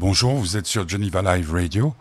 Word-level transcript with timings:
Bonjour, 0.00 0.36
vous 0.36 0.56
êtes 0.56 0.64
sur 0.64 0.88
Geneva 0.88 1.20
Live 1.20 1.52
Radio. 1.52 1.92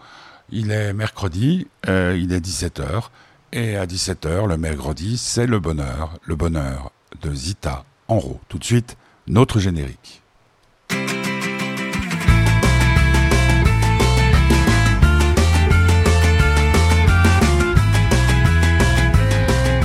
Il 0.53 0.71
est 0.71 0.93
mercredi, 0.93 1.67
euh, 1.90 2.17
il 2.17 2.32
est 2.32 2.40
17h. 2.40 3.09
Et 3.51 3.75
à 3.75 3.85
17h, 3.85 4.48
le 4.48 4.56
mercredi, 4.56 5.17
c'est 5.17 5.45
le 5.45 5.59
bonheur, 5.59 6.17
le 6.24 6.38
bonheur 6.38 6.93
de 7.22 7.35
Zita 7.35 7.83
Enro. 8.07 8.39
Tout 8.48 8.57
de 8.57 8.64
suite, 8.64 8.96
notre 9.27 9.59
générique. 9.59 10.21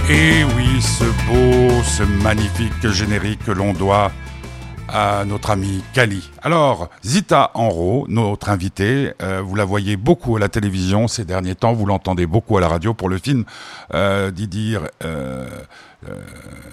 Et 0.08 0.44
oui, 0.54 0.80
ce 0.80 1.04
beau, 1.26 1.82
ce 1.82 2.04
magnifique 2.22 2.88
générique 2.90 3.44
que 3.44 3.50
l'on 3.50 3.72
doit 3.72 4.12
à 4.89 5.25
notre 5.25 5.51
ami 5.51 5.82
Kali. 5.93 6.30
Alors, 6.43 6.88
Zita 7.02 7.51
Enro, 7.55 8.06
notre 8.09 8.51
invitée, 8.51 9.12
euh, 9.23 9.41
vous 9.41 9.55
la 9.55 9.65
voyez 9.65 9.97
beaucoup 9.97 10.37
à 10.37 10.41
la 10.41 10.48
télévision 10.48 11.09
ces 11.09 11.25
derniers 11.25 11.55
temps, 11.55 11.73
vous 11.73 11.87
l'entendez 11.87 12.27
beaucoup 12.27 12.56
à 12.59 12.61
la 12.61 12.69
radio 12.69 12.95
pour 12.95 13.09
le 13.09 13.19
film 13.19 13.45
euh, 13.95 14.30
d'Idir, 14.30 14.83
euh, 15.05 15.48
euh, 16.09 16.20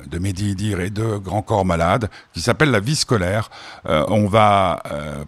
de 0.08 0.20
Mehdi 0.20 0.52
Idir 0.52 0.82
et 0.82 0.90
de 0.90 1.18
Grand 1.18 1.42
Corps 1.42 1.66
Malade, 1.66 2.10
qui 2.34 2.42
s'appelle 2.42 2.72
La 2.72 2.80
vie 2.80 2.96
scolaire. 2.96 3.50
Euh, 3.88 4.06
on 4.10 4.28
va 4.28 4.84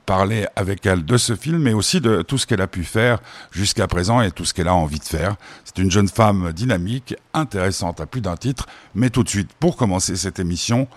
parler 0.06 0.46
avec 0.56 0.86
elle 0.86 1.06
de 1.06 1.18
ce 1.18 1.36
film, 1.36 1.60
mais 1.60 1.74
aussi 1.74 2.02
de 2.02 2.22
tout 2.22 2.38
ce 2.38 2.46
qu'elle 2.46 2.62
a 2.62 2.68
pu 2.68 2.84
faire 2.84 3.20
jusqu'à 3.52 3.88
présent 3.88 4.22
et 4.22 4.32
tout 4.32 4.46
ce 4.46 4.54
qu'elle 4.54 4.68
a 4.68 4.76
envie 4.76 5.00
de 5.00 5.06
faire. 5.06 5.36
C'est 5.64 5.78
une 5.82 5.92
jeune 5.92 6.10
femme 6.10 6.52
dynamique, 6.52 7.16
intéressante 7.34 8.02
à 8.02 8.06
plus 8.06 8.22
d'un 8.22 8.36
titre, 8.36 8.68
mais 8.94 9.10
tout 9.10 9.24
de 9.24 9.30
suite, 9.30 9.52
pour 9.60 9.78
commencer 9.78 10.16
cette 10.16 10.40
émission, 10.40 10.88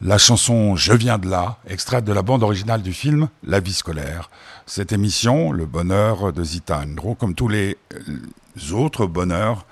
la 0.00 0.18
chanson 0.18 0.76
Je 0.76 0.92
viens 0.92 1.18
de 1.18 1.28
là, 1.28 1.58
extraite 1.66 2.04
de 2.04 2.12
la 2.12 2.22
bande 2.22 2.42
originale 2.42 2.82
du 2.82 2.92
film 2.92 3.28
La 3.42 3.60
vie 3.60 3.72
scolaire. 3.72 4.30
Cette 4.66 4.92
émission, 4.92 5.50
Le 5.50 5.66
bonheur 5.66 6.32
de 6.32 6.44
Zita 6.44 6.78
Andro, 6.80 7.14
comme 7.14 7.34
tous 7.34 7.48
les 7.48 7.76
euh, 7.94 8.74
autres 8.74 9.06
bonheurs, 9.06 9.66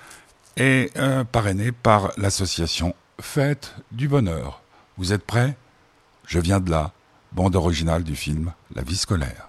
est 0.57 0.95
euh, 0.97 1.23
parrainée 1.23 1.71
par 1.71 2.11
l'association 2.17 2.93
Fête 3.19 3.75
du 3.91 4.07
bonheur. 4.07 4.61
Vous 4.97 5.13
êtes 5.13 5.25
prêts? 5.25 5.55
Je 6.25 6.39
viens 6.39 6.59
de 6.59 6.69
là, 6.69 6.91
bande 7.31 7.55
originale 7.55 8.03
du 8.03 8.15
film 8.15 8.51
La 8.75 8.81
vie 8.81 8.97
scolaire. 8.97 9.47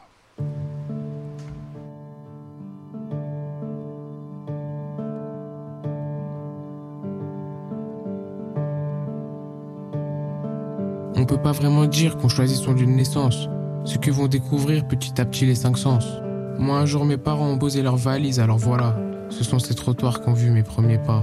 Peut 11.29 11.37
pas 11.37 11.53
vraiment 11.53 11.85
dire 11.85 12.17
qu'on 12.17 12.29
choisit 12.29 12.57
son 12.57 12.73
lieu 12.73 12.87
de 12.87 12.91
naissance, 12.91 13.49
ce 13.85 13.99
que 13.99 14.11
vont 14.11 14.29
découvrir 14.29 14.89
petit 14.89 15.21
à 15.21 15.27
petit 15.27 15.45
les 15.45 15.55
cinq 15.55 15.77
sens. 15.77 16.07
Moi 16.59 16.79
un 16.79 16.87
jour 16.87 17.05
mes 17.05 17.19
parents 17.19 17.51
ont 17.51 17.59
posé 17.59 17.83
leurs 17.83 17.97
valises, 17.97 18.41
alors 18.41 18.57
voilà, 18.57 18.97
ce 19.29 19.45
sont 19.45 19.59
ces 19.59 19.75
trottoirs 19.75 20.23
qu'ont 20.23 20.33
vu 20.33 20.51
mes 20.51 20.63
premiers 20.63 20.99
pas. 20.99 21.23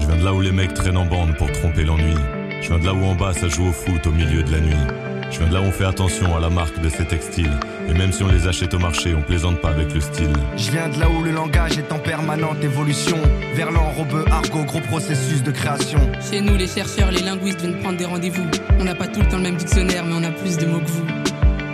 Je 0.00 0.06
viens 0.06 0.16
de 0.16 0.24
là 0.24 0.32
où 0.32 0.40
les 0.40 0.52
mecs 0.52 0.72
traînent 0.72 0.96
en 0.96 1.04
bande 1.04 1.36
pour 1.36 1.52
tromper 1.52 1.84
l'ennui. 1.84 2.14
Je 2.62 2.68
viens 2.68 2.78
de 2.78 2.86
là 2.86 2.94
où 2.94 3.04
en 3.04 3.14
bas 3.14 3.34
ça 3.34 3.48
joue 3.48 3.66
au 3.66 3.72
foot 3.72 4.06
au 4.06 4.10
milieu 4.10 4.42
de 4.42 4.50
la 4.50 4.60
nuit. 4.60 5.09
Je 5.30 5.38
viens 5.38 5.48
de 5.48 5.54
là 5.54 5.60
où 5.60 5.64
on 5.64 5.72
fait 5.72 5.84
attention 5.84 6.36
à 6.36 6.40
la 6.40 6.50
marque 6.50 6.80
de 6.80 6.88
ces 6.88 7.04
textiles. 7.04 7.52
Et 7.88 7.92
même 7.92 8.12
si 8.12 8.22
on 8.22 8.28
les 8.28 8.48
achète 8.48 8.74
au 8.74 8.78
marché, 8.78 9.14
on 9.14 9.22
plaisante 9.22 9.60
pas 9.60 9.70
avec 9.70 9.94
le 9.94 10.00
style. 10.00 10.32
Je 10.56 10.70
viens 10.70 10.88
de 10.88 10.98
là 10.98 11.08
où 11.08 11.22
le 11.22 11.30
langage 11.30 11.78
est 11.78 11.92
en 11.92 11.98
permanente 11.98 12.62
évolution. 12.62 13.16
Verlan, 13.54 13.92
robeux, 13.92 14.24
argot, 14.30 14.64
gros 14.64 14.80
processus 14.80 15.42
de 15.42 15.52
création. 15.52 16.00
Chez 16.30 16.40
nous, 16.40 16.56
les 16.56 16.66
chercheurs, 16.66 17.12
les 17.12 17.22
linguistes 17.22 17.60
viennent 17.60 17.78
prendre 17.78 17.96
des 17.96 18.06
rendez-vous. 18.06 18.46
On 18.78 18.84
n'a 18.84 18.94
pas 18.94 19.06
tout 19.06 19.20
le 19.20 19.28
temps 19.28 19.36
le 19.36 19.44
même 19.44 19.56
dictionnaire, 19.56 20.04
mais 20.04 20.14
on 20.14 20.24
a 20.24 20.32
plus 20.32 20.56
de 20.56 20.66
mots 20.66 20.80
que 20.80 20.90
vous. 20.90 21.06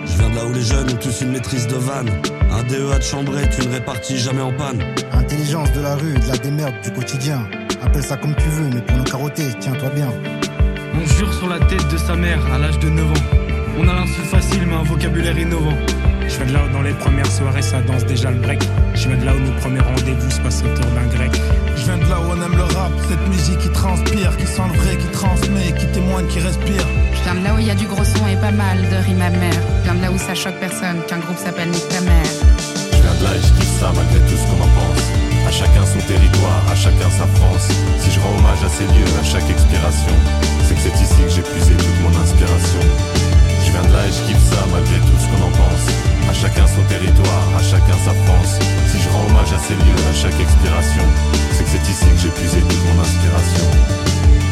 Je 0.05 0.19
viens 0.19 0.31
de 0.31 0.37
là 0.37 0.45
où 0.45 0.53
les 0.53 0.63
jeunes 0.63 0.91
ont 0.91 0.97
tous 0.97 1.23
une 1.23 1.33
maîtrise 1.33 1.67
de 1.67 1.77
vanne. 1.77 2.11
Un 2.51 2.63
DEA 2.63 2.98
de 2.98 3.03
chambrée, 3.03 3.48
tu 3.48 3.67
ne 3.67 3.73
répartis 3.73 4.19
jamais 4.19 4.43
en 4.43 4.53
panne. 4.53 4.83
Intelligence 5.13 5.73
de 5.73 5.80
la 5.80 5.97
rue, 5.97 6.14
de 6.14 6.29
la 6.29 6.36
démerde 6.36 6.75
du 6.83 6.92
quotidien. 6.92 7.48
Appelle 7.83 8.03
ça 8.03 8.17
comme 8.17 8.35
tu 8.35 8.48
veux, 8.48 8.69
mais 8.75 8.83
pour 8.83 8.97
nous 8.98 9.05
carotter, 9.05 9.48
tiens-toi 9.61 9.89
bien. 9.91 10.13
On 10.95 11.07
jure 11.07 11.33
sur 11.35 11.48
la 11.48 11.59
tête 11.59 11.89
de 11.91 11.97
sa 11.97 12.14
mère 12.14 12.41
à 12.53 12.59
l'âge 12.59 12.79
de 12.79 12.89
9 12.89 13.11
ans. 13.11 13.45
On 13.79 13.89
a 13.89 13.92
l'insulte 13.92 14.27
facile, 14.27 14.67
mais 14.67 14.75
un 14.75 14.83
vocabulaire 14.83 15.39
innovant. 15.39 15.77
Je 16.29 16.37
viens 16.37 16.47
de 16.47 16.53
là 16.53 16.61
où 16.64 16.73
dans 16.73 16.83
les 16.83 16.95
premières 16.95 17.31
soirées 17.31 17.63
ça 17.63 17.81
danse 17.83 18.05
déjà 18.05 18.31
le 18.31 18.39
break. 18.39 18.63
Je 18.95 19.09
viens 19.09 19.19
de 19.19 19.25
là 19.25 19.35
où 19.35 19.39
nos 19.39 19.53
premiers 19.61 19.81
rendez-vous 19.81 20.31
se 20.31 20.41
passent 20.41 20.63
autour 20.63 20.91
d'un 20.92 21.07
grec. 21.07 21.31
Je 21.77 21.85
viens 21.85 21.98
de 21.98 22.09
là 22.09 22.19
où 22.20 22.33
on 22.33 22.42
aime 22.42 22.57
le 22.57 22.65
rap, 22.65 22.92
cette 23.09 23.29
musique 23.29 23.59
qui 23.59 23.69
transpire, 23.70 24.36
qui 24.36 24.47
sent 24.47 24.63
le 24.73 24.79
vrai, 24.81 24.97
qui 24.97 25.07
transmet, 25.09 25.73
qui 25.79 25.86
témoigne, 25.92 26.27
qui 26.27 26.41
respire. 26.41 26.86
Je 27.13 27.23
viens 27.23 27.35
de 27.35 27.45
là 27.45 27.55
où 27.55 27.59
il 27.59 27.67
y 27.67 27.70
a 27.70 27.75
du 27.75 27.86
gros 27.86 28.05
son 28.05 28.27
et 28.27 28.36
pas 28.36 28.51
mal 28.51 28.79
de 28.89 28.97
rimes 28.97 29.23
amères. 29.23 29.63
Je 29.81 29.85
viens 29.85 29.95
de 29.95 30.03
là 30.03 30.11
où 30.11 30.19
ça 30.19 30.35
choque 30.35 30.59
personne 30.59 30.98
qu'un 31.07 31.19
groupe 31.19 31.39
s'appelle 31.39 31.69
Nick 31.69 31.86
ta 31.89 32.01
mère. 32.01 32.33
Je 32.92 32.97
viens 32.97 33.15
de 33.15 33.25
là 33.25 33.31
et 33.36 33.42
je 33.45 33.53
kiffe 33.61 33.79
ça 33.79 33.92
malgré 33.95 34.19
tout 34.27 34.36
ce 34.41 34.45
qu'on 34.48 34.63
en 34.65 34.73
pense. 34.73 35.05
À 35.47 35.51
chacun 35.53 35.85
son 35.86 36.01
territoire, 36.09 36.63
à 36.73 36.75
chacun 36.75 37.11
sa 37.11 37.27
France. 37.39 37.69
Si 38.01 38.11
je 38.11 38.19
rends 38.20 38.35
hommage 38.39 38.65
à 38.65 38.69
ces 38.69 38.85
lieux, 38.85 39.13
à 39.20 39.23
chaque 39.23 39.48
expiration, 39.48 40.17
c'est 40.65 40.75
que 40.75 40.81
c'est 40.81 40.97
ici 40.97 41.23
que 41.23 41.31
j'ai 41.31 41.42
puisé 41.42 41.77
toute 41.77 42.01
mon 42.03 42.19
inspiration. 42.19 43.36
Je 43.77 43.81
viens 43.83 43.91
de 43.91 43.97
là 43.97 44.07
et 44.07 44.13
je 44.13 44.23
kiffe 44.27 44.51
ça 44.51 44.64
malgré 44.73 44.97
tout 45.01 45.19
ce 45.20 45.27
qu'on 45.27 45.47
en 45.47 45.51
pense. 45.51 46.31
À 46.31 46.33
chacun 46.33 46.67
son 46.67 46.83
territoire, 46.89 47.45
à 47.59 47.63
chacun 47.63 47.98
sa 48.05 48.14
France. 48.25 48.59
Si 48.89 48.98
je 48.98 49.09
rends 49.11 49.27
hommage 49.27 49.53
à 49.53 49.59
ces 49.59 49.75
lieux, 49.75 50.09
à 50.09 50.14
chaque 50.14 50.41
expiration, 50.41 51.03
c'est 51.53 51.64
que 51.64 51.70
c'est 51.70 51.91
ici 51.91 52.07
que 52.07 52.20
j'ai 52.23 52.29
puisé 52.31 52.61
toute 52.61 52.85
mon 52.86 53.03
inspiration. 53.03 53.67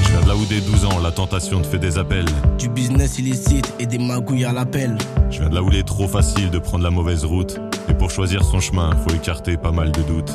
Je 0.03 0.11
viens 0.11 0.21
de 0.21 0.29
là 0.29 0.37
où 0.37 0.45
dès 0.45 0.61
12 0.61 0.84
ans, 0.84 0.99
la 1.03 1.11
tentation 1.11 1.63
te 1.63 1.67
fait 1.67 1.79
des 1.79 1.97
appels. 1.97 2.27
Du 2.59 2.69
business 2.69 3.19
illicite 3.19 3.73
et 3.79 3.87
des 3.87 3.99
magouilles 3.99 4.45
à 4.45 4.53
l'appel. 4.53 4.99
Je 5.31 5.41
viens 5.41 5.49
de 5.49 5.55
là 5.55 5.63
où 5.63 5.71
il 5.71 5.79
est 5.79 5.87
trop 5.87 6.07
facile 6.07 6.51
de 6.51 6.59
prendre 6.59 6.84
la 6.84 6.91
mauvaise 6.91 7.25
route. 7.25 7.59
Et 7.89 7.95
pour 7.95 8.11
choisir 8.11 8.45
son 8.45 8.61
chemin, 8.61 8.91
faut 9.09 9.15
écarter 9.15 9.57
pas 9.57 9.73
mal 9.73 9.91
de 9.91 10.03
doutes. 10.03 10.33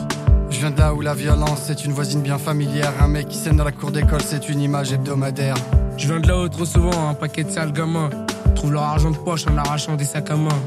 Je 0.50 0.58
viens 0.58 0.72
de 0.72 0.80
là 0.80 0.96
où 0.96 1.02
la 1.02 1.14
violence 1.14 1.62
c'est 1.68 1.86
une 1.86 1.92
voisine 1.92 2.22
bien 2.22 2.40
familière. 2.40 2.94
Un 3.00 3.08
mec 3.08 3.28
qui 3.28 3.38
scène 3.38 3.58
dans 3.58 3.66
la 3.66 3.72
cour 3.72 3.92
d'école, 3.92 4.22
c'est 4.26 4.50
une 4.50 4.62
image 4.62 4.92
hebdomadaire. 4.92 5.56
Je 5.96 6.08
viens 6.08 6.20
de 6.20 6.28
là 6.28 6.42
où 6.42 6.50
trop 6.50 6.66
souvent 6.66 7.08
un 7.08 7.14
paquet 7.14 7.44
de 7.44 7.52
sales 7.52 7.72
gamins 7.72 8.10
trouvent 8.56 8.74
leur 8.74 8.84
argent 8.84 9.12
de 9.12 9.18
poche 9.18 9.46
en 9.48 9.58
arrachant 9.58 9.96
des 9.96 10.06
sacs 10.06 10.30
à 10.32 10.36
main. 10.36 10.60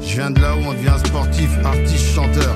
Je 0.00 0.14
viens 0.14 0.30
de 0.30 0.40
là 0.40 0.54
où 0.54 0.60
on 0.68 0.72
devient 0.72 0.96
sportif, 1.04 1.50
artiste, 1.64 2.14
chanteur, 2.14 2.54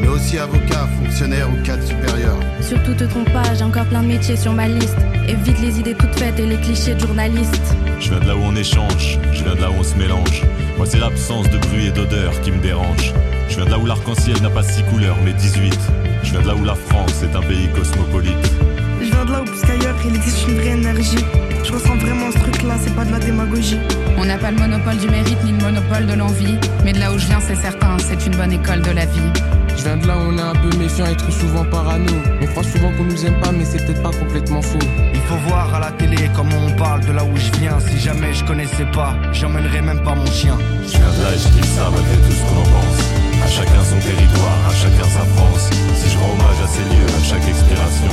mais 0.00 0.08
aussi 0.08 0.38
avocat, 0.38 0.86
fonctionnaire 1.02 1.48
ou 1.50 1.62
cadre 1.64 1.82
supérieur. 1.82 2.36
Surtout 2.60 2.94
te 2.94 3.04
trompe 3.04 3.32
pas, 3.32 3.54
j'ai 3.54 3.64
encore 3.64 3.86
plein 3.86 4.02
de 4.02 4.08
métiers 4.08 4.36
sur 4.36 4.52
ma 4.52 4.68
liste. 4.68 4.96
Évite 5.28 5.60
les 5.60 5.80
idées 5.80 5.94
toutes 5.94 6.14
faites 6.18 6.38
et 6.38 6.46
les 6.46 6.56
clichés 6.56 6.94
de 6.94 7.00
journalistes. 7.00 7.74
Je 7.98 8.10
viens 8.10 8.20
de 8.20 8.26
là 8.26 8.36
où 8.36 8.40
on 8.40 8.56
échange, 8.56 9.18
je 9.32 9.44
viens 9.44 9.54
de 9.54 9.60
là 9.60 9.70
où 9.70 9.74
on 9.78 9.82
se 9.82 9.96
mélange. 9.96 10.42
Moi 10.76 10.86
c'est 10.86 10.98
l'absence 10.98 11.48
de 11.50 11.58
bruit 11.58 11.86
et 11.86 11.90
d'odeur 11.90 12.38
qui 12.40 12.50
me 12.50 12.60
dérange. 12.60 13.12
Je 13.48 13.56
viens 13.56 13.64
de 13.64 13.70
là 13.70 13.78
où 13.78 13.86
l'arc-en-ciel 13.86 14.40
n'a 14.42 14.50
pas 14.50 14.62
six 14.62 14.82
couleurs 14.84 15.16
mais 15.24 15.32
18. 15.32 15.78
Je 16.22 16.30
viens 16.32 16.42
de 16.42 16.46
là 16.46 16.54
où 16.54 16.64
la 16.64 16.74
France 16.74 17.22
est 17.22 17.36
un 17.36 17.42
pays 17.42 17.68
cosmopolite. 17.74 18.52
Je 19.00 19.06
viens 19.06 19.24
de 19.24 19.32
là 19.32 19.42
où 19.42 19.44
plus 19.44 19.60
qu'ailleurs 19.60 19.96
il 20.06 20.14
existe 20.16 20.48
une 20.48 20.54
vraie 20.54 20.70
énergie. 20.70 21.24
Je 21.62 21.72
ressens 21.72 21.96
vraiment 21.96 22.30
ce 22.32 22.38
truc-là, 22.38 22.74
c'est 22.82 22.94
pas 22.94 23.04
de 23.04 23.12
la 23.12 23.18
démagogie. 23.18 23.78
On 24.18 24.24
n'a 24.24 24.38
pas 24.38 24.50
le 24.50 24.58
monopole 24.58 24.96
du 24.96 25.08
mérite 25.08 25.42
ni 25.44 25.52
le 25.52 25.58
monopole 25.58 26.06
de 26.06 26.14
l'envie. 26.14 26.56
Mais 26.84 26.92
de 26.92 26.98
là 26.98 27.12
où 27.12 27.18
je 27.18 27.26
viens, 27.26 27.40
c'est 27.40 27.56
certain, 27.56 27.96
c'est 27.98 28.26
une 28.26 28.36
bonne 28.36 28.52
école 28.52 28.82
de 28.82 28.90
la 28.90 29.06
vie. 29.06 29.30
Je 29.76 29.84
viens 29.84 29.96
de 29.96 30.06
là 30.06 30.16
où 30.16 30.32
on 30.32 30.36
est 30.36 30.42
un 30.42 30.54
peu 30.54 30.76
méfiant 30.76 31.06
et 31.06 31.16
trop 31.16 31.30
souvent 31.30 31.64
parano. 31.64 32.12
On 32.42 32.46
croit 32.46 32.64
souvent 32.64 32.90
qu'on 32.96 33.04
nous 33.04 33.24
aime 33.26 33.38
pas, 33.40 33.52
mais 33.52 33.64
c'est 33.64 33.84
peut-être 33.86 34.02
pas 34.02 34.10
complètement 34.10 34.62
faux. 34.62 34.78
Il 35.14 35.20
faut 35.20 35.36
voir 35.48 35.74
à 35.74 35.80
la 35.80 35.90
télé 35.92 36.30
comment 36.34 36.58
on 36.66 36.72
parle 36.76 37.04
de 37.06 37.12
là 37.12 37.24
où 37.24 37.36
je 37.36 37.50
viens. 37.60 37.78
Si 37.80 37.98
jamais 37.98 38.32
je 38.32 38.44
connaissais 38.44 38.86
pas, 38.92 39.14
j'emmènerais 39.32 39.82
même 39.82 40.02
pas 40.02 40.14
mon 40.14 40.26
chien. 40.26 40.58
Je 40.82 40.96
viens 40.96 41.12
de 41.12 41.22
là 41.22 41.30
et 41.34 41.38
je 41.38 41.48
kiffe 41.48 41.76
ça 41.76 41.88
malgré 41.90 42.16
tout 42.16 42.32
ce 42.32 42.42
qu'on 42.42 42.60
en 42.60 42.64
pense. 42.64 43.00
À 43.44 43.46
chacun 43.48 43.84
son 43.84 43.98
territoire, 44.00 44.58
à 44.68 44.74
chacun 44.74 45.08
sa 45.08 45.24
France. 45.36 45.70
Si 45.94 46.10
je 46.10 46.18
rends 46.18 46.32
hommage 46.32 46.60
à 46.64 46.68
ces 46.68 46.84
lieux, 46.92 47.08
à 47.08 47.22
chaque 47.22 47.48
expiration, 47.48 48.12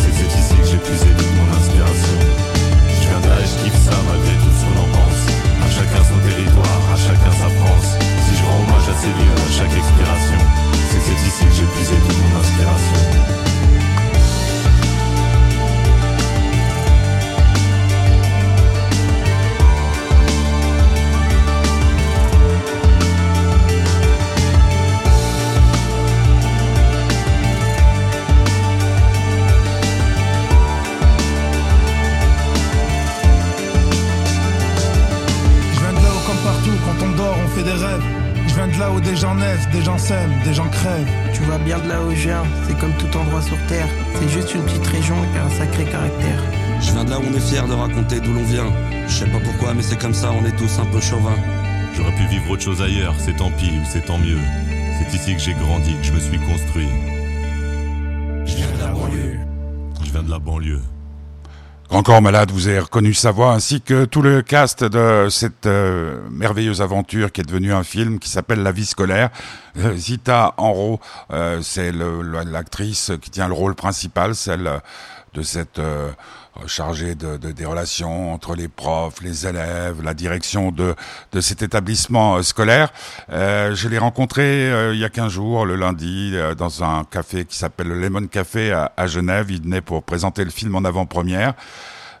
c'est 0.00 0.10
que 0.10 0.16
c'est 0.18 0.38
ici 0.38 0.54
que 0.60 0.66
j'ai 0.66 0.78
puisé 0.78 1.06
toute 1.16 1.34
mon 1.34 1.56
inspiration. 1.56 2.47
Et 3.18 3.46
je 3.46 3.64
kiffe 3.64 3.80
ça 3.84 3.96
malgré 4.06 4.34
tout 4.38 4.52
ce 4.54 4.62
qu'on 4.64 4.78
en 4.80 4.88
pense. 4.94 5.20
À 5.64 5.68
chacun 5.70 6.02
son 6.04 6.18
territoire, 6.26 6.82
à 6.92 6.96
chacun 6.96 7.32
sa 7.32 7.48
France. 7.58 7.90
Si 8.24 8.36
je 8.36 8.42
rends 8.44 8.62
hommage 8.62 8.88
à 8.88 8.94
ces 9.00 9.08
lieux, 9.08 9.36
à 9.36 9.50
chaque 9.50 9.76
expiration, 9.76 10.40
c'est 10.90 11.00
c'est 11.00 11.20
ici 11.26 11.44
que 11.44 11.54
j'ai 11.54 11.68
puisé 11.74 11.94
toute 12.06 12.18
mon 12.18 12.40
inspiration. 12.40 13.37
De 38.66 38.78
là 38.78 38.90
où 38.90 39.00
des 39.00 39.16
gens 39.16 39.34
naissent, 39.34 39.68
des 39.70 39.82
gens 39.82 39.98
s'aiment, 39.98 40.32
des 40.44 40.52
gens 40.52 40.68
crèvent. 40.68 41.08
Tu 41.32 41.42
vois 41.42 41.58
bien 41.58 41.78
de 41.78 41.88
là 41.88 42.02
où 42.02 42.10
je 42.10 42.28
viens, 42.28 42.42
c'est 42.66 42.76
comme 42.78 42.92
tout 42.94 43.16
endroit 43.16 43.42
sur 43.42 43.56
terre. 43.66 43.88
C'est 44.14 44.28
juste 44.28 44.54
une 44.54 44.62
petite 44.62 44.86
région 44.86 45.16
qui 45.32 45.38
a 45.38 45.44
un 45.44 45.50
sacré 45.50 45.84
caractère. 45.84 46.42
Je 46.80 46.92
viens 46.92 47.04
de 47.04 47.10
là 47.10 47.18
où 47.18 47.22
on 47.22 47.36
est 47.36 47.40
fier 47.40 47.66
de 47.66 47.74
raconter 47.74 48.20
d'où 48.20 48.32
l'on 48.32 48.44
vient. 48.44 48.72
Je 49.06 49.12
sais 49.12 49.26
pas 49.26 49.40
pourquoi, 49.40 49.74
mais 49.74 49.82
c'est 49.82 49.98
comme 49.98 50.14
ça, 50.14 50.32
on 50.32 50.44
est 50.44 50.56
tous 50.56 50.78
un 50.78 50.86
peu 50.86 51.00
chauvins. 51.00 51.36
J'aurais 51.94 52.14
pu 52.14 52.26
vivre 52.26 52.50
autre 52.50 52.62
chose 52.62 52.82
ailleurs, 52.82 53.14
c'est 53.18 53.36
tant 53.36 53.50
pis 53.50 53.70
ou 53.70 53.84
c'est 53.84 54.04
tant 54.04 54.18
mieux. 54.18 54.38
C'est 54.98 55.14
ici 55.14 55.34
que 55.34 55.40
j'ai 55.40 55.54
grandi, 55.54 55.94
que 55.94 56.04
je 56.04 56.12
me 56.12 56.20
suis 56.20 56.38
construit. 56.38 56.88
Je 58.44 58.56
viens 58.56 58.70
de 58.76 58.80
la 58.80 58.92
banlieue. 58.92 59.38
Je 60.04 60.10
viens 60.10 60.22
de 60.22 60.30
la 60.30 60.38
banlieue. 60.38 60.80
Grand 61.88 62.02
Corps 62.02 62.20
Malade, 62.20 62.50
vous 62.50 62.68
avez 62.68 62.80
reconnu 62.80 63.14
sa 63.14 63.30
voix, 63.30 63.52
ainsi 63.54 63.80
que 63.80 64.04
tout 64.04 64.20
le 64.20 64.42
cast 64.42 64.84
de 64.84 65.28
cette 65.30 65.64
euh, 65.64 66.20
merveilleuse 66.30 66.82
aventure 66.82 67.32
qui 67.32 67.40
est 67.40 67.44
devenue 67.44 67.72
un 67.72 67.82
film 67.82 68.18
qui 68.18 68.28
s'appelle 68.28 68.62
La 68.62 68.72
vie 68.72 68.84
scolaire. 68.84 69.30
Euh, 69.78 69.96
Zita 69.96 70.52
Enro, 70.58 71.00
euh, 71.32 71.62
c'est 71.62 71.90
l'actrice 71.90 73.12
qui 73.22 73.30
tient 73.30 73.48
le 73.48 73.54
rôle 73.54 73.74
principal, 73.74 74.34
celle 74.34 74.70
de 75.32 75.40
cette 75.40 75.80
chargée 76.66 77.14
de, 77.14 77.36
de, 77.36 77.52
des 77.52 77.64
relations 77.64 78.32
entre 78.32 78.54
les 78.54 78.68
profs, 78.68 79.20
les 79.22 79.46
élèves, 79.46 80.02
la 80.02 80.14
direction 80.14 80.70
de, 80.72 80.94
de 81.32 81.40
cet 81.40 81.62
établissement 81.62 82.42
scolaire. 82.42 82.92
je 83.28 83.88
l'ai 83.88 83.98
rencontré 83.98 84.70
il 84.92 84.98
y 84.98 85.04
a 85.04 85.08
15 85.08 85.32
jours, 85.32 85.66
le 85.66 85.76
lundi, 85.76 86.34
dans 86.56 86.84
un 86.84 87.04
café 87.04 87.44
qui 87.44 87.56
s'appelle 87.56 87.88
le 87.88 88.00
Lemon 88.00 88.26
Café 88.26 88.72
à, 88.72 88.92
à 88.96 89.06
Genève. 89.06 89.50
Il 89.50 89.62
venait 89.62 89.80
pour 89.80 90.02
présenter 90.02 90.44
le 90.44 90.50
film 90.50 90.74
en 90.74 90.84
avant-première. 90.84 91.54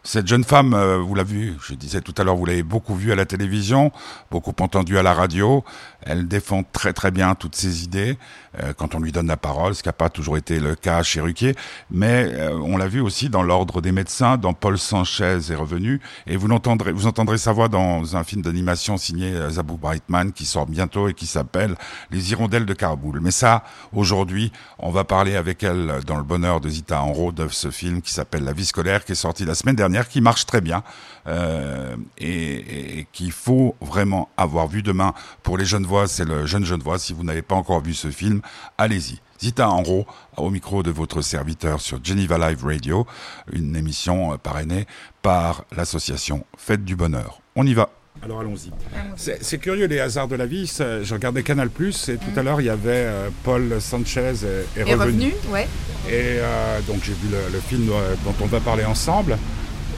Cette 0.08 0.26
jeune 0.26 0.42
femme, 0.42 0.72
euh, 0.72 0.96
vous 0.96 1.14
l'avez 1.14 1.34
vu, 1.34 1.56
je 1.62 1.74
disais 1.74 2.00
tout 2.00 2.14
à 2.16 2.24
l'heure, 2.24 2.34
vous 2.34 2.46
l'avez 2.46 2.62
beaucoup 2.62 2.94
vue 2.94 3.12
à 3.12 3.14
la 3.14 3.26
télévision, 3.26 3.92
beaucoup 4.30 4.54
entendu 4.60 4.96
à 4.96 5.02
la 5.02 5.12
radio. 5.12 5.62
Elle 6.00 6.26
défend 6.26 6.62
très 6.62 6.94
très 6.94 7.10
bien 7.10 7.34
toutes 7.34 7.54
ses 7.54 7.84
idées 7.84 8.16
euh, 8.62 8.72
quand 8.72 8.94
on 8.94 9.00
lui 9.00 9.12
donne 9.12 9.26
la 9.26 9.36
parole, 9.36 9.74
ce 9.74 9.82
qui 9.82 9.88
n'a 9.90 9.92
pas 9.92 10.08
toujours 10.08 10.38
été 10.38 10.60
le 10.60 10.74
cas 10.76 11.02
chez 11.02 11.20
Ruquier. 11.20 11.54
Mais 11.90 12.26
euh, 12.32 12.58
on 12.58 12.78
l'a 12.78 12.88
vu 12.88 13.02
aussi 13.02 13.28
dans 13.28 13.42
l'ordre 13.42 13.82
des 13.82 13.92
médecins, 13.92 14.38
dans 14.38 14.54
Paul 14.54 14.78
Sanchez 14.78 15.40
est 15.50 15.54
revenu, 15.54 16.00
et 16.26 16.38
vous 16.38 16.48
entendrez, 16.48 16.92
vous 16.92 17.06
entendrez 17.06 17.36
sa 17.36 17.52
voix 17.52 17.68
dans 17.68 18.16
un 18.16 18.24
film 18.24 18.40
d'animation 18.40 18.96
signé 18.96 19.34
Zabou 19.50 19.76
Brightman 19.76 20.32
qui 20.32 20.46
sort 20.46 20.64
bientôt 20.64 21.08
et 21.08 21.12
qui 21.12 21.26
s'appelle 21.26 21.74
Les 22.10 22.32
Hirondelles 22.32 22.64
de 22.64 22.72
Carboul. 22.72 23.20
Mais 23.20 23.30
ça, 23.30 23.62
aujourd'hui, 23.92 24.52
on 24.78 24.90
va 24.90 25.04
parler 25.04 25.36
avec 25.36 25.62
elle 25.62 26.00
dans 26.06 26.16
le 26.16 26.24
bonheur 26.24 26.62
de 26.62 26.70
Zita 26.70 27.02
Enro 27.02 27.30
de 27.30 27.46
ce 27.48 27.70
film 27.70 28.00
qui 28.00 28.14
s'appelle 28.14 28.44
La 28.44 28.54
vie 28.54 28.64
scolaire, 28.64 29.04
qui 29.04 29.12
est 29.12 29.14
sorti 29.14 29.44
la 29.44 29.54
semaine 29.54 29.76
dernière 29.76 29.97
qui 30.06 30.20
marche 30.20 30.46
très 30.46 30.60
bien 30.60 30.84
euh, 31.26 31.96
et, 32.18 32.98
et 33.00 33.06
qu'il 33.12 33.32
faut 33.32 33.74
vraiment 33.80 34.28
avoir 34.36 34.68
vu 34.68 34.82
demain. 34.82 35.14
Pour 35.42 35.58
les 35.58 35.64
jeunes 35.64 35.86
voix, 35.86 36.06
c'est 36.06 36.24
le 36.24 36.46
jeune 36.46 36.64
jeune 36.64 36.80
voix. 36.82 36.98
Si 36.98 37.12
vous 37.12 37.24
n'avez 37.24 37.42
pas 37.42 37.54
encore 37.56 37.82
vu 37.82 37.94
ce 37.94 38.10
film, 38.10 38.42
allez-y. 38.76 39.18
Zita 39.40 39.68
Enro, 39.70 40.06
au 40.36 40.50
micro 40.50 40.82
de 40.82 40.90
votre 40.90 41.22
serviteur 41.22 41.80
sur 41.80 41.98
Geneva 42.04 42.38
Live 42.38 42.64
Radio, 42.64 43.06
une 43.52 43.74
émission 43.74 44.32
euh, 44.32 44.36
parrainée 44.36 44.86
par 45.22 45.64
l'association 45.76 46.44
Fête 46.56 46.84
du 46.84 46.94
Bonheur. 46.96 47.40
On 47.56 47.66
y 47.66 47.74
va. 47.74 47.88
Alors 48.22 48.40
allons-y. 48.40 48.72
C'est 49.16 49.58
curieux 49.58 49.86
les 49.86 50.00
hasards 50.00 50.26
de 50.28 50.34
la 50.34 50.46
vie. 50.46 50.66
Je 50.66 51.14
regardais 51.14 51.44
Canal 51.44 51.70
Plus 51.70 52.08
et 52.08 52.16
tout 52.16 52.36
à 52.36 52.42
l'heure 52.42 52.60
il 52.60 52.64
y 52.66 52.70
avait 52.70 52.90
euh, 53.06 53.28
Paul 53.44 53.80
Sanchez 53.80 54.32
est, 54.76 54.80
est 54.80 54.94
revenu. 54.94 55.32
ouais. 55.50 55.68
Et 56.08 56.38
euh, 56.40 56.80
donc 56.88 57.04
j'ai 57.04 57.12
vu 57.12 57.28
le, 57.30 57.52
le, 57.52 57.60
film 57.60 57.88
euh, 57.92 58.14
dont 58.24 58.34
on 58.40 58.46
va 58.46 58.58
parler 58.60 58.84
ensemble. 58.84 59.38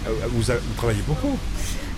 Euh, 0.06 0.11
vous, 0.29 0.43
vous 0.43 0.75
travaillez 0.76 1.02
beaucoup 1.06 1.38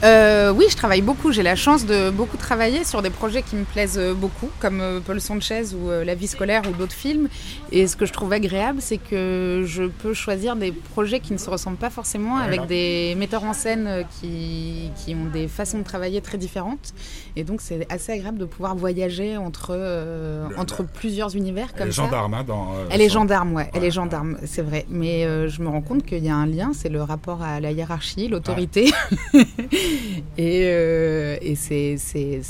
euh, 0.02 0.52
oui, 0.52 0.66
je 0.68 0.76
travaille 0.76 1.02
beaucoup. 1.02 1.32
J'ai 1.32 1.42
la 1.42 1.54
chance 1.54 1.86
de 1.86 2.10
beaucoup 2.10 2.36
travailler 2.36 2.84
sur 2.84 3.02
des 3.02 3.10
projets 3.10 3.42
qui 3.42 3.56
me 3.56 3.64
plaisent 3.64 4.00
beaucoup, 4.16 4.48
comme 4.58 4.80
euh, 4.80 5.00
Paul 5.00 5.20
Sanchez 5.20 5.74
ou 5.74 5.90
euh, 5.90 6.04
La 6.04 6.14
vie 6.14 6.26
scolaire 6.26 6.62
ou 6.68 6.72
d'autres 6.72 6.94
films. 6.94 7.28
Et 7.70 7.86
ce 7.86 7.96
que 7.96 8.04
je 8.04 8.12
trouve 8.12 8.32
agréable, 8.32 8.80
c'est 8.80 8.98
que 8.98 9.62
je 9.66 9.84
peux 9.84 10.12
choisir 10.14 10.56
des 10.56 10.72
projets 10.72 11.20
qui 11.20 11.32
ne 11.32 11.38
se 11.38 11.48
ressemblent 11.48 11.76
pas 11.76 11.90
forcément, 11.90 12.36
avec 12.36 12.66
des 12.66 13.14
metteurs 13.16 13.44
en 13.44 13.52
scène 13.52 14.04
qui, 14.20 14.90
qui, 14.96 15.14
ont 15.14 15.26
des 15.32 15.46
façons 15.48 15.78
de 15.78 15.84
travailler 15.84 16.20
très 16.20 16.38
différentes. 16.38 16.92
Et 17.36 17.44
donc, 17.44 17.60
c'est 17.60 17.90
assez 17.90 18.12
agréable 18.12 18.38
de 18.38 18.44
pouvoir 18.44 18.74
voyager 18.76 19.36
entre, 19.36 19.70
euh, 19.70 20.48
le, 20.48 20.58
entre 20.58 20.82
plusieurs 20.82 21.34
univers 21.34 21.72
comme 21.72 21.86
elle 21.86 21.92
ça. 21.92 22.02
Est 22.02 22.04
gendarme, 22.06 22.34
hein, 22.34 22.44
dans, 22.46 22.74
elle 22.90 23.00
est 23.00 23.08
gendarme, 23.08 23.54
ouais. 23.54 23.64
ouais. 23.64 23.70
Elle 23.74 23.84
est 23.84 23.90
gendarme, 23.90 24.36
c'est 24.44 24.62
vrai. 24.62 24.84
Mais 24.90 25.24
euh, 25.24 25.48
je 25.48 25.62
me 25.62 25.68
rends 25.68 25.80
compte 25.80 26.04
qu'il 26.04 26.24
y 26.24 26.28
a 26.28 26.36
un 26.36 26.46
lien, 26.46 26.72
c'est 26.74 26.90
le 26.90 27.02
rapport 27.02 27.42
à 27.42 27.60
la 27.60 27.72
hiérarchie, 27.72 28.28
l'autorité. 28.28 28.92
et, 30.38 30.62
euh, 30.64 31.36
et 31.40 31.54
c'est 31.54 31.96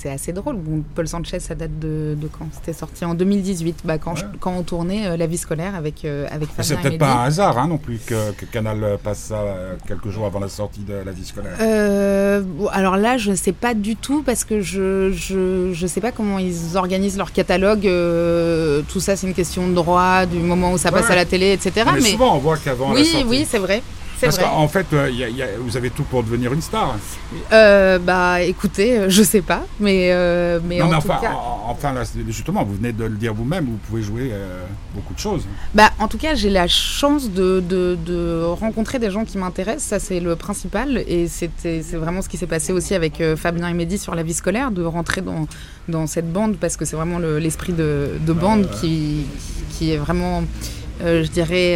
assez 0.08 0.32
drôle. 0.32 0.56
Bon, 0.56 0.82
Paul 0.94 1.08
Sanchez, 1.08 1.40
ça 1.40 1.54
date 1.54 1.78
de, 1.78 2.16
de 2.20 2.28
quand? 2.28 2.46
C'était 2.52 2.72
sorti 2.72 3.04
en 3.04 3.14
2018, 3.14 3.80
bah, 3.84 3.98
quand, 3.98 4.12
ouais. 4.14 4.20
je, 4.20 4.38
quand 4.38 4.54
on 4.56 4.62
tournait 4.62 5.06
euh, 5.06 5.16
La 5.16 5.26
vie 5.26 5.38
scolaire 5.38 5.74
avec, 5.74 6.04
euh, 6.04 6.26
avec 6.30 6.48
C'est 6.60 6.80
peut-être 6.80 6.98
pas 6.98 7.22
un 7.22 7.24
hasard 7.24 7.58
hein, 7.58 7.68
non 7.68 7.78
plus 7.78 7.98
que, 8.04 8.32
que, 8.32 8.44
Canal 8.46 8.98
passe 9.02 9.18
ça 9.18 9.40
euh, 9.40 9.74
quelques 9.86 10.08
jours 10.08 10.26
avant 10.26 10.40
la 10.40 10.48
sortie 10.48 10.80
de 10.80 10.94
La 11.04 11.12
vie 11.12 11.24
scolaire. 11.24 11.56
Euh, 11.60 12.42
bon, 12.44 12.68
alors 12.68 12.96
là, 12.96 13.18
je 13.18 13.30
ne 13.30 13.36
sais 13.36 13.52
pas 13.52 13.74
du 13.74 13.96
tout 13.96 14.22
parce 14.22 14.44
que 14.44 14.60
je 14.60 15.08
ne 15.08 15.12
je, 15.12 15.70
je 15.72 15.86
sais 15.86 16.00
pas 16.00 16.12
comment 16.12 16.38
ils 16.38 16.76
organisent 16.76 17.16
leur 17.16 17.32
catalogue. 17.32 17.82
Tout 18.88 19.00
ça, 19.00 19.16
c'est 19.16 19.26
une 19.26 19.34
question 19.34 19.68
de 19.68 19.74
droit, 19.74 20.26
du 20.26 20.38
moment 20.38 20.72
où 20.72 20.78
ça 20.78 20.90
passe 20.90 21.10
à 21.10 21.14
la 21.14 21.24
télé, 21.24 21.52
etc. 21.52 21.86
Mais, 21.86 22.00
mais 22.00 22.10
souvent, 22.10 22.36
on 22.36 22.38
voit 22.38 22.56
qu'avant 22.56 22.92
oui, 22.92 22.98
la 22.98 23.04
sortie... 23.04 23.26
Oui, 23.26 23.46
c'est 23.48 23.58
vrai. 23.58 23.82
Parce 24.22 24.38
qu'en 24.38 24.68
fait, 24.68 24.86
euh, 24.92 25.10
y 25.10 25.24
a, 25.24 25.28
y 25.28 25.42
a, 25.42 25.46
vous 25.58 25.76
avez 25.76 25.90
tout 25.90 26.04
pour 26.04 26.22
devenir 26.22 26.52
une 26.52 26.62
star. 26.62 26.96
Euh, 27.52 27.98
bah, 27.98 28.40
écoutez, 28.42 29.08
je 29.08 29.22
sais 29.22 29.42
pas, 29.42 29.64
mais 29.80 30.10
euh, 30.12 30.60
mais 30.64 30.78
non, 30.78 30.86
en 30.86 30.88
mais 30.88 31.00
tout 31.00 31.08
enfin, 31.10 31.20
cas. 31.20 31.32
enfin, 31.66 31.92
là, 31.92 32.02
justement, 32.28 32.64
vous 32.64 32.74
venez 32.74 32.92
de 32.92 33.04
le 33.04 33.16
dire 33.16 33.34
vous-même, 33.34 33.64
vous 33.66 33.78
pouvez 33.88 34.02
jouer 34.02 34.30
euh, 34.32 34.64
beaucoup 34.94 35.14
de 35.14 35.18
choses. 35.18 35.44
Bah, 35.74 35.90
en 35.98 36.08
tout 36.08 36.18
cas, 36.18 36.34
j'ai 36.34 36.50
la 36.50 36.68
chance 36.68 37.30
de, 37.30 37.60
de, 37.60 37.98
de, 38.06 38.42
rencontrer 38.44 38.98
des 38.98 39.10
gens 39.10 39.24
qui 39.24 39.38
m'intéressent. 39.38 39.84
Ça, 39.84 39.98
c'est 39.98 40.20
le 40.20 40.36
principal, 40.36 41.02
et 41.06 41.28
c'était 41.28 41.82
c'est 41.82 41.96
vraiment 41.96 42.22
ce 42.22 42.28
qui 42.28 42.36
s'est 42.36 42.46
passé 42.46 42.72
aussi 42.72 42.94
avec 42.94 43.20
euh, 43.20 43.36
Fabien 43.36 43.68
et 43.68 43.74
Mehdi 43.74 43.98
sur 43.98 44.14
la 44.14 44.22
vie 44.22 44.34
scolaire, 44.34 44.70
de 44.70 44.82
rentrer 44.84 45.20
dans 45.20 45.46
dans 45.88 46.06
cette 46.06 46.32
bande 46.32 46.56
parce 46.58 46.76
que 46.76 46.84
c'est 46.84 46.94
vraiment 46.96 47.18
l'esprit 47.18 47.72
le, 47.72 48.18
de, 48.24 48.26
de 48.26 48.32
bande 48.32 48.60
ouais, 48.60 48.66
ouais. 48.66 48.80
Qui, 48.80 49.26
qui 49.70 49.92
est 49.92 49.96
vraiment, 49.96 50.44
euh, 51.02 51.24
je 51.24 51.30
dirais 51.30 51.74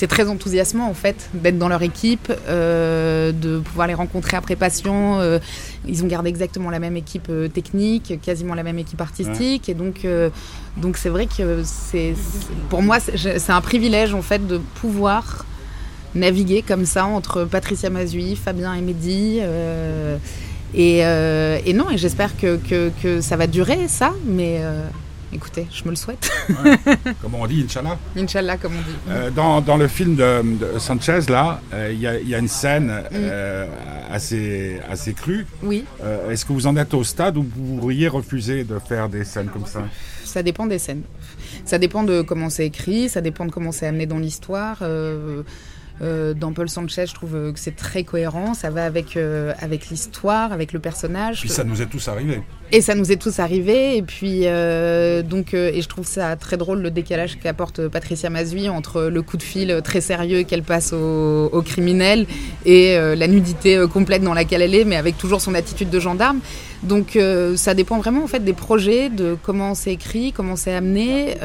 c'est 0.00 0.06
très 0.06 0.28
enthousiasmant 0.28 0.88
en 0.88 0.94
fait 0.94 1.28
d'être 1.34 1.58
dans 1.58 1.68
leur 1.68 1.82
équipe, 1.82 2.32
euh, 2.48 3.32
de 3.32 3.58
pouvoir 3.58 3.86
les 3.86 3.92
rencontrer 3.92 4.34
après 4.34 4.56
passion. 4.56 5.20
Euh, 5.20 5.38
ils 5.86 6.02
ont 6.02 6.06
gardé 6.06 6.30
exactement 6.30 6.70
la 6.70 6.78
même 6.78 6.96
équipe 6.96 7.26
euh, 7.28 7.48
technique, 7.48 8.18
quasiment 8.22 8.54
la 8.54 8.62
même 8.62 8.78
équipe 8.78 9.02
artistique, 9.02 9.64
ouais. 9.68 9.72
et 9.72 9.74
donc 9.74 10.06
euh, 10.06 10.30
donc 10.78 10.96
c'est 10.96 11.10
vrai 11.10 11.26
que 11.26 11.60
c'est 11.64 12.14
pour 12.70 12.80
moi 12.80 12.96
c'est 12.98 13.50
un 13.50 13.60
privilège 13.60 14.14
en 14.14 14.22
fait 14.22 14.46
de 14.46 14.56
pouvoir 14.56 15.44
naviguer 16.14 16.62
comme 16.62 16.86
ça 16.86 17.04
entre 17.04 17.44
Patricia 17.44 17.90
Mazui, 17.90 18.36
Fabien 18.36 18.72
et 18.72 18.80
Mehdi. 18.80 19.40
Et, 20.72 21.00
et, 21.00 21.72
non, 21.74 21.90
et 21.90 21.98
j'espère 21.98 22.36
que, 22.38 22.56
que, 22.56 22.90
que, 23.02 23.20
ça 23.20 23.36
va 23.36 23.46
durer 23.48 23.88
ça, 23.88 24.14
mais 24.24 24.62
Écoutez, 25.32 25.66
je 25.72 25.84
me 25.84 25.90
le 25.90 25.96
souhaite. 25.96 26.28
Ouais. 26.48 26.76
Comment 27.22 27.42
on 27.42 27.46
dit, 27.46 27.64
Inch'Allah 27.64 27.96
Inch'Allah, 28.16 28.56
comme 28.56 28.72
on 28.72 28.80
dit. 28.80 28.96
Euh, 29.10 29.30
dans, 29.30 29.60
dans, 29.60 29.76
le 29.76 29.86
film 29.86 30.16
de, 30.16 30.42
de 30.42 30.78
Sanchez, 30.78 31.20
là, 31.28 31.60
il 31.72 31.76
euh, 31.76 32.20
y, 32.22 32.28
y, 32.30 32.34
a 32.34 32.38
une 32.38 32.48
scène 32.48 32.88
mm. 32.88 33.14
euh, 33.14 33.66
assez, 34.10 34.80
assez 34.90 35.12
crue. 35.12 35.46
Oui. 35.62 35.84
Euh, 36.02 36.30
est-ce 36.30 36.44
que 36.44 36.52
vous 36.52 36.66
en 36.66 36.76
êtes 36.76 36.94
au 36.94 37.04
stade 37.04 37.36
où 37.36 37.46
vous 37.54 37.76
pourriez 37.76 38.08
refuser 38.08 38.64
de 38.64 38.78
faire 38.80 39.08
des 39.08 39.24
scènes 39.24 39.48
comme 39.48 39.66
ça? 39.66 39.82
Ça 40.24 40.42
dépend 40.42 40.66
des 40.66 40.78
scènes. 40.78 41.02
Ça 41.64 41.78
dépend 41.78 42.02
de 42.02 42.22
comment 42.22 42.50
c'est 42.50 42.66
écrit, 42.66 43.08
ça 43.08 43.20
dépend 43.20 43.46
de 43.46 43.52
comment 43.52 43.72
c'est 43.72 43.86
amené 43.86 44.06
dans 44.06 44.18
l'histoire. 44.18 44.82
Euh, 46.02 46.20
euh, 46.20 46.34
dans 46.34 46.52
Paul 46.52 46.68
Sanchez, 46.68 47.06
je 47.06 47.14
trouve 47.14 47.52
que 47.52 47.58
c'est 47.58 47.76
très 47.76 48.04
cohérent, 48.04 48.54
ça 48.54 48.70
va 48.70 48.84
avec, 48.84 49.16
euh, 49.16 49.52
avec 49.60 49.88
l'histoire, 49.88 50.52
avec 50.52 50.72
le 50.72 50.80
personnage. 50.80 51.40
Puis 51.40 51.48
ça 51.48 51.64
nous 51.64 51.82
est 51.82 51.86
tous 51.86 52.08
arrivé. 52.08 52.42
Et 52.72 52.80
ça 52.80 52.94
nous 52.94 53.10
est 53.10 53.16
tous 53.16 53.40
arrivé, 53.40 53.96
et 53.96 54.02
puis 54.02 54.42
euh, 54.44 55.22
donc, 55.22 55.54
et 55.54 55.82
je 55.82 55.88
trouve 55.88 56.06
ça 56.06 56.36
très 56.36 56.56
drôle 56.56 56.80
le 56.80 56.90
décalage 56.90 57.38
qu'apporte 57.40 57.88
Patricia 57.88 58.30
Mazui 58.30 58.68
entre 58.68 59.02
le 59.02 59.22
coup 59.22 59.36
de 59.36 59.42
fil 59.42 59.80
très 59.82 60.00
sérieux 60.00 60.44
qu'elle 60.44 60.62
passe 60.62 60.92
aux 60.92 61.46
au 61.52 61.62
criminels 61.62 62.26
et 62.64 62.94
la 62.94 63.26
nudité 63.26 63.84
complète 63.92 64.22
dans 64.22 64.34
laquelle 64.34 64.62
elle 64.62 64.74
est, 64.76 64.84
mais 64.84 64.94
avec 64.96 65.18
toujours 65.18 65.40
son 65.40 65.54
attitude 65.54 65.90
de 65.90 65.98
gendarme. 65.98 66.38
Donc 66.82 67.18
ça 67.56 67.74
dépend 67.74 67.98
vraiment 67.98 68.24
en 68.24 68.26
fait 68.26 68.40
des 68.40 68.52
projets, 68.52 69.10
de 69.10 69.36
comment 69.42 69.74
c'est 69.74 69.92
écrit, 69.92 70.32
comment 70.32 70.56
c'est 70.56 70.74
amené. 70.74 71.36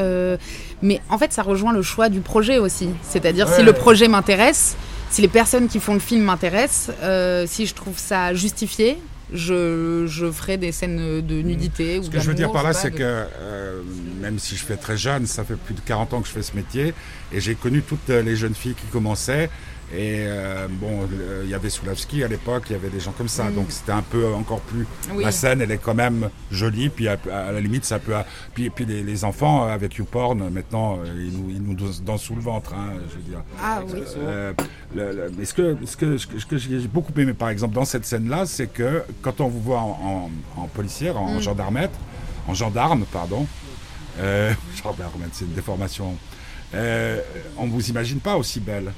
mais 0.81 1.01
en 1.09 1.17
fait, 1.17 1.33
ça 1.33 1.43
rejoint 1.43 1.73
le 1.73 1.81
choix 1.81 2.09
du 2.09 2.21
projet 2.21 2.57
aussi. 2.57 2.89
C'est-à-dire 3.01 3.47
ouais. 3.47 3.55
si 3.55 3.63
le 3.63 3.73
projet 3.73 4.07
m'intéresse, 4.07 4.77
si 5.15 5.21
les 5.21 5.27
personnes 5.29 5.69
qui 5.69 5.79
font 5.79 5.93
le 5.93 6.01
film 6.01 6.23
m'intéressent, 6.23 6.93
euh, 7.01 7.45
si 7.47 7.65
je 7.65 7.73
trouve 7.73 7.97
ça 7.97 8.33
justifié, 8.33 8.97
je, 9.33 10.05
je, 10.07 10.29
ferai 10.29 10.57
des 10.57 10.73
scènes 10.73 11.21
de 11.25 11.41
nudité. 11.41 12.01
Ce 12.03 12.09
que 12.09 12.19
je 12.19 12.27
veux 12.27 12.33
dire 12.33 12.51
par 12.51 12.63
là, 12.63 12.73
c'est 12.73 12.91
de... 12.91 12.97
que 12.97 13.03
euh, 13.03 13.81
même 14.19 14.39
si 14.39 14.57
je 14.57 14.63
fais 14.65 14.75
très 14.75 14.97
jeune, 14.97 15.25
ça 15.25 15.45
fait 15.45 15.55
plus 15.55 15.73
de 15.73 15.79
40 15.79 16.13
ans 16.13 16.21
que 16.21 16.27
je 16.27 16.33
fais 16.33 16.41
ce 16.41 16.53
métier, 16.53 16.93
et 17.31 17.39
j'ai 17.39 17.55
connu 17.55 17.81
toutes 17.81 18.09
les 18.09 18.35
jeunes 18.35 18.55
filles 18.55 18.75
qui 18.75 18.87
commençaient, 18.87 19.49
Et 19.93 20.25
euh, 20.27 20.67
bon, 20.67 21.07
euh, 21.13 21.41
il 21.45 21.49
y 21.49 21.53
avait 21.53 21.69
Soulavski 21.69 22.23
à 22.23 22.27
l'époque, 22.27 22.63
il 22.69 22.73
y 22.73 22.75
avait 22.75 22.89
des 22.89 22.99
gens 22.99 23.11
comme 23.11 23.27
ça. 23.27 23.45
Mm. 23.45 23.53
Donc 23.55 23.65
c'était 23.69 23.91
un 23.91 24.01
peu 24.01 24.33
encore 24.33 24.59
plus. 24.61 24.85
Oui. 25.13 25.23
La 25.23 25.31
scène, 25.31 25.61
elle 25.61 25.71
est 25.71 25.77
quand 25.77 25.93
même 25.93 26.29
jolie. 26.51 26.89
Puis 26.89 27.07
à, 27.07 27.17
à 27.31 27.51
la 27.51 27.61
limite, 27.61 27.85
ça 27.85 27.99
peut. 27.99 28.13
Puis, 28.55 28.69
puis 28.71 28.85
les, 28.85 29.03
les 29.03 29.23
enfants, 29.23 29.63
avec 29.65 29.93
YouPorn, 29.95 30.49
maintenant, 30.49 30.97
euh, 30.99 31.05
ils 31.15 31.37
nous, 31.37 31.49
ils 31.51 31.61
nous 31.61 31.75
dansent 32.01 32.21
sous 32.21 32.35
le 32.35 32.41
ventre, 32.41 32.73
hein, 32.73 32.93
je 33.09 33.15
veux 33.15 33.21
dire. 33.21 33.43
Ah 33.61 33.81
oui. 33.87 34.01
Euh, 34.17 34.53
le- 34.95 35.11
le- 35.13 35.31
mais 35.37 35.45
ce 35.45 35.53
que, 35.53 35.77
ce 35.85 35.95
que, 35.95 36.17
ce 36.17 36.57
j'ai 36.57 36.87
beaucoup 36.87 37.13
aimé, 37.19 37.33
par 37.33 37.49
exemple, 37.49 37.75
dans 37.75 37.85
cette 37.85 38.05
scène-là, 38.05 38.45
c'est 38.47 38.67
que 38.67 39.03
quand 39.21 39.39
on 39.39 39.47
vous 39.47 39.61
voit 39.61 39.79
en, 39.79 40.29
en, 40.57 40.61
en 40.63 40.67
policière, 40.67 41.15
en 41.17 41.35
Mm. 41.35 41.41
gendarmette, 41.41 41.91
en 42.47 42.53
gendarme, 42.55 43.05
pardon, 43.11 43.45
euh, 44.19 44.51
gendarmette, 44.83 45.29
c'est 45.33 45.45
une 45.45 45.53
déformation, 45.53 46.15
euh, 46.73 47.19
on 47.57 47.67
vous 47.67 47.87
imagine 47.89 48.19
pas 48.19 48.35
aussi 48.35 48.59
belle. 48.59 48.91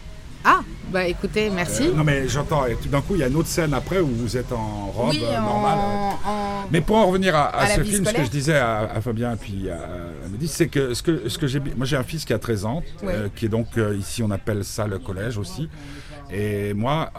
Ah, 0.46 0.62
bah 0.92 1.06
écoutez, 1.08 1.50
merci. 1.50 1.88
Euh, 1.88 1.94
non 1.94 2.04
mais 2.04 2.28
j'entends, 2.28 2.66
et 2.66 2.76
tout 2.76 2.88
d'un 2.90 3.02
coup 3.02 3.16
il 3.16 3.20
y 3.20 3.24
a 3.24 3.28
une 3.28 3.36
autre 3.36 3.48
scène 3.50 3.74
après 3.74 4.00
où 4.00 4.08
vous 4.08 4.38
êtes 4.38 4.52
en 4.52 4.88
robe 4.88 5.10
oui, 5.12 5.22
euh, 5.24 5.40
normale. 5.40 5.78
en- 5.78 6.68
Mais 6.72 6.82
pour 6.82 6.98
en 6.98 7.08
revenir 7.08 7.36
à, 7.36 7.46
à 7.46 7.64
À 7.64 7.68
la 7.70 7.76
ce 7.76 7.84
film, 7.84 8.06
ce 8.06 8.14
que 8.14 8.24
je 8.24 8.30
disais 8.30 8.58
à, 8.58 8.80
à 8.96 9.02
Fabien 9.02 9.34
et 9.34 9.36
puis 9.36 9.70
à, 9.70 9.78
Mehdi, 10.32 10.48
c'est 10.48 10.68
que 10.68 10.94
ce 10.94 11.02
que, 11.04 11.30
ce 11.30 11.38
que 11.38 11.48
j'ai, 11.48 11.60
moi 11.60 11.86
j'ai 11.86 11.98
un 11.98 12.04
fils 12.04 12.26
qui 12.26 12.34
a 12.34 12.40
13 12.40 12.66
ans, 12.66 12.84
Ouais. 13.04 13.14
euh, 13.14 13.28
qui 13.36 13.46
est 13.46 13.50
donc 13.50 13.68
ici 13.98 14.24
on 14.24 14.32
appelle 14.32 14.64
ça 14.64 14.88
le 14.88 15.00
collège 15.00 15.38
aussi. 15.38 15.70
Et 16.32 16.74
moi, 16.74 17.12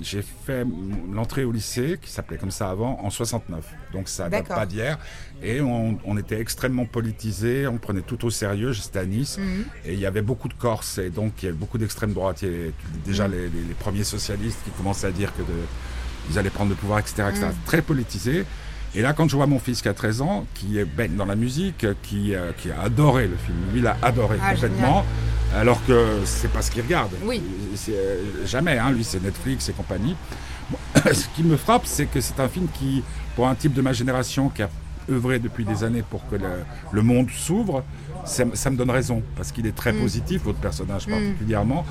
j'ai 0.00 0.22
fait 0.22 0.64
l'entrée 1.12 1.44
au 1.44 1.52
lycée, 1.52 1.98
qui 2.00 2.10
s'appelait 2.10 2.38
comme 2.38 2.50
ça 2.50 2.70
avant, 2.70 2.98
en 3.02 3.10
69. 3.10 3.64
Donc 3.92 4.08
ça 4.08 4.28
date 4.30 4.48
pas 4.48 4.66
d'hier. 4.66 4.98
Et 5.42 5.60
on, 5.60 5.98
on 6.06 6.16
était 6.16 6.40
extrêmement 6.40 6.86
politisé, 6.86 7.66
on 7.66 7.76
prenait 7.76 8.00
tout 8.00 8.24
au 8.24 8.30
sérieux. 8.30 8.72
J'étais 8.72 8.98
à 9.00 9.04
Nice. 9.04 9.36
Mhm. 9.38 9.64
Et 9.84 9.92
il 9.92 10.00
y 10.00 10.06
avait 10.06 10.22
beaucoup 10.22 10.48
de 10.48 10.54
Corses 10.54 10.96
et 10.98 11.10
donc 11.10 11.32
il 11.42 11.46
y 11.46 11.48
avait 11.48 11.56
beaucoup 11.58 11.76
d'extrême 11.76 12.12
droite. 12.14 12.40
Il 12.42 12.48
y 12.48 12.54
avait 12.54 12.72
déjà 13.04 13.28
Mhm. 13.28 13.34
les, 13.34 13.42
les- 13.48 13.64
les 13.68 13.74
premiers 13.78 14.04
socialistes 14.04 14.58
qui 14.64 14.70
commençaient 14.70 15.08
à 15.08 15.12
dire 15.12 15.32
que 15.36 15.42
de- 15.42 15.46
ils 16.30 16.38
allaient 16.38 16.48
prendre 16.50 16.70
le 16.70 16.76
pouvoir, 16.76 16.98
etc. 17.00 17.24
etc. 17.30 17.46
Mhm. 17.48 17.52
Très 17.66 17.82
politisé. 17.82 18.44
Et 18.94 19.02
là, 19.02 19.12
quand 19.12 19.28
je 19.28 19.36
vois 19.36 19.46
mon 19.46 19.58
fils 19.58 19.82
qui 19.82 19.88
a 19.88 19.94
13 19.94 20.22
ans, 20.22 20.46
qui 20.54 20.78
est 20.78 20.86
baigne 20.86 21.16
dans 21.16 21.26
la 21.26 21.36
musique, 21.36 21.86
qui, 22.02 22.34
euh, 22.34 22.52
qui 22.56 22.70
a 22.70 22.80
adoré 22.80 23.26
le 23.28 23.36
film, 23.36 23.58
lui, 23.72 23.80
il 23.80 23.86
a 23.86 23.98
adoré 24.00 24.38
Ah, 24.42 24.52
complètement, 24.54 25.04
alors 25.54 25.84
que 25.86 26.20
c'est 26.24 26.50
pas 26.50 26.62
ce 26.62 26.70
qu'il 26.70 26.82
regarde. 26.82 27.10
Oui. 27.24 27.42
Euh, 27.90 28.22
jamais, 28.44 28.78
hein, 28.78 28.90
lui, 28.90 29.04
c'est 29.04 29.22
Netflix 29.22 29.68
et 29.68 29.72
compagnie. 29.72 30.16
Bon, 30.70 30.78
ce 31.12 31.26
qui 31.34 31.42
me 31.42 31.56
frappe, 31.56 31.82
c'est 31.86 32.06
que 32.06 32.20
c'est 32.20 32.40
un 32.40 32.48
film 32.48 32.66
qui, 32.78 33.02
pour 33.34 33.46
un 33.48 33.54
type 33.54 33.72
de 33.74 33.82
ma 33.82 33.92
génération 33.92 34.48
qui 34.48 34.62
a 34.62 34.70
œuvré 35.10 35.38
depuis 35.38 35.64
des 35.64 35.84
années 35.84 36.02
pour 36.08 36.28
que 36.28 36.34
le, 36.34 36.48
le 36.92 37.02
monde 37.02 37.28
s'ouvre, 37.30 37.84
ça, 38.24 38.44
me- 38.44 38.56
ça 38.56 38.70
me 38.70 38.76
donne 38.76 38.90
raison, 38.90 39.22
parce 39.36 39.52
qu'il 39.52 39.64
est 39.66 39.74
très 39.76 39.92
Mm. 39.92 40.00
positif, 40.00 40.42
votre 40.42 40.58
personnage 40.58 41.06
Mm. 41.06 41.10
particulièrement, 41.10 41.84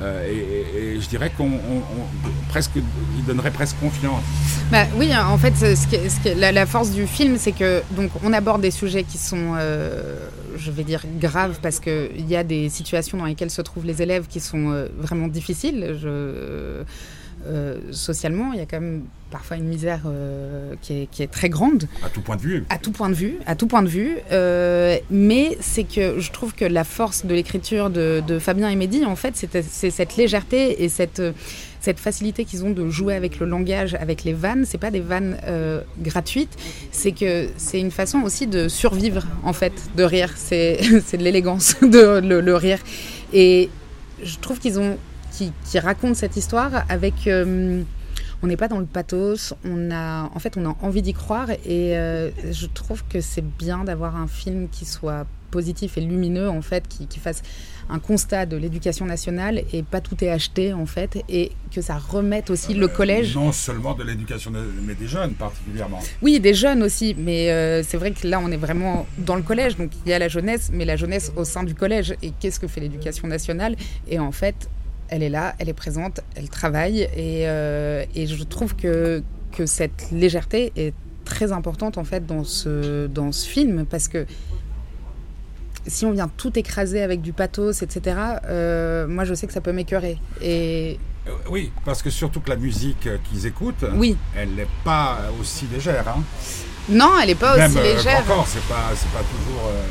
Euh, 0.00 0.26
et, 0.26 0.98
je 1.02 1.06
dirais 1.06 1.30
qu'on 1.36 1.50
presque, 2.48 2.70
il 3.18 3.24
donnerait 3.26 3.50
presque 3.50 3.76
confiance. 3.78 4.22
Bah 4.70 4.84
oui, 4.96 5.14
en 5.14 5.36
fait, 5.36 5.54
ce 5.54 5.74
ce 5.74 6.34
la, 6.40 6.50
la 6.50 6.64
force 6.64 6.92
du 6.92 7.06
film, 7.06 7.36
c'est 7.36 7.52
que 7.52 7.82
donc 7.90 8.10
on 8.24 8.32
aborde 8.32 8.62
des 8.62 8.70
sujets 8.70 9.04
qui 9.04 9.18
sont, 9.18 9.52
euh, 9.58 10.16
je 10.56 10.70
vais 10.70 10.84
dire, 10.84 11.02
graves 11.20 11.58
parce 11.62 11.80
que 11.80 12.10
il 12.16 12.28
y 12.28 12.36
a 12.36 12.44
des 12.44 12.68
situations 12.68 13.18
dans 13.18 13.26
lesquelles 13.26 13.50
se 13.50 13.62
trouvent 13.62 13.86
les 13.86 14.02
élèves 14.02 14.26
qui 14.26 14.40
sont 14.40 14.70
euh, 14.70 14.88
vraiment 14.96 15.28
difficiles. 15.28 15.98
Euh, 17.46 17.78
socialement, 17.90 18.52
il 18.52 18.58
y 18.58 18.62
a 18.62 18.66
quand 18.66 18.80
même 18.80 19.04
parfois 19.30 19.56
une 19.56 19.64
misère 19.64 20.02
euh, 20.06 20.74
qui, 20.82 21.02
est, 21.02 21.06
qui 21.10 21.22
est 21.22 21.26
très 21.28 21.48
grande. 21.48 21.88
À 22.04 22.08
tout 22.08 22.20
point 22.20 22.36
de 22.36 22.42
vue. 22.42 22.64
À 22.68 22.78
tout 22.78 22.92
point 22.92 23.08
de 23.08 23.14
vue, 23.14 23.38
à 23.46 23.56
tout 23.56 23.66
point 23.66 23.82
de 23.82 23.88
vue. 23.88 24.18
Euh, 24.30 24.98
mais 25.10 25.56
c'est 25.60 25.84
que 25.84 26.20
je 26.20 26.30
trouve 26.30 26.54
que 26.54 26.64
la 26.64 26.84
force 26.84 27.24
de 27.24 27.34
l'écriture 27.34 27.90
de, 27.90 28.22
de 28.26 28.38
Fabien 28.38 28.68
et 28.68 28.76
Mehdi, 28.76 29.04
en 29.04 29.16
fait, 29.16 29.34
c'est 29.36 29.90
cette 29.90 30.16
légèreté 30.16 30.84
et 30.84 30.88
cette, 30.88 31.22
cette 31.80 31.98
facilité 31.98 32.44
qu'ils 32.44 32.64
ont 32.64 32.70
de 32.70 32.88
jouer 32.90 33.14
avec 33.14 33.40
le 33.40 33.46
langage, 33.46 33.94
avec 33.94 34.24
les 34.24 34.34
vannes. 34.34 34.64
C'est 34.66 34.78
pas 34.78 34.90
des 34.90 35.00
vannes 35.00 35.38
gratuites, 36.00 36.56
c'est 36.90 37.12
que 37.12 37.48
c'est 37.56 37.80
une 37.80 37.90
façon 37.90 38.20
aussi 38.20 38.46
de 38.46 38.68
survivre, 38.68 39.26
en 39.44 39.52
fait, 39.52 39.72
de 39.96 40.04
rire. 40.04 40.32
C'est 40.36 40.80
c'est 41.06 41.16
de 41.16 41.24
l'élégance, 41.24 41.76
de 41.82 42.20
le, 42.20 42.40
le 42.40 42.54
rire. 42.54 42.78
Et 43.32 43.70
je 44.22 44.38
trouve 44.38 44.58
qu'ils 44.58 44.78
ont, 44.78 44.98
qui, 45.42 45.52
qui 45.70 45.78
racontent 45.78 46.14
cette 46.14 46.36
histoire 46.36 46.84
avec. 46.88 47.26
euh, 47.26 47.82
on 48.44 48.48
n'est 48.48 48.56
pas 48.56 48.66
dans 48.66 48.80
le 48.80 48.86
pathos, 48.86 49.54
on 49.64 49.92
a, 49.92 50.24
en 50.34 50.38
fait, 50.40 50.56
on 50.56 50.68
a 50.68 50.76
envie 50.82 51.00
d'y 51.00 51.12
croire 51.12 51.48
et 51.50 51.96
euh, 51.96 52.30
je 52.50 52.66
trouve 52.66 53.04
que 53.08 53.20
c'est 53.20 53.44
bien 53.56 53.84
d'avoir 53.84 54.16
un 54.16 54.26
film 54.26 54.68
qui 54.68 54.84
soit 54.84 55.26
positif 55.52 55.96
et 55.96 56.00
lumineux, 56.00 56.48
en 56.48 56.60
fait, 56.60 56.88
qui, 56.88 57.06
qui 57.06 57.20
fasse 57.20 57.42
un 57.88 58.00
constat 58.00 58.46
de 58.46 58.56
l'éducation 58.56 59.06
nationale 59.06 59.62
et 59.72 59.84
pas 59.84 60.00
tout 60.00 60.24
est 60.24 60.28
acheté, 60.28 60.72
en 60.72 60.86
fait, 60.86 61.22
et 61.28 61.52
que 61.72 61.80
ça 61.80 61.96
remette 61.98 62.50
aussi 62.50 62.74
le 62.74 62.88
collège. 62.88 63.36
Non 63.36 63.52
seulement 63.52 63.94
de 63.94 64.02
l'éducation, 64.02 64.50
mais 64.84 64.96
des 64.96 65.06
jeunes 65.06 65.34
particulièrement. 65.34 66.00
Oui, 66.20 66.40
des 66.40 66.54
jeunes 66.54 66.82
aussi, 66.82 67.14
mais 67.16 67.52
euh, 67.52 67.84
c'est 67.84 67.96
vrai 67.96 68.10
que 68.10 68.26
là, 68.26 68.40
on 68.42 68.50
est 68.50 68.56
vraiment 68.56 69.06
dans 69.18 69.36
le 69.36 69.42
collège, 69.42 69.76
donc 69.76 69.92
il 70.04 70.10
y 70.10 70.14
a 70.14 70.18
la 70.18 70.28
jeunesse, 70.28 70.70
mais 70.72 70.84
la 70.84 70.96
jeunesse 70.96 71.30
au 71.36 71.44
sein 71.44 71.62
du 71.62 71.76
collège. 71.76 72.16
Et 72.22 72.32
qu'est-ce 72.40 72.58
que 72.58 72.66
fait 72.66 72.80
l'éducation 72.80 73.28
nationale? 73.28 73.76
Et 74.08 74.18
en 74.18 74.32
fait, 74.32 74.68
elle 75.12 75.22
est 75.22 75.28
là, 75.28 75.54
elle 75.58 75.68
est 75.68 75.74
présente, 75.74 76.20
elle 76.36 76.48
travaille, 76.48 77.02
et, 77.02 77.46
euh, 77.46 78.04
et 78.14 78.26
je 78.26 78.42
trouve 78.44 78.74
que, 78.74 79.22
que 79.56 79.66
cette 79.66 80.08
légèreté 80.10 80.72
est 80.76 80.94
très 81.26 81.52
importante 81.52 81.98
en 81.98 82.04
fait 82.04 82.24
dans 82.26 82.44
ce, 82.44 83.06
dans 83.08 83.30
ce 83.30 83.46
film, 83.46 83.84
parce 83.84 84.08
que 84.08 84.24
si 85.86 86.06
on 86.06 86.12
vient 86.12 86.28
tout 86.36 86.58
écraser 86.58 87.02
avec 87.02 87.20
du 87.20 87.32
pathos, 87.32 87.82
etc., 87.82 88.16
euh, 88.46 89.06
moi 89.06 89.24
je 89.24 89.34
sais 89.34 89.46
que 89.46 89.52
ça 89.52 89.60
peut 89.60 89.72
m'écœurer. 89.72 90.18
Et 90.40 90.98
Euh, 91.28 91.30
oui, 91.50 91.70
parce 91.84 92.02
que 92.02 92.10
surtout 92.10 92.40
que 92.40 92.50
la 92.50 92.56
musique 92.56 93.06
qu'ils 93.28 93.46
écoutent, 93.46 93.84
Oui. 93.94 94.16
elle 94.36 94.50
n'est 94.54 94.72
pas 94.84 95.18
aussi 95.40 95.66
légère. 95.72 96.08
Hein. 96.08 96.22
non, 96.88 97.12
elle 97.20 97.28
n'est 97.28 97.34
pas 97.34 97.56
Même 97.56 97.70
aussi 97.70 97.78
euh, 97.80 97.94
légère. 97.94 98.20
encore, 98.22 98.46
c'est 98.48 98.66
pas, 98.66 98.90
toujours. 99.34 99.66
euh, 99.68 99.82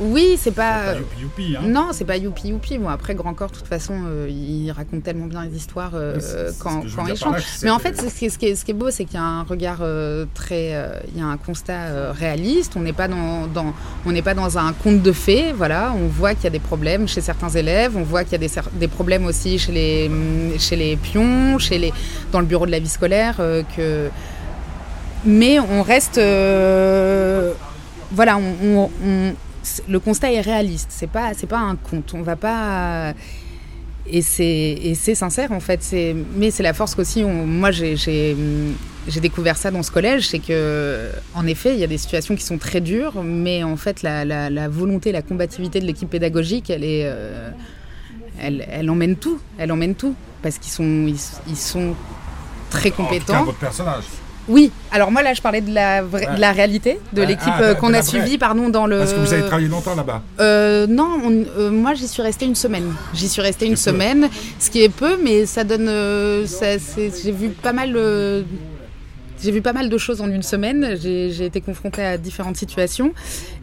Oui, 0.00 0.38
c'est 0.40 0.50
pas. 0.50 0.94
youpi 0.94 1.20
youpi. 1.20 1.56
Hein. 1.56 1.62
Non, 1.66 1.88
c'est 1.92 2.04
pas 2.04 2.16
youpi 2.16 2.48
youpi. 2.48 2.78
Bon, 2.78 2.88
après, 2.88 3.14
Grand 3.14 3.34
Corps, 3.34 3.50
de 3.50 3.56
toute 3.56 3.66
façon, 3.66 3.94
euh, 4.06 4.28
il 4.30 4.70
raconte 4.72 5.02
tellement 5.02 5.26
bien 5.26 5.44
les 5.44 5.54
histoires 5.56 5.92
euh, 5.94 6.16
Oui, 6.16 6.54
quand, 6.58 6.82
quand 6.96 7.06
il 7.06 7.14
là, 7.32 7.38
Mais 7.62 7.70
en 7.70 7.78
fait, 7.78 8.00
ce 8.00 8.14
qui 8.38 8.46
est, 8.46 8.54
ce 8.54 8.64
qui 8.64 8.72
beau, 8.72 8.90
c'est 8.90 9.04
qu'il 9.04 9.14
y 9.14 9.18
a 9.18 9.22
un 9.24 9.42
regard 9.42 9.78
euh, 9.82 10.24
très. 10.34 10.74
euh, 10.74 10.98
il 11.14 11.20
y 11.20 11.22
a 11.22 11.26
un 11.26 11.36
constat 11.36 11.72
euh, 11.74 12.12
réaliste. 12.18 12.72
On 12.76 12.80
n'est 12.80 12.92
pas 12.94 13.08
dans, 13.08 13.46
dans- 13.46 13.74
on 14.06 14.12
n'est 14.12 14.22
pas 14.22 14.34
dans 14.34 14.56
un 14.58 14.72
conte 14.72 15.02
de 15.02 15.12
fées. 15.12 15.52
Voilà, 15.54 15.92
on 15.94 16.06
voit 16.08 16.34
qu'il 16.34 16.44
y 16.44 16.48
a 16.48 16.50
des 16.50 16.58
problèmes 16.60 17.06
chez 17.06 17.20
certains 17.20 17.50
élèves. 17.50 17.96
On 17.96 18.02
voit 18.02 18.24
qu'il 18.24 18.32
y 18.40 18.44
a 18.44 18.48
des, 18.72 18.88
problèmes 18.88 19.26
aussi 19.26 19.58
chez 19.58 19.72
les, 19.72 20.10
chez 20.58 20.76
les 20.76 20.96
pions, 20.96 21.58
chez 21.58 21.78
les, 21.78 21.92
dans 22.32 22.40
le 22.40 22.46
bureau 22.46 22.64
de 22.66 22.70
la 22.70 22.78
vie 22.78 22.88
scolaire. 22.88 23.36
euh, 23.40 23.62
que 23.76 24.08
mais 25.24 25.60
on 25.60 25.82
reste 25.82 26.16
euh, 26.16 27.52
voilà 28.10 28.38
on, 28.38 28.54
on- 28.64 28.90
on- 29.06 29.32
c'est- 29.32 29.34
le 29.88 29.98
constat 30.00 30.32
est 30.32 30.40
réaliste. 30.40 30.88
C'est 30.90 31.06
pas 31.10 31.34
c'est 31.34 31.46
pas 31.46 31.58
un 31.58 31.76
conte. 31.76 32.14
On 32.14 32.22
va 32.22 32.36
pas 32.36 33.14
et 34.06 34.22
c'est 34.22 34.44
et 34.82 34.94
c'est 34.94 35.14
sincère 35.14 35.52
en 35.52 35.60
fait. 35.60 35.82
C'est 35.82 36.14
mais 36.34 36.50
c'est 36.50 36.62
la 36.62 36.72
force 36.74 36.94
qu'aussi 36.94 37.22
moi 37.24 37.70
j'ai 37.70 38.36
découvert 39.20 39.56
ça 39.56 39.70
dans 39.70 39.82
ce 39.82 39.90
collège 39.90 40.28
c'est 40.28 40.38
que 40.38 41.10
en 41.34 41.46
effet 41.46 41.74
il 41.74 41.80
y 41.80 41.84
a 41.84 41.86
des 41.86 41.98
situations 41.98 42.36
qui 42.36 42.44
sont 42.44 42.58
très 42.58 42.80
dures 42.80 43.22
mais 43.22 43.62
en 43.64 43.76
fait 43.76 44.02
la, 44.02 44.24
la, 44.24 44.50
la 44.50 44.68
volonté 44.68 45.10
la 45.12 45.22
combativité 45.22 45.80
de 45.80 45.86
l'équipe 45.86 46.08
pédagogique 46.10 46.70
elle 46.70 46.84
est 46.84 47.02
euh, 47.04 47.50
elle, 48.42 48.66
elle 48.70 48.88
emmène 48.88 49.16
tout. 49.16 49.38
Elle 49.58 49.70
emmène 49.72 49.94
tout. 49.94 50.14
Parce 50.42 50.56
qu'ils 50.58 50.72
sont 50.72 51.06
ils, 51.06 51.18
ils 51.48 51.56
sont 51.56 51.94
très 52.70 52.88
En 52.88 52.92
tout 52.92 52.96
cas, 53.02 53.04
compétents. 53.04 53.44
votre 53.44 53.58
personnage. 53.58 54.04
Oui, 54.48 54.70
alors 54.90 55.10
moi 55.12 55.22
là 55.22 55.32
je 55.34 55.40
parlais 55.42 55.60
de 55.60 55.72
la, 55.72 56.02
vraie- 56.02 56.26
Ouais. 56.28 56.34
de 56.36 56.40
la 56.40 56.52
réalité, 56.52 56.98
de 57.12 57.22
l'équipe 57.22 57.46
ah, 57.46 57.62
euh, 57.62 57.74
qu'on 57.74 57.92
a 57.94 58.02
suivie 58.02 58.38
pardon, 58.38 58.68
dans 58.68 58.86
le... 58.86 58.98
Parce 58.98 59.12
que 59.12 59.20
vous 59.20 59.32
avez 59.32 59.42
travaillé 59.46 59.68
longtemps 59.68 59.94
là-bas. 59.94 60.22
Euh, 60.40 60.86
non, 60.88 61.18
on- 61.24 61.44
euh, 61.58 61.70
moi 61.70 61.94
j'y 61.94 62.08
suis 62.08 62.22
restée 62.22 62.46
une 62.46 62.54
semaine. 62.54 62.92
J'y 63.14 63.28
suis 63.28 63.42
restée 63.42 63.66
une 63.66 63.72
peu. 63.72 63.76
semaine, 63.76 64.28
ce 64.58 64.70
qui 64.70 64.82
est 64.82 64.88
peu, 64.88 65.16
mais 65.22 65.46
ça 65.46 65.64
donne... 65.64 65.86
euh, 65.88 66.46
J'ai 67.22 67.32
vu 67.32 67.50
pas 67.50 67.72
mal... 67.72 67.94
j'ai 69.42 69.52
vu 69.52 69.62
pas 69.62 69.72
mal 69.72 69.88
de 69.88 69.98
choses 69.98 70.20
en 70.20 70.28
une 70.30 70.42
semaine. 70.42 70.96
J'ai 71.00 71.44
été 71.44 71.60
confrontée 71.60 72.02
à 72.02 72.16
différentes 72.18 72.56
situations 72.56 73.12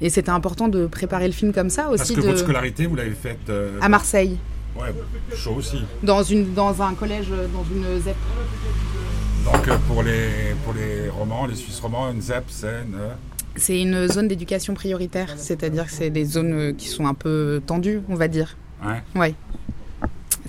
et 0.02 0.10
c'était 0.10 0.32
important 0.32 0.68
de 0.68 0.86
préparer 0.88 1.28
le 1.28 1.34
film 1.34 1.54
comme 1.54 1.70
ça 1.70 1.90
aussi. 1.90 1.98
Parce 1.98 2.12
que 2.12 2.22
de... 2.22 2.26
votre 2.28 2.40
scolarité, 2.40 2.86
vous 2.86 2.96
l'avez 2.96 3.12
faite. 3.12 3.52
À 3.82 3.90
Marseille, 3.90 4.38
Ouais, 4.80 4.94
chaud 5.36 5.56
aussi. 5.58 5.78
dans, 6.04 6.22
une, 6.22 6.54
dans 6.54 6.82
un 6.84 6.94
collège, 6.94 7.28
dans 7.30 7.66
une 7.76 8.00
ZEP. 8.00 8.16
Donc 9.54 9.68
euh, 9.68 9.78
pour 9.88 10.04
les, 10.04 10.56
pour 10.64 10.74
les 10.74 11.10
romans, 11.10 11.46
les 11.46 11.56
Suisses 11.56 11.80
romans, 11.80 12.12
une 12.12 12.22
ZEP, 12.22 12.44
c'est 12.50 12.68
une. 12.68 12.96
euh, 12.96 13.14
C'est 13.56 13.82
une 13.82 14.08
zone 14.08 14.28
d'éducation 14.28 14.74
prioritaire, 14.74 15.34
c'est-à-dire 15.38 15.86
que 15.86 15.92
c'est 15.92 16.10
des 16.10 16.26
zones 16.26 16.54
euh, 16.54 16.74
qui 16.74 16.88
sont 16.88 17.08
un 17.08 17.14
peu 17.14 17.62
tendues, 17.66 18.02
on 18.10 18.16
va 18.16 18.28
dire. 18.28 18.58
Ouais. 18.86 19.02
Ouais. 19.16 19.36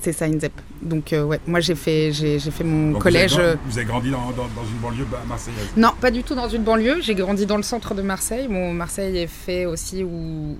C'est 0.02 0.12
ça, 0.12 0.26
une 0.26 0.40
ZEP. 0.40 0.52
Donc 0.82 1.12
euh, 1.12 1.24
ouais, 1.24 1.40
moi 1.46 1.58
j'ai 1.60 1.74
fait, 1.74 2.12
j'ai, 2.12 2.38
fait 2.38 2.62
mon 2.64 2.92
Donc, 2.92 3.02
collège. 3.02 3.32
Vous 3.34 3.40
avez, 3.40 3.46
grand- 3.54 3.62
vous 3.68 3.78
avez 3.78 3.86
grandi 3.86 4.10
dans, 4.10 4.26
dans- 4.30 4.48
dans 4.54 4.64
une 4.68 4.78
banlieue 4.80 5.06
marseillaise? 5.28 5.68
Non, 5.76 5.90
pas 6.00 6.10
du 6.12 6.22
tout 6.22 6.34
dans 6.36 6.48
une 6.48 6.62
banlieue. 6.62 7.00
J'ai 7.00 7.14
grandi 7.16 7.46
dans 7.46 7.56
le 7.56 7.62
centre 7.64 7.94
de 7.94 8.02
Marseille. 8.02 8.46
Bon, 8.48 8.72
Marseille 8.72 9.16
est 9.18 9.26
fait 9.26 9.66
aussi 9.66 10.04
où, 10.04 10.56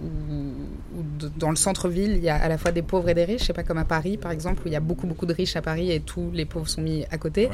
dans 1.37 1.51
le 1.51 1.57
centre-ville, 1.57 2.13
il 2.17 2.23
y 2.25 2.29
a 2.29 2.37
à 2.37 2.49
la 2.49 2.59
fois 2.59 2.71
des 2.73 2.83
pauvres 2.83 3.09
et 3.09 3.15
des 3.15 3.25
riches. 3.25 3.43
C'est 3.47 3.53
pas 3.53 3.63
comme 3.63 3.79
à 3.79 3.85
Paris, 3.85 4.17
par 4.17 4.31
exemple, 4.33 4.63
où 4.65 4.69
il 4.69 4.73
y 4.73 4.77
a 4.77 4.81
beaucoup, 4.81 5.07
beaucoup 5.07 5.27
de 5.27 5.33
riches 5.33 5.57
à 5.57 5.63
Paris 5.63 5.91
et 5.93 6.01
tous 6.01 6.31
les 6.33 6.45
pauvres 6.45 6.69
sont 6.69 6.83
mis 6.83 7.05
à 7.11 7.19
côté. 7.19 7.49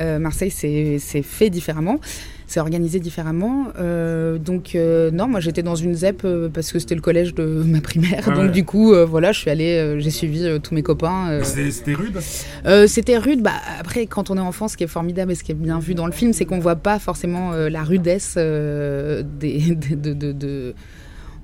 Euh, 0.00 0.18
Marseille, 0.18 0.50
c'est 0.50 1.22
fait 1.22 1.50
différemment. 1.50 1.98
C'est 2.46 2.60
organisé 2.60 3.00
différemment. 3.00 3.68
Euh, 3.78 4.36
donc, 4.38 4.74
euh, 4.74 5.10
non, 5.10 5.26
moi 5.28 5.40
j'étais 5.40 5.62
dans 5.62 5.76
une 5.76 5.94
ZEP 5.94 6.26
parce 6.52 6.72
que 6.72 6.78
c'était 6.78 6.94
le 6.94 7.00
collège 7.00 7.34
de 7.34 7.44
ma 7.66 7.80
primaire. 7.80 8.26
Ouais, 8.28 8.34
donc, 8.34 8.44
ouais. 8.44 8.50
du 8.50 8.64
coup, 8.64 8.94
voilà, 9.06 9.32
je 9.32 9.40
suis 9.40 9.50
allée, 9.50 9.96
j'ai 9.98 10.10
suivi 10.10 10.46
tous 10.62 10.74
mes 10.74 10.82
copains. 10.82 11.40
C'était 11.42 11.94
rude? 11.94 12.18
C'était 12.86 13.18
rude. 13.18 13.42
Bah, 13.42 13.52
après, 13.80 14.06
quand 14.06 14.30
on 14.30 14.36
est 14.36 14.40
enfant, 14.40 14.68
ce 14.68 14.76
qui 14.76 14.84
est 14.84 14.88
formidable 14.88 15.32
et 15.32 15.34
ce 15.34 15.42
qui 15.44 15.52
est 15.52 15.56
bien 15.56 15.78
vu 15.78 15.94
dans 15.94 16.06
le 16.06 16.12
film, 16.12 16.32
c'est 16.32 16.44
qu'on 16.44 16.58
voit 16.60 16.76
pas 16.76 16.98
forcément 16.98 17.52
la 17.52 17.82
rudesse 17.82 18.34
des, 18.36 19.74
de, 19.74 19.94
de- 19.94 20.12
de- 20.12 20.32
de- 20.32 20.74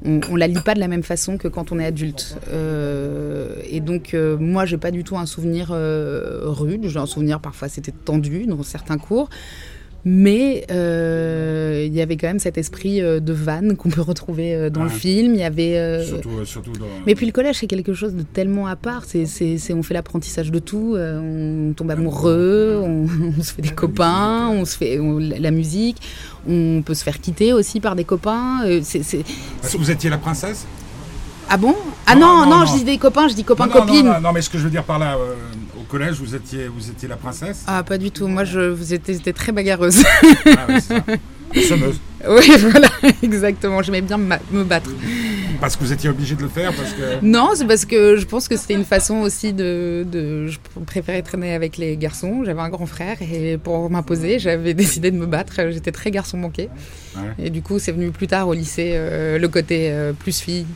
On, 0.05 0.21
on 0.31 0.37
la 0.37 0.47
lit 0.47 0.61
pas 0.65 0.75
de 0.75 0.81
la 0.81 0.89
même 0.89 1.03
façon 1.03 1.37
que 1.37 1.49
quand 1.49 1.73
on 1.73 1.79
est 1.79 1.85
adulte. 1.85 2.37
Euh, 2.49 3.57
et 3.69 3.81
donc, 3.81 4.15
euh, 4.15 4.37
moi, 4.39 4.65
j'ai 4.65 4.79
pas 4.79 4.91
du 4.91 5.05
tout 5.05 5.17
un 5.19 5.27
souvenir 5.27 5.71
euh, 5.73 6.41
rude. 6.45 6.89
J'ai 6.89 6.99
un 6.99 7.07
souvenir 7.07 7.41
parfois 7.41 7.69
c'était 7.69 7.93
tendu 7.93 8.47
dans 8.47 8.63
certains 8.63 8.99
cours. 8.99 9.29
Mais 10.05 10.65
euh, 10.71 11.85
il 11.87 11.93
y 11.95 12.01
avait 12.01 12.17
quand 12.17 12.27
même 12.29 12.39
cet 12.39 12.57
esprit 12.57 13.03
euh, 13.03 13.21
de 13.21 13.33
vanne 13.35 13.77
qu'on 13.77 13.91
peut 13.91 14.01
retrouver 14.01 14.55
euh, 14.55 14.71
dans 14.71 14.83
le 14.85 14.89
film. 14.91 15.35
Il 15.35 15.41
y 15.41 15.45
avait 15.45 15.77
euh, 15.77 16.05
Surtout, 16.05 16.45
surtout 16.47 16.73
dans. 16.73 16.87
mais 17.07 17.15
puis 17.15 17.27
le 17.27 17.33
collège, 17.33 17.57
c'est 17.61 17.67
quelque 17.67 17.93
chose 17.93 18.15
de 18.15 18.23
tellement 18.23 18.67
à 18.67 18.77
part. 18.77 19.05
C'est, 19.05 19.27
on 19.75 19.83
fait 19.83 19.95
l'apprentissage 19.95 20.51
de 20.51 20.59
tout. 20.59 20.97
on 20.97 21.73
tombe 21.77 21.91
amoureux, 21.91 22.81
on, 22.83 23.07
on 23.39 23.43
se 23.43 23.53
fait 23.53 23.63
des 23.63 23.69
copains, 23.71 24.49
on 24.49 24.65
se 24.65 24.77
fait 24.79 24.99
on- 24.99 25.19
la 25.19 25.51
musique. 25.51 25.99
On 26.49 26.83
peut 26.85 26.95
se 26.95 27.05
faire 27.05 27.21
quitter 27.21 27.53
aussi 27.53 27.81
par 27.81 27.95
des 27.97 28.05
copains. 28.05 28.61
vous 28.67 29.91
étiez 29.91 30.09
la 30.11 30.19
princesse? 30.19 30.67
Ah 31.49 31.57
bon 31.57 31.75
Ah 32.07 32.15
Non, 32.15 32.21
non, 32.21 32.37
non, 32.45 32.51
non, 32.51 32.59
non. 32.61 32.67
je 32.67 32.75
dis 32.79 32.85
des 32.85 32.99
copains, 32.99 33.29
je 33.29 33.35
dis 33.35 33.45
copains, 33.45 33.67
non, 34.21 34.33
mais 34.33 34.43
ce 34.43 34.51
que 34.51 34.59
je 34.59 34.65
veux 34.65 34.71
dire 34.71 34.85
par 34.85 34.99
là, 34.99 35.17
euh, 35.17 35.35
au 35.79 35.83
collège, 35.85 36.17
vous 36.21 36.35
étiez, 36.35 36.69
vous 36.69 36.91
étiez 36.91 37.09
la 37.09 37.17
princesse 37.17 37.65
Ah, 37.67 37.83
pas 37.83 37.99
du 37.99 38.11
tout. 38.11 38.29
Moi, 38.29 38.45
je, 38.45 38.61
vous 38.61 38.95
étiez, 38.95 39.15
j'étais 39.15 39.33
très 39.33 39.51
bagarreuse. 39.53 40.03
Ah 40.47 40.67
ouais, 40.69 40.81
c'est 40.81 40.95
ça. 40.95 41.05
Semeuse. 41.69 41.99
Oui, 42.29 42.49
voilà, 42.71 42.89
exactement. 43.23 43.83
J'aimais 43.83 44.03
bien 44.03 44.19
me 44.19 44.63
battre. 44.63 44.91
Parce 45.61 45.75
que 45.75 45.83
vous 45.83 45.93
étiez 45.93 46.09
obligé 46.09 46.37
de 46.37 46.43
le 46.43 46.49
faire 46.49 46.73
parce 46.73 46.93
que. 46.93 47.25
Non, 47.25 47.51
c'est 47.57 47.67
parce 47.67 47.85
que 47.85 48.17
je 48.17 48.25
pense 48.25 48.47
que 48.47 48.57
c'était 48.57 48.75
une 48.75 48.85
façon 48.85 49.17
aussi 49.17 49.53
de, 49.53 50.07
de- 50.11 50.47
Je 50.47 50.59
préférais 50.87 51.23
traîner 51.23 51.53
avec 51.55 51.77
les 51.77 51.97
garçons. 51.97 52.45
J'avais 52.47 52.61
un 52.61 52.69
grand 52.69 52.87
frère 52.87 53.17
et 53.21 53.59
pour 53.59 53.91
m'imposer, 53.91 54.39
j'avais 54.39 54.75
décidé 54.75 55.11
de 55.11 55.17
me 55.17 55.27
battre. 55.27 55.55
J'étais 55.71 55.91
très 55.93 56.13
garçon 56.13 56.39
manqué. 56.39 56.69
Ouais. 57.17 57.47
Et 57.47 57.51
du 57.51 57.63
coup, 57.63 57.81
c'est 57.81 57.93
venu 57.93 58.13
plus 58.13 58.29
tard 58.29 58.47
au 58.47 58.55
lycée, 58.55 58.93
euh, 58.95 59.39
le 59.39 59.49
côté 59.49 59.89
euh, 59.91 60.13
plus 60.13 60.39
fille. 60.41 60.67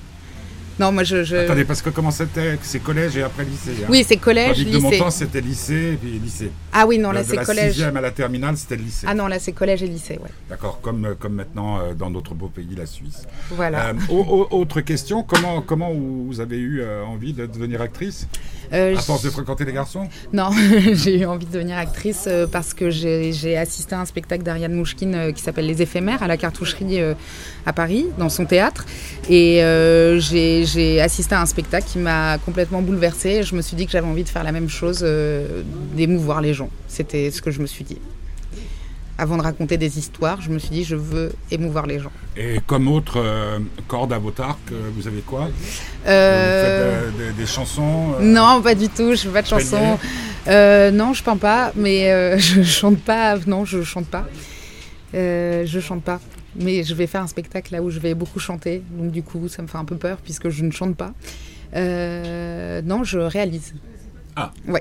Non, 0.79 0.91
moi 0.91 1.05
je. 1.05 1.23
je- 1.23 1.37
Attendez, 1.37 1.65
parce 1.65 1.83
que 1.83 1.91
comment 1.91 2.11
c'était 2.11 2.59
C'est 2.63 2.81
collège 2.81 3.17
et 3.17 3.23
après 3.23 3.45
lycée. 3.45 3.71
hein 3.83 3.87
Oui, 3.89 4.05
c'est 4.07 4.17
collège, 4.17 4.65
que 4.65 4.71
De 4.71 4.79
mon 4.79 4.91
lycée. 4.91 5.01
temps, 5.03 5.11
c'était 5.11 5.41
lycée 5.41 5.93
et 5.93 5.97
puis 5.97 6.19
lycée. 6.19 6.51
Ah 6.73 6.85
oui, 6.87 6.99
non, 6.99 7.13
là, 7.13 7.23
c'est 7.23 7.33
De 7.33 7.37
la 7.37 7.45
collège. 7.45 7.73
sixième 7.73 7.97
à 7.97 8.01
la 8.01 8.11
terminale, 8.11 8.57
c'était 8.57 8.77
le 8.77 8.83
lycée. 8.83 9.07
Ah 9.09 9.15
non, 9.15 9.27
là 9.29 9.39
c'est 9.39 9.53
collège 9.53 9.83
et 9.83 9.87
lycée, 9.87 10.19
ouais. 10.23 10.31
D'accord, 10.51 10.81
comme, 10.81 11.05
euh, 11.05 11.15
comme 11.19 11.35
maintenant 11.35 11.79
euh, 11.81 11.95
dans 11.95 12.11
notre 12.11 12.35
beau 12.35 12.49
pays, 12.49 12.75
la 12.77 12.87
Suisse. 12.87 13.23
Voilà. 13.51 13.89
Euh, 13.89 13.93
au- 14.11 14.47
au- 14.51 14.59
autre 14.61 14.81
question, 14.81 15.23
comment, 15.23 15.61
comment 15.63 15.93
vous 15.93 16.41
avez 16.41 16.59
eu 16.59 16.83
envie 17.07 17.33
de 17.33 17.47
devenir 17.47 17.81
actrice? 17.81 18.27
Euh, 18.73 18.97
À 18.97 19.01
force 19.01 19.23
de 19.23 19.31
fréquenter 19.31 19.65
les 19.65 19.73
garçons 19.73 20.09
Non, 20.33 20.51
j'ai 20.93 21.21
eu 21.21 21.25
envie 21.27 21.47
de 21.47 21.53
devenir 21.53 21.77
actrice 21.77 22.25
euh, 22.27 22.47
parce 22.47 22.75
que 22.75 22.91
j'ai 22.91 23.57
assisté 23.57 23.95
à 23.95 24.01
un 24.01 24.05
spectacle 24.05 24.43
d'Ariane 24.43 24.73
Mouchkine 24.75 25.15
euh, 25.15 25.33
qui 25.33 25.43
s'appelle 25.43 25.67
Les 25.67 25.83
Éphémères 25.83 26.23
à 26.23 26.27
la 26.27 26.37
cartoucherie 26.37 27.01
euh, 27.01 27.15
à 27.67 27.73
Paris, 27.73 28.07
dans 28.19 28.29
son 28.29 28.47
théâtre. 28.47 28.85
Et 29.29 29.63
euh, 29.63 30.19
j'ai 30.19 30.65
j'ai 30.65 31.01
assisté 31.01 31.35
à 31.35 31.41
un 31.41 31.47
spectacle 31.47 31.87
qui 31.87 31.99
m'a 31.99 32.39
complètement 32.39 32.83
bouleversée. 32.83 33.43
Je 33.43 33.55
me 33.55 33.63
suis 33.63 33.77
dit 33.77 33.87
que 33.87 33.93
j'avais 33.93 34.07
envie 34.07 34.25
de 34.25 34.29
faire 34.29 34.45
la 34.45 34.53
même 34.53 34.69
chose, 34.69 35.07
d'émouvoir 35.95 36.41
les 36.41 36.55
gens. 36.55 36.71
C'était 36.89 37.31
ce 37.31 37.43
que 37.43 37.51
je 37.51 37.61
me 37.61 37.67
suis 37.67 37.85
dit. 37.85 37.99
Avant 39.17 39.37
de 39.37 39.43
raconter 39.43 39.77
des 39.77 39.97
histoires, 39.99 40.41
je 40.41 40.51
me 40.51 40.59
suis 40.59 40.71
dit 40.71 40.83
je 40.85 40.97
veux 40.97 41.33
émouvoir 41.51 41.87
les 41.87 42.01
gens. 42.01 42.11
Et 42.37 42.61
comme 42.67 42.89
autre 42.89 43.19
euh, 43.19 43.61
corde 43.87 44.13
à 44.13 44.19
votre 44.19 44.43
arc, 44.43 44.59
euh, 44.73 44.91
vous 44.97 45.07
avez 45.07 45.21
quoi? 45.21 45.49
Euh, 46.07 47.07
Vous 47.07 47.13
faites 47.13 47.25
euh, 47.25 47.33
des, 47.33 47.43
des 47.43 47.47
chansons 47.47 48.15
euh, 48.15 48.23
Non, 48.23 48.61
pas 48.61 48.75
du 48.75 48.89
tout. 48.89 49.11
Je 49.15 49.23
fais 49.23 49.29
pas 49.29 49.43
de 49.43 49.47
chansons. 49.47 49.99
Non, 50.49 51.13
je 51.13 51.23
peins 51.23 51.37
pas, 51.37 51.73
mais 51.77 52.39
je 52.39 52.63
chante 52.65 52.99
pas. 52.99 53.37
Non, 53.47 53.65
je 53.65 53.83
chante 53.83 54.07
pas. 54.07 54.27
Je 55.13 55.79
chante 55.81 56.03
pas. 56.03 56.21
Mais 56.57 56.83
je 56.83 56.95
vais 56.95 57.07
faire 57.07 57.23
un 57.23 57.29
spectacle 57.29 57.73
là 57.73 57.83
où 57.83 57.91
je 57.91 58.01
vais 58.01 58.15
beaucoup 58.15 58.41
chanter. 58.41 58.83
Donc 58.91 59.13
du 59.13 59.23
coup, 59.23 59.47
ça 59.49 59.63
me 59.63 59.69
fait 59.69 59.79
un 59.79 59.85
peu 59.85 59.97
peur 59.97 60.19
puisque 60.25 60.49
je 60.49 60.65
ne 60.65 60.73
chante 60.73 60.97
pas. 60.97 61.13
Non, 61.73 63.05
je 63.05 63.19
réalise. 63.21 63.75
Ah. 64.35 64.51
Ouais. 64.67 64.81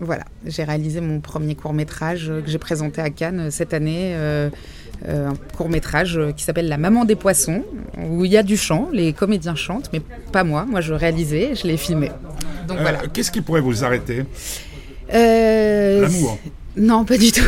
Voilà. 0.00 0.24
J'ai 0.46 0.64
réalisé 0.64 1.00
mon 1.00 1.20
premier 1.20 1.54
court 1.54 1.72
métrage 1.72 2.32
que 2.44 2.50
j'ai 2.50 2.58
présenté 2.58 3.00
à 3.00 3.10
Cannes 3.10 3.40
euh, 3.40 3.50
cette 3.50 3.74
année. 3.74 4.12
euh, 4.14 4.48
euh, 5.08 5.28
un 5.28 5.34
court 5.56 5.68
métrage 5.68 6.18
qui 6.36 6.42
s'appelle 6.42 6.66
La 6.68 6.76
Maman 6.76 7.04
des 7.04 7.14
Poissons, 7.14 7.62
où 8.10 8.24
il 8.24 8.32
y 8.32 8.36
a 8.36 8.42
du 8.42 8.56
chant, 8.56 8.88
les 8.92 9.12
comédiens 9.12 9.54
chantent, 9.54 9.90
mais 9.92 10.02
pas 10.32 10.42
moi. 10.42 10.66
Moi, 10.68 10.80
je 10.80 10.92
réalisais, 10.92 11.50
je 11.54 11.68
l'ai 11.68 11.76
filmé. 11.76 12.08
Donc 12.66 12.78
Euh, 12.78 12.82
voilà. 12.82 12.98
Qu'est-ce 13.12 13.30
qui 13.30 13.40
pourrait 13.40 13.60
vous 13.60 13.84
arrêter? 13.84 14.24
Euh, 15.14 16.02
L'amour. 16.02 16.38
Non, 16.76 17.04
pas 17.04 17.16
du 17.16 17.32
tout. 17.32 17.44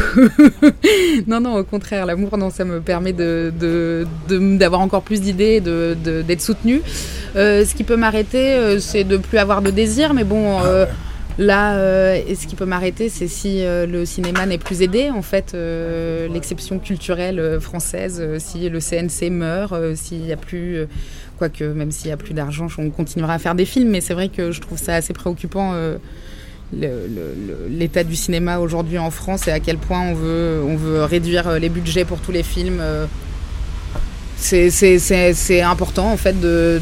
non, 1.26 1.40
non, 1.40 1.56
au 1.56 1.64
contraire, 1.64 2.06
l'amour, 2.06 2.36
non, 2.38 2.50
ça 2.50 2.64
me 2.64 2.80
permet 2.80 3.12
de, 3.12 3.52
de- 3.58 4.06
de- 4.28 4.56
d'avoir 4.56 4.80
encore 4.80 5.02
plus 5.02 5.20
d'idées, 5.20 5.60
d'être 5.60 6.40
soutenue. 6.40 6.82
Euh, 7.36 7.64
ce 7.64 7.74
qui 7.74 7.84
peut 7.84 7.96
m'arrêter, 7.96 8.54
euh, 8.54 8.80
c'est 8.80 9.04
de 9.04 9.16
plus 9.16 9.38
avoir 9.38 9.62
de 9.62 9.70
désir, 9.70 10.14
mais 10.14 10.24
bon, 10.24 10.60
euh, 10.64 10.84
là, 11.40 11.76
euh, 11.76 12.20
ce 12.34 12.46
qui 12.46 12.54
peut 12.54 12.66
m'arrêter, 12.66 13.08
c'est 13.08 13.26
si 13.26 13.64
euh, 13.64 13.86
le 13.86 14.04
cinéma 14.04 14.46
n'est 14.46 14.58
plus 14.58 14.82
aidé, 14.82 15.10
en 15.10 15.22
fait, 15.22 15.52
euh, 15.54 16.28
l'exception 16.28 16.78
culturelle 16.78 17.58
française, 17.60 18.22
si 18.38 18.68
le 18.68 18.78
CNC 18.78 19.30
meurt, 19.30 19.74
s'il 19.96 20.20
n'y 20.20 20.32
a 20.32 20.36
plus. 20.36 20.86
Quoique, 21.38 21.64
même 21.64 21.90
s'il 21.90 22.08
n'y 22.08 22.12
a 22.12 22.18
plus 22.18 22.34
d'argent, 22.34 22.66
on 22.76 22.90
continuera 22.90 23.32
à 23.34 23.38
faire 23.38 23.54
des 23.54 23.64
films, 23.64 23.88
mais 23.88 24.02
c'est 24.02 24.12
vrai 24.12 24.28
que 24.28 24.52
je 24.52 24.60
trouve 24.60 24.78
ça 24.78 24.94
assez 24.94 25.14
préoccupant. 25.14 25.74
l'état 26.72 28.04
du 28.04 28.14
cinéma 28.14 28.58
aujourd'hui 28.58 28.98
en 28.98 29.10
France 29.10 29.48
et 29.48 29.50
à 29.50 29.58
quel 29.58 29.78
point 29.78 30.02
on 30.02 30.14
veut, 30.14 30.60
on 30.62 30.76
veut 30.76 31.02
réduire 31.02 31.58
les 31.58 31.70
budgets 31.70 32.04
pour 32.04 32.18
tous 32.20 32.30
les 32.32 32.42
films. 32.42 32.82
C'est- 34.40 35.60
important 35.62 36.10
en 36.12 36.16
fait 36.16 36.34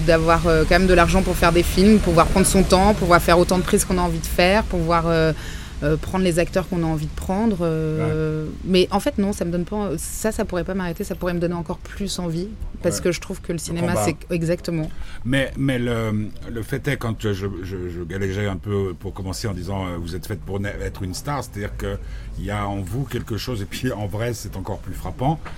d'avoir 0.06 0.46
euh, 0.46 0.64
quand 0.68 0.78
même 0.78 0.86
de 0.88 0.94
l'argent 0.94 1.22
pour 1.22 1.36
faire 1.36 1.52
des 1.52 1.62
films, 1.62 1.98
pouvoir 1.98 2.26
prendre 2.26 2.46
son 2.46 2.62
temps, 2.62 2.94
pouvoir 2.94 3.20
faire 3.20 3.38
autant 3.38 3.58
de 3.58 3.62
prises 3.64 3.84
qu'on 3.84 3.98
a 3.98 4.02
envie 4.02 4.18
de 4.20 4.26
faire, 4.26 4.62
pouvoir 4.64 5.04
euh, 5.06 5.32
euh, 5.82 5.96
prendre 5.96 6.24
les 6.24 6.38
acteurs 6.38 6.68
qu'on 6.68 6.82
a 6.82 6.86
envie 6.86 7.06
de 7.06 7.14
prendre. 7.14 7.58
euh, 7.62 8.46
Mais 8.64 8.88
en 8.90 9.00
fait 9.00 9.18
non, 9.18 9.32
ça 9.32 9.44
me 9.44 9.50
donne 9.52 9.64
pas. 9.64 9.90
Ça, 9.96 10.32
ça 10.32 10.44
pourrait 10.44 10.64
pas 10.64 10.74
m'arrêter, 10.74 11.04
ça 11.04 11.14
pourrait 11.14 11.34
me 11.34 11.38
donner 11.40 11.54
encore 11.54 11.78
plus 11.78 12.18
envie 12.18 12.48
parce 12.82 12.96
Ouais. 12.96 13.02
que 13.04 13.12
je 13.12 13.20
trouve 13.20 13.40
que 13.40 13.52
le 13.52 13.58
cinéma 13.58 13.94
c'est 14.04 14.16
exactement. 14.30 14.88
Mais, 15.24 15.50
mais 15.56 15.78
le, 15.78 16.28
le 16.50 16.62
fait 16.62 16.86
est, 16.88 16.96
quand 16.96 17.16
je, 17.20 17.32
je, 17.32 17.46
je 17.62 18.02
galégeais 18.04 18.46
un 18.46 18.56
peu 18.56 18.94
pour 18.98 19.12
commencer 19.14 19.46
en 19.48 19.52
disant 19.54 19.84
vous 20.00 20.14
êtes 20.16 20.26
faite 20.26 20.40
pour 20.40 20.58
être 20.64 21.02
une 21.02 21.14
star, 21.14 21.42
c'est-à-dire 21.44 21.76
qu'il 21.76 22.44
y 22.44 22.50
a 22.50 22.66
en 22.68 22.80
vous 22.80 23.04
quelque 23.04 23.36
chose, 23.36 23.62
et 23.62 23.66
puis 23.66 23.90
en 23.92 24.06
vrai 24.06 24.32
c'est 24.34 24.56
encore 24.56 24.78
plus 24.78 24.94
frappant. 24.94 25.38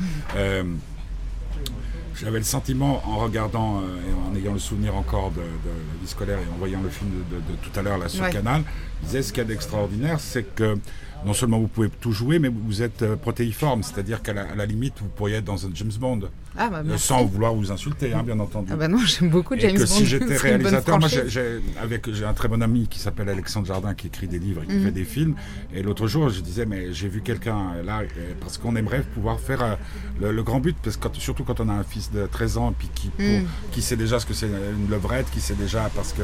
J'avais 2.20 2.38
le 2.38 2.44
sentiment, 2.44 3.02
en 3.06 3.16
regardant 3.18 3.78
euh, 3.78 3.82
et 3.82 4.30
en 4.30 4.34
ayant 4.36 4.52
le 4.52 4.58
souvenir 4.58 4.94
encore 4.96 5.30
de, 5.30 5.36
de 5.36 5.42
la 5.42 6.00
vie 6.02 6.06
scolaire 6.08 6.38
et 6.38 6.52
en 6.54 6.58
voyant 6.58 6.82
le 6.82 6.90
film 6.90 7.08
de, 7.30 7.36
de- 7.36 7.40
de 7.40 7.56
tout 7.62 7.78
à 7.78 7.82
l'heure 7.82 7.98
là 7.98 8.08
sur 8.08 8.24
Ouais. 8.24 8.30
Canal, 8.30 8.62
je 9.02 9.06
disais 9.06 9.22
ce 9.22 9.32
qu'il 9.32 9.42
y 9.42 9.46
a 9.46 9.48
d'extraordinaire, 9.48 10.20
c'est 10.20 10.42
que 10.54 10.76
non 11.24 11.32
seulement 11.32 11.58
vous 11.58 11.68
pouvez 11.68 11.88
tout 11.88 12.12
jouer, 12.12 12.38
mais 12.38 12.48
vous 12.48 12.82
êtes 12.82 13.02
euh, 13.02 13.16
protéiforme, 13.16 13.82
c'est-à-dire 13.82 14.22
qu'à 14.22 14.32
la 14.34 14.66
limite 14.66 14.94
vous 15.00 15.08
pourriez 15.08 15.36
être 15.36 15.44
dans 15.44 15.64
un 15.66 15.70
James 15.74 15.92
Bond, 15.98 16.20
Ah, 16.62 16.68
bah, 16.68 16.82
Euh, 16.86 16.98
sans 16.98 17.24
vouloir 17.24 17.54
vous 17.54 17.72
insulter, 17.72 18.12
hein, 18.12 18.22
bien 18.22 18.38
entendu. 18.38 18.68
Ah 18.70 18.76
bah 18.76 18.86
non, 18.86 18.98
j'aime 19.06 19.30
beaucoup 19.30 19.54
Et 19.54 19.60
James 19.60 19.72
que 19.74 19.78
Bond. 19.80 19.86
si 19.86 20.04
j'étais 20.04 20.36
réalisateur, 20.48 20.98
moi 20.98 21.08
j'ai 21.08 21.26
j'ai- 21.28 21.60
avec 21.80 22.12
j'ai 22.12 22.24
un 22.26 22.34
très 22.34 22.48
bon 22.48 22.60
ami 22.62 22.86
qui 22.86 22.98
s'appelle 22.98 23.30
Alexandre 23.30 23.66
Jardin 23.66 23.94
qui 23.94 24.08
écrit 24.08 24.28
des 24.28 24.38
livres 24.38 24.62
et 24.64 24.66
qui 24.66 24.74
Mhm. 24.74 24.84
fait 24.84 24.90
des 24.92 25.04
films. 25.04 25.34
Et 25.74 25.82
l'autre 25.82 26.06
jour, 26.06 26.28
je 26.28 26.40
disais 26.40 26.66
mais 26.66 26.92
j'ai 26.92 27.08
vu 27.08 27.22
quelqu'un 27.22 27.76
là 27.82 28.00
euh, 28.02 28.32
parce 28.40 28.58
qu'on 28.58 28.76
aimerait 28.76 29.02
pouvoir 29.14 29.40
faire 29.40 29.62
euh, 29.62 29.74
le, 30.20 30.32
le 30.32 30.42
grand 30.42 30.60
but 30.60 30.76
parce 30.82 30.96
que 30.98 31.02
quand- 31.04 31.14
surtout 31.16 31.44
quand 31.44 31.60
on 31.60 31.68
a 31.70 31.72
un 31.72 31.82
fils 31.84 32.10
de 32.12 32.26
13 32.26 32.58
ans 32.58 32.74
puis 32.78 32.90
qui 32.94 33.10
Mhm. 33.18 33.46
qui 33.72 33.80
sait 33.80 33.96
déjà 33.96 34.20
ce 34.20 34.26
que 34.26 34.34
c'est 34.34 34.48
une 34.48 34.90
levrette, 34.90 35.30
qui 35.30 35.40
sait 35.40 35.54
déjà 35.54 35.90
parce 35.96 36.12
que 36.12 36.22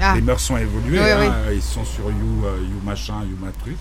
Ah. 0.00 0.12
les 0.14 0.22
mœurs 0.22 0.40
sont 0.40 0.56
évoluées, 0.58 1.00
Oui, 1.00 1.10
hein, 1.10 1.34
oui. 1.48 1.56
ils 1.56 1.62
sont 1.62 1.84
sur 1.84 2.04
You, 2.08 2.44
euh, 2.46 2.58
you 2.70 2.80
machin, 2.84 3.14
You 3.28 3.36
ma 3.44 3.50
truc. 3.50 3.76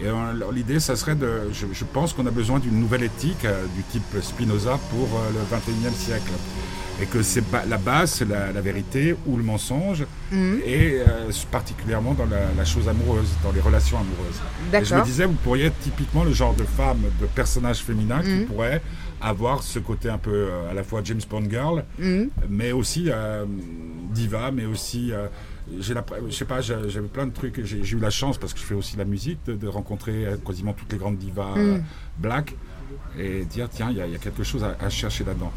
Et 0.00 0.06
euh, 0.06 0.52
l'idée, 0.52 0.80
ça 0.80 0.96
serait 0.96 1.14
de. 1.14 1.50
Je, 1.52 1.66
je 1.72 1.84
pense 1.84 2.12
qu'on 2.12 2.26
a 2.26 2.30
besoin 2.30 2.58
d'une 2.58 2.78
nouvelle 2.80 3.02
éthique 3.02 3.44
euh, 3.44 3.64
du 3.76 3.82
type 3.84 4.02
Spinoza 4.22 4.78
pour 4.90 5.08
euh, 5.18 5.30
le 5.32 5.56
21e 5.56 5.94
siècle. 5.94 6.32
et 7.00 7.06
que 7.06 7.22
c'est 7.22 7.42
la 7.68 7.76
base, 7.78 8.12
c'est 8.12 8.28
la, 8.28 8.60
vérité 8.60 9.14
ou 9.26 9.36
le 9.36 9.42
mensonge, 9.42 10.04
mhm. 10.30 10.60
et 10.64 11.00
euh, 11.00 11.30
particulièrement 11.50 12.14
dans 12.14 12.26
la, 12.26 12.64
chose 12.64 12.88
amoureuse, 12.88 13.28
dans 13.42 13.52
les 13.52 13.60
relations 13.60 13.98
amoureuses. 13.98 14.40
Et 14.72 14.84
je 14.84 14.94
me 14.94 15.04
disais, 15.04 15.26
vous 15.26 15.34
pourriez 15.34 15.66
être 15.66 15.78
typiquement 15.80 16.24
le 16.24 16.32
genre 16.32 16.54
de 16.54 16.64
femme, 16.64 17.02
de 17.20 17.26
personnage 17.26 17.78
féminin 17.78 18.22
qui 18.22 18.30
mhm. 18.30 18.46
pourrait 18.46 18.82
avoir 19.20 19.62
ce 19.62 19.78
côté 19.78 20.08
un 20.08 20.18
peu 20.18 20.48
à 20.70 20.74
la 20.74 20.82
fois 20.84 21.00
James 21.04 21.20
Bond 21.28 21.48
girl, 21.50 21.84
mhm. 21.98 22.30
mais 22.48 22.72
aussi 22.72 23.08
diva, 24.12 24.50
mais 24.52 24.66
aussi 24.66 25.12
j'ai 25.78 25.94
la, 25.94 26.04
je 26.28 26.34
sais 26.34 26.44
pas, 26.44 26.60
j'avais 26.60 27.08
plein 27.08 27.26
de 27.26 27.32
trucs. 27.32 27.64
J'ai 27.64 27.96
eu 27.96 27.98
la 27.98 28.10
chance 28.10 28.38
parce 28.38 28.52
que 28.52 28.60
je 28.60 28.64
fais 28.64 28.74
aussi 28.74 28.96
la 28.96 29.04
musique 29.04 29.44
de, 29.46 29.68
rencontrer 29.68 30.26
quasiment 30.44 30.72
toutes 30.72 30.92
les 30.92 30.98
grandes 30.98 31.18
divas 31.18 31.54
black 32.18 32.54
et 33.18 33.44
dire 33.44 33.68
tiens, 33.70 33.88
il 33.90 33.96
y, 33.96 34.00
a 34.00 34.18
quelque 34.18 34.42
chose 34.42 34.64
à, 34.64 34.88
chercher 34.90 35.24
là-dedans. 35.24 35.52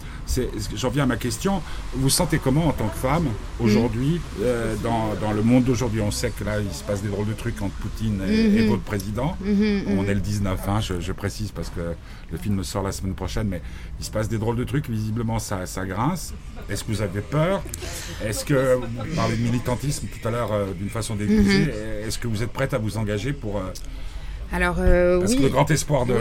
J'en 0.76 0.90
viens 0.90 1.04
à 1.04 1.08
ma 1.08 1.18
question. 1.18 1.62
Vous 1.94 2.10
sentez 2.10 2.40
comment 2.40 2.68
en 2.68 2.72
tant 2.72 2.88
que 2.88 2.98
femme 2.98 3.28
aujourd'hui 3.60 4.20
euh, 4.42 4.76
dans, 4.84 5.32
le 5.32 5.42
monde 5.42 5.64
d'aujourd'hui? 5.64 6.02
On 6.02 6.12
sait 6.12 6.32
que 6.32 6.44
là, 6.44 6.60
il 6.60 6.74
se 6.74 6.84
passe 6.84 7.02
des 7.02 7.10
drôles 7.10 7.28
de 7.28 7.34
trucs 7.34 7.62
entre 7.62 7.74
Poutine 7.76 8.22
et, 8.28 8.62
mhm. 8.62 8.70
votre 8.70 8.84
président. 8.84 9.38
Mhm, 9.42 9.54
mhm. 9.54 10.00
On 10.00 10.04
est 10.06 10.14
le 10.14 10.20
19, 10.20 10.60
hein, 10.68 10.80
je, 10.82 11.12
précise 11.12 11.52
parce 11.52 11.70
que 11.70 11.94
le 12.32 12.38
film 12.38 12.64
sort 12.64 12.84
la 12.84 12.92
semaine 12.92 13.14
prochaine, 13.14 13.48
mais 13.48 13.62
il 14.00 14.06
se 14.06 14.12
passe 14.12 14.28
des 14.28 14.38
drôles 14.38 14.58
de 14.58 14.64
trucs. 14.64 14.90
Visiblement, 14.90 15.40
ça, 15.40 15.66
ça 15.66 15.86
grince. 15.86 16.34
Est-ce 16.70 16.84
que 16.84 16.92
vous 16.92 17.02
avez 17.02 17.22
peur? 17.22 17.64
Est-ce 18.24 18.44
que 18.44 18.76
vous 18.76 19.16
parlez 19.16 19.38
de 19.38 19.42
militantisme 19.42 20.08
tout 20.08 20.28
à 20.28 20.32
l'heure 20.32 20.52
euh, 20.52 20.74
d'une 20.74 20.90
façon 20.90 21.16
déguisée 21.16 21.72
Est-ce 22.06 22.18
que 22.18 22.28
vous 22.28 22.44
êtes 22.44 22.52
prête 22.52 22.74
à 22.74 22.78
vous 22.78 22.98
engager 22.98 23.34
pour 23.34 23.58
euh, 23.58 23.72
alors, 24.52 24.78
euh, 24.80 25.20
Parce 25.20 25.36
que 25.36 25.42
le 25.42 25.50
grand 25.50 25.70
espoir 25.72 26.06
de, 26.06 26.14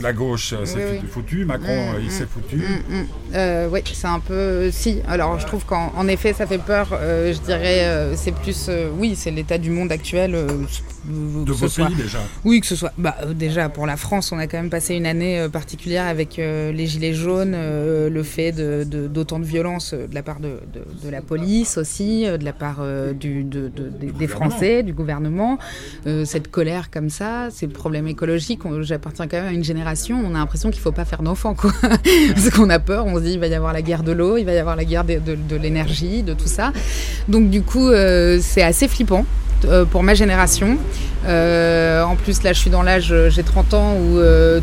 la 0.00 0.12
gauche, 0.12 0.52
euh, 0.52 0.64
c'est 0.64 1.00
foutu. 1.08 1.44
Macron, 1.44 1.66
mm, 1.66 1.94
euh, 1.94 2.00
il 2.02 2.10
s'est 2.10 2.24
mm, 2.24 2.28
foutu. 2.28 2.56
Mm, 2.56 3.72
oui, 3.72 3.80
c'est 3.92 4.06
un 4.06 4.20
peu. 4.20 4.70
Si. 4.70 5.00
Alors, 5.08 5.38
je 5.38 5.46
trouve 5.46 5.64
qu'en 5.64 6.06
effet, 6.08 6.32
ça 6.32 6.46
fait 6.46 6.58
peur. 6.58 6.88
je 6.90 7.38
dirais, 7.40 8.14
c'est 8.16 8.34
plus. 8.34 8.70
oui, 8.98 9.14
c'est 9.16 9.30
l'état 9.30 9.58
du 9.58 9.70
monde 9.70 9.92
actuel. 9.92 10.32
de 10.32 11.52
vos 11.52 11.68
pays 11.68 11.94
déjà 11.96 12.18
Oui, 12.44 12.60
que 12.60 12.66
ce 12.66 12.76
soit. 12.76 12.92
Bah, 12.98 13.16
déjà, 13.34 13.68
pour 13.68 13.86
la 13.86 13.96
France, 13.96 14.32
on 14.32 14.38
a 14.38 14.46
quand 14.46 14.58
même 14.58 14.70
passé 14.70 14.94
une 14.94 15.06
année 15.06 15.46
particulière 15.50 16.06
avec 16.06 16.36
les 16.36 16.86
Gilets 16.86 17.14
jaunes, 17.14 17.56
le 17.56 18.22
fait 18.22 18.52
d'autant 18.52 19.38
de, 19.38 19.44
de, 19.44 19.48
violence 19.48 19.94
de 19.94 20.14
la 20.14 20.22
part 20.22 20.40
de, 20.40 20.58
la 21.10 21.22
police 21.22 21.78
aussi, 21.78 22.24
de 22.24 22.44
la 22.44 22.52
part 22.52 22.84
du, 23.14 23.44
des 23.44 24.26
Français, 24.26 24.82
du 24.82 24.92
gouvernement. 24.92 25.58
cette 26.24 26.50
colère 26.50 26.90
comme 26.90 27.10
ça, 27.10 27.48
c'est 27.50 27.69
problème 27.72 28.06
écologique. 28.06 28.60
J'appartiens 28.82 29.26
quand 29.26 29.38
même 29.38 29.48
à 29.48 29.52
une 29.52 29.64
génération, 29.64 30.22
on 30.24 30.34
a 30.34 30.38
l'impression 30.38 30.70
qu'il 30.70 30.78
ne 30.78 30.82
faut 30.82 30.92
pas 30.92 31.04
faire 31.04 31.22
d'enfants. 31.22 31.54
Parce 32.34 32.50
qu'on 32.50 32.70
a 32.70 32.78
peur, 32.78 33.06
on 33.06 33.16
se 33.16 33.22
dit 33.22 33.32
il 33.32 33.40
va 33.40 33.46
y 33.46 33.54
avoir 33.54 33.72
la 33.72 33.82
guerre 33.82 34.02
de 34.02 34.12
l'eau, 34.12 34.36
il 34.36 34.44
va 34.44 34.52
y 34.52 34.58
avoir 34.58 34.76
la 34.76 34.84
guerre 34.84 35.04
de, 35.04 35.56
l'énergie, 35.56 36.22
de 36.22 36.34
tout 36.34 36.48
ça. 36.48 36.72
Donc 37.28 37.50
du 37.50 37.62
coup, 37.62 37.88
euh, 37.88 38.38
c'est 38.40 38.62
assez 38.62 38.88
flippant 38.88 39.24
euh, 39.64 39.84
pour 39.84 40.02
ma 40.02 40.14
génération. 40.14 40.78
Euh, 41.26 42.02
en 42.02 42.16
plus, 42.16 42.42
là, 42.42 42.52
je 42.52 42.58
suis 42.58 42.70
dans 42.70 42.82
l'âge, 42.82 43.14
j'ai 43.28 43.42
30 43.42 43.74
ans, 43.74 43.94
où 43.96 44.18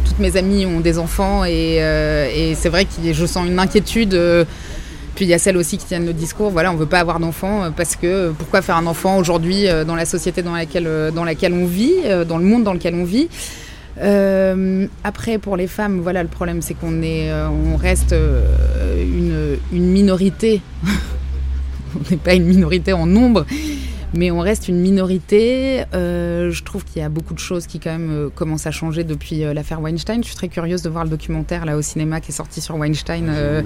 toutes 0.05 0.19
mes 0.19 0.37
amies 0.37 0.65
ont 0.65 0.79
des 0.79 0.99
enfants 0.99 1.45
et 1.45 1.81
c'est 2.57 2.69
vrai 2.69 2.85
que 2.85 3.13
je 3.13 3.25
sens 3.25 3.47
une 3.47 3.59
inquiétude 3.59 4.17
puis 5.17 5.25
il 5.25 5.29
y 5.29 5.33
a 5.33 5.39
celles 5.39 5.57
aussi 5.57 5.79
qui 5.79 5.87
tiennent 5.87 6.05
le 6.05 6.13
discours, 6.13 6.51
voilà, 6.51 6.69
on 6.69 6.75
ne 6.75 6.79
veut 6.79 6.85
pas 6.85 6.99
avoir 6.99 7.19
d'enfants 7.19 7.63
euh, 7.63 7.69
parce 7.71 7.95
que 7.95 8.05
euh, 8.05 8.31
pourquoi 8.37 8.61
faire 8.61 8.77
un 8.77 8.85
enfant 8.85 9.17
aujourd'hui 9.17 9.67
euh, 9.67 9.83
dans 9.83 9.95
la 9.95 10.05
société 10.05 10.43
dans 10.43 10.53
laquelle, 10.53 10.87
dans 11.11 11.23
laquelle 11.23 11.53
on 11.53 11.65
vit, 11.65 11.95
dans 12.27 12.37
le 12.37 12.43
monde 12.43 12.63
dans 12.63 12.73
lequel 12.73 12.93
on 12.93 13.03
vit? 13.03 13.27
après, 15.03 15.39
pour 15.39 15.57
les 15.57 15.65
femmes, 15.65 16.01
voilà, 16.01 16.21
le 16.21 16.29
problème, 16.29 16.61
c'est 16.61 16.75
qu'on 16.75 17.01
est, 17.01 17.33
on 17.33 17.77
reste 17.77 18.13
une, 18.13 19.57
une, 19.73 19.87
minorité. 19.87 20.61
on 21.95 22.11
n'est 22.11 22.17
pas 22.17 22.35
une 22.35 22.45
minorité 22.45 22.93
en 22.93 23.07
nombre, 23.07 23.47
mais 24.13 24.29
on 24.29 24.39
reste 24.39 24.67
une 24.67 24.79
minorité. 24.79 25.83
je 25.93 26.63
trouve 26.63 26.83
qu'il 26.83 27.01
y 27.01 27.05
a 27.05 27.09
beaucoup 27.09 27.33
de 27.33 27.39
choses 27.39 27.65
qui 27.65 27.79
quand 27.79 27.97
même 27.97 28.29
commencent 28.35 28.67
à 28.67 28.71
changer 28.71 29.03
depuis 29.03 29.39
l'affaire 29.51 29.81
Weinstein. 29.81 30.21
Je 30.21 30.27
suis 30.27 30.35
très 30.35 30.49
curieuse 30.49 30.83
de 30.83 30.89
voir 30.89 31.03
le 31.03 31.09
documentaire 31.09 31.65
là 31.65 31.75
au 31.75 31.81
cinéma 31.81 32.21
qui 32.21 32.29
est 32.29 32.35
sorti 32.35 32.61
sur 32.61 32.75
Weinstein. 32.75 33.63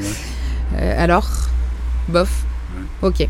Alors, 0.77 1.29
bof, 2.07 2.45
ok. 3.01 3.27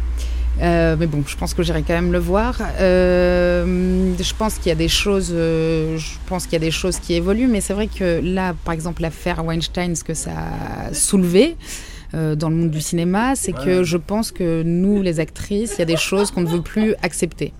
Euh, 0.61 0.95
mais 0.99 1.07
bon, 1.07 1.23
je 1.25 1.35
pense 1.37 1.53
que 1.53 1.63
j'irai 1.63 1.81
quand 1.81 1.93
même 1.93 2.11
le 2.11 2.19
voir. 2.19 2.59
Euh, 2.79 4.13
je 4.19 4.33
pense 4.35 4.55
qu'il 4.55 4.67
y 4.67 4.71
a 4.71 4.75
des 4.75 4.87
choses, 4.87 5.29
je 5.29 6.17
pense 6.27 6.43
qu'il 6.43 6.53
y 6.53 6.57
a 6.57 6.59
des 6.59 6.71
choses 6.71 6.99
qui 6.99 7.13
évoluent, 7.13 7.47
mais 7.47 7.61
c'est 7.61 7.73
vrai 7.73 7.87
que 7.87 8.21
là, 8.23 8.53
par 8.65 8.73
exemple, 8.73 9.01
l'affaire 9.01 9.43
Weinstein, 9.43 9.95
ce 9.95 10.03
que 10.03 10.13
ça 10.13 10.31
a 10.31 10.93
soulevé 10.93 11.55
dans 12.13 12.49
le 12.49 12.55
monde 12.57 12.71
du 12.71 12.81
cinéma, 12.81 13.37
c'est 13.37 13.53
que 13.53 13.83
je 13.83 13.95
pense 13.95 14.33
que 14.33 14.63
nous, 14.63 15.01
les 15.01 15.21
actrices, 15.21 15.75
il 15.77 15.79
y 15.79 15.81
a 15.83 15.85
des 15.85 15.95
choses 15.95 16.29
qu'on 16.29 16.41
ne 16.41 16.49
veut 16.49 16.61
plus 16.61 16.93
accepter, 17.01 17.53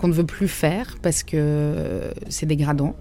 qu'on 0.00 0.08
ne 0.08 0.14
veut 0.14 0.24
plus 0.24 0.48
faire 0.48 0.96
parce 1.02 1.22
que 1.22 2.10
c'est 2.30 2.46
dégradant. 2.46 2.96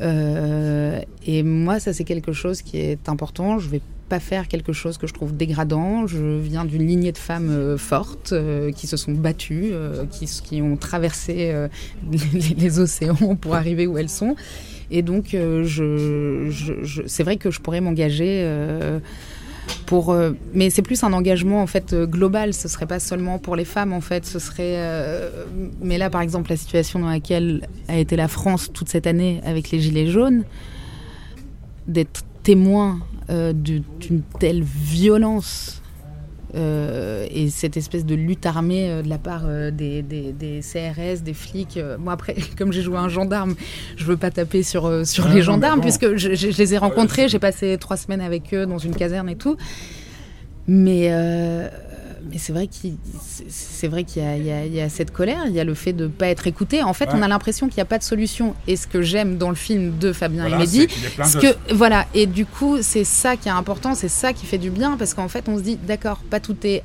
et 0.00 1.42
moi, 1.44 1.78
ça, 1.78 1.92
c'est 1.92 2.04
quelque 2.04 2.32
chose 2.32 2.60
qui 2.60 2.78
est 2.78 3.08
important. 3.08 3.60
Je 3.60 3.68
vais 3.68 3.80
faire 4.20 4.48
quelque 4.48 4.72
chose 4.72 4.98
que 4.98 5.06
je 5.06 5.14
trouve 5.14 5.36
dégradant. 5.36 6.06
Je 6.06 6.38
viens 6.38 6.64
d'une 6.64 6.86
lignée 6.86 7.12
de 7.12 7.18
femmes 7.18 7.50
euh, 7.50 7.76
fortes 7.78 8.32
euh, 8.32 8.72
qui 8.72 8.86
se 8.86 8.96
sont 8.96 9.12
battues, 9.12 9.70
euh, 9.72 10.04
qui, 10.06 10.62
ont 10.62 10.76
traversé 10.76 11.54
les, 12.58 12.78
océans 12.78 13.36
pour 13.36 13.54
arriver 13.54 13.86
où 13.86 13.98
elles 13.98 14.08
sont. 14.08 14.36
Et 14.90 15.02
donc, 15.02 15.36
c'est 17.06 17.22
vrai 17.22 17.36
que 17.36 17.50
je 17.50 17.60
pourrais 17.60 17.80
m'engager. 17.80 18.46
Pour, 19.86 20.14
mais 20.52 20.70
c'est 20.70 20.82
plus 20.82 21.02
un 21.04 21.12
engagement 21.12 21.62
en 21.62 21.66
fait 21.66 21.94
global. 21.94 22.52
Ce 22.52 22.68
serait 22.68 22.86
pas 22.86 22.98
seulement 22.98 23.38
pour 23.38 23.56
les 23.56 23.64
femmes 23.64 23.92
en 23.94 24.02
fait. 24.02 24.26
Ce 24.26 24.38
serait. 24.38 24.76
mais 25.80 25.96
là, 25.96 26.10
par 26.10 26.20
exemple, 26.20 26.50
la 26.50 26.56
situation 26.56 26.98
dans 26.98 27.08
laquelle 27.08 27.66
a 27.88 27.96
été 27.96 28.16
la 28.16 28.28
France 28.28 28.70
toute 28.72 28.90
cette 28.90 29.06
année 29.06 29.40
avec 29.44 29.70
les 29.70 29.80
gilets 29.80 30.08
jaunes, 30.08 30.44
d'être 31.86 32.24
témoin 32.42 33.00
euh, 33.30 33.52
d'une 33.52 34.22
telle 34.38 34.62
violence 34.62 35.80
euh, 36.54 37.26
et 37.30 37.48
cette 37.48 37.76
espèce 37.76 38.04
de 38.04 38.14
lutte 38.14 38.44
armée 38.44 38.90
euh, 38.90 39.02
de 39.02 39.08
la 39.08 39.16
part 39.16 39.44
des, 39.72 40.02
des, 40.02 40.60
CRS, 40.60 41.22
des 41.22 41.34
flics. 41.34 41.78
moi, 41.98 42.12
après, 42.12 42.36
comme 42.58 42.72
j'ai 42.72 42.82
joué 42.82 42.98
un 42.98 43.08
gendarme, 43.08 43.54
je 43.96 44.04
veux 44.04 44.16
pas 44.16 44.30
taper 44.30 44.62
sur, 44.62 45.06
sur 45.06 45.28
les 45.28 45.42
gendarmes, 45.42 45.80
puisque 45.80 46.16
je, 46.16 46.34
je, 46.34 46.48
les 46.48 46.74
ai 46.74 46.78
rencontrés, 46.78 47.28
j'ai 47.28 47.38
passé 47.38 47.76
trois 47.78 47.96
semaines 47.96 48.20
avec 48.20 48.52
eux 48.52 48.66
dans 48.66 48.78
une 48.78 48.94
caserne 48.94 49.28
et 49.28 49.36
tout. 49.36 49.56
Mais 50.68 51.10
mais 52.30 52.38
c'est 52.38 52.52
vrai 52.52 52.66
qu'il 52.66 52.96
c'est 53.48 53.88
vrai 53.88 54.04
qu'il 54.04 54.22
y, 54.22 54.80
a 54.80 54.88
cette 54.88 55.10
colère, 55.10 55.44
il 55.46 55.52
y 55.52 55.60
a 55.60 55.64
le 55.64 55.74
fait 55.74 55.92
de 55.92 56.04
ne 56.04 56.08
pas 56.08 56.28
être 56.28 56.46
écouté. 56.46 56.82
En 56.82 56.92
fait, 56.92 57.08
on 57.12 57.22
a 57.22 57.28
l'impression 57.28 57.68
qu'il 57.68 57.76
n'y 57.76 57.82
a 57.82 57.86
pas 57.86 57.98
de 57.98 58.02
solution. 58.02 58.54
Et 58.66 58.76
ce 58.76 58.86
que 58.86 59.02
j'aime 59.02 59.38
dans 59.38 59.48
le 59.48 59.54
film 59.54 59.98
de 59.98 60.12
Fabien 60.12 60.46
et 60.46 60.56
Mehdi, 60.56 60.88
c'est 61.24 61.40
que 61.40 61.74
voilà. 61.74 62.06
Et 62.14 62.26
du 62.26 62.46
coup, 62.46 62.78
c'est 62.82 63.04
ça 63.04 63.36
qui 63.36 63.48
est 63.48 63.52
important, 63.52 63.94
c'est 63.94 64.08
ça 64.08 64.32
qui 64.32 64.46
fait 64.46 64.58
du 64.58 64.70
bien, 64.70 64.96
parce 64.96 65.14
qu'en 65.14 65.28
fait, 65.28 65.48
on 65.48 65.58
se 65.58 65.62
dit, 65.62 65.76
d'accord, 65.76 66.18
pas 66.30 66.40
tout 66.40 66.56
est 66.64 66.82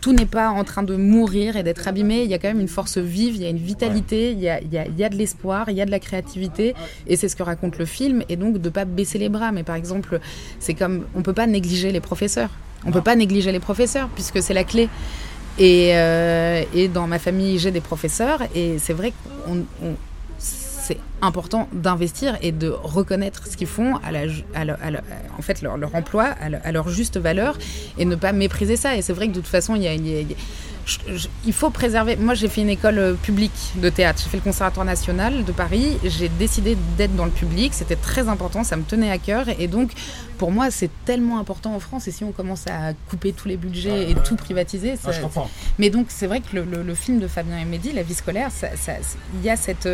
tout 0.00 0.12
n'est 0.12 0.26
pas 0.26 0.48
en 0.48 0.64
train 0.64 0.82
de 0.82 0.96
mourir 0.96 1.56
et 1.56 1.62
d'être 1.62 1.86
abîmé. 1.86 2.22
Il 2.22 2.30
y 2.30 2.34
a 2.34 2.38
quand 2.38 2.48
même 2.48 2.60
une 2.60 2.68
force 2.68 2.98
vive, 2.98 3.36
il 3.36 3.42
y 3.42 3.46
a 3.46 3.50
une 3.50 3.58
vitalité, 3.58 4.32
il, 4.32 4.40
y 4.40 4.48
a, 4.48 4.60
il, 4.60 4.72
y 4.72 4.78
a, 4.78 4.86
il, 4.86 4.98
y 4.98 5.04
a, 5.04 5.08
de 5.08 5.16
l'espoir, 5.16 5.68
il 5.68 5.76
y 5.76 5.80
a 5.80 5.86
de 5.86 5.90
la 5.90 6.00
créativité. 6.00 6.74
Et 7.06 7.16
c'est 7.16 7.28
ce 7.28 7.36
que 7.36 7.42
raconte 7.42 7.78
le 7.78 7.84
film. 7.84 8.22
Et 8.28 8.36
donc 8.36 8.58
de 8.58 8.68
ne 8.68 8.72
pas 8.72 8.84
baisser 8.84 9.18
les 9.18 9.28
bras. 9.28 9.52
Mais 9.52 9.62
par 9.62 9.76
exemple, 9.76 10.20
c'est 10.58 10.74
comme 10.74 11.04
on 11.14 11.22
peut 11.22 11.32
pas 11.32 11.46
négliger 11.46 11.92
les 11.92 12.00
professeurs. 12.00 12.50
On 12.84 12.88
ne 12.88 12.92
peut 12.92 13.02
pas 13.02 13.16
négliger 13.16 13.52
les 13.52 13.60
professeurs 13.60 14.08
puisque 14.08 14.42
c'est 14.42 14.54
la 14.54 14.64
clé. 14.64 14.88
Et, 15.58 15.90
euh, 15.94 16.64
et, 16.74 16.88
dans 16.88 17.06
ma 17.06 17.20
famille, 17.20 17.58
j'ai 17.60 17.70
des 17.70 17.80
professeurs 17.80 18.40
et 18.56 18.78
c'est 18.78 18.92
vrai 18.92 19.12
que 19.12 19.86
c'est 20.84 20.98
important 21.22 21.68
d'investir 21.72 22.36
et 22.42 22.52
de 22.52 22.68
reconnaître 22.68 23.46
ce 23.46 23.56
qu'ils 23.56 23.66
font, 23.66 23.96
à 24.04 24.12
la, 24.12 24.76
en 25.38 25.42
fait 25.42 25.62
leur, 25.62 25.94
emploi, 25.94 26.24
à, 26.24 26.72
leur 26.72 26.88
juste 26.90 27.16
valeur 27.16 27.56
et 27.96 28.04
ne 28.04 28.16
pas 28.16 28.32
mépriser 28.32 28.76
ça. 28.76 28.94
Et 28.96 29.02
c'est 29.02 29.14
vrai 29.14 29.28
que 29.28 29.32
de 29.32 29.40
toute 29.40 29.48
façon, 29.48 29.74
il 29.74 29.82
y 29.82 29.88
a, 29.88 29.94
il 31.46 31.52
faut 31.52 31.70
préserver. 31.70 32.16
Moi, 32.16 32.34
j'ai 32.34 32.48
fait 32.48 32.60
une 32.60 32.68
école 32.68 32.98
euh, 32.98 33.14
publique 33.14 33.72
de 33.76 33.88
théâtre. 33.88 34.20
J'ai 34.22 34.28
fait 34.28 34.36
le 34.36 34.42
Conservatoire 34.42 34.84
national 34.84 35.44
de 35.44 35.52
Paris. 35.52 35.96
J'ai 36.04 36.28
décidé 36.28 36.76
d'être 36.98 37.16
dans 37.16 37.24
le 37.24 37.30
public. 37.30 37.72
C'était 37.72 37.96
très 37.96 38.28
important. 38.28 38.64
Ça 38.64 38.76
me 38.76 38.82
tenait 38.82 39.10
à 39.10 39.18
cœur. 39.18 39.46
Et 39.58 39.66
donc, 39.66 39.92
pour 40.36 40.52
moi, 40.52 40.70
c'est 40.70 40.90
tellement 41.06 41.38
important 41.38 41.74
en 41.74 41.80
France. 41.80 42.06
Et 42.08 42.10
si 42.10 42.24
on 42.24 42.32
commence 42.32 42.66
à 42.66 42.92
couper 43.08 43.32
tous 43.32 43.48
les 43.48 43.56
budgets 43.56 44.10
et 44.10 44.14
tout 44.14 44.36
privatiser, 44.36 44.96
ça, 44.96 45.10
mais 45.78 45.90
donc 45.90 46.06
c'est 46.08 46.26
vrai 46.26 46.40
que 46.40 46.56
le, 46.56 46.94
film 46.94 47.18
de 47.18 47.28
Fabien 47.28 47.58
et 47.58 47.64
Mehdi, 47.64 47.92
La 47.92 48.02
vie 48.02 48.14
scolaire, 48.14 48.50
il 49.34 49.42
y 49.42 49.50
a 49.50 49.56
cette, 49.56 49.88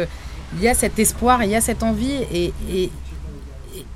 il 0.54 0.62
y 0.62 0.68
a 0.68 0.74
cet 0.74 0.98
espoir, 0.98 1.44
il 1.44 1.50
y 1.50 1.56
a 1.56 1.60
cette 1.60 1.82
envie 1.82 2.12
et, 2.32 2.52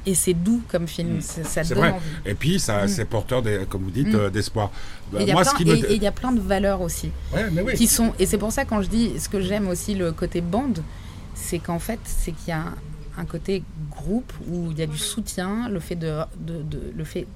et 0.06 0.14
c'est 0.14 0.34
doux 0.34 0.62
comme 0.68 0.86
film. 0.86 1.16
Mm. 1.16 1.20
Ça 1.20 1.62
vrai. 1.62 1.94
Et 2.24 2.34
puis, 2.34 2.60
ça, 2.60 2.84
mm. 2.84 2.88
c'est 2.88 3.04
porteur, 3.04 3.42
comme 3.68 3.82
vous 3.82 3.90
dites, 3.90 4.12
mm. 4.12 4.16
euh, 4.16 4.30
d'espoir. 4.30 4.70
Bah, 5.12 5.20
et 5.22 5.32
il 5.94 6.02
y 6.02 6.06
a 6.06 6.12
plein 6.12 6.32
de 6.32 6.40
valeurs 6.40 6.80
aussi. 6.80 7.10
Qui 7.76 7.86
sont, 7.86 8.12
et 8.18 8.26
c'est 8.26 8.38
pour 8.38 8.52
ça, 8.52 8.64
quand 8.64 8.82
je 8.82 8.88
dis 8.88 9.18
ce 9.18 9.28
que 9.28 9.40
j'aime 9.40 9.68
aussi, 9.68 9.94
le 9.94 10.12
côté 10.12 10.40
bande, 10.40 10.82
c'est 11.34 11.58
qu'en 11.58 11.78
fait, 11.78 12.00
c'est 12.04 12.32
qu'il 12.32 12.48
y 12.48 12.52
a 12.52 12.64
un, 13.16 13.24
côté 13.24 13.62
groupe 13.90 14.32
où 14.48 14.70
il 14.70 14.78
y 14.78 14.82
a 14.82 14.86
du 14.86 14.98
soutien, 14.98 15.68
le 15.68 15.80
fait 15.80 15.96
de, 15.96 16.24
le 16.96 17.04
fait, 17.04 17.26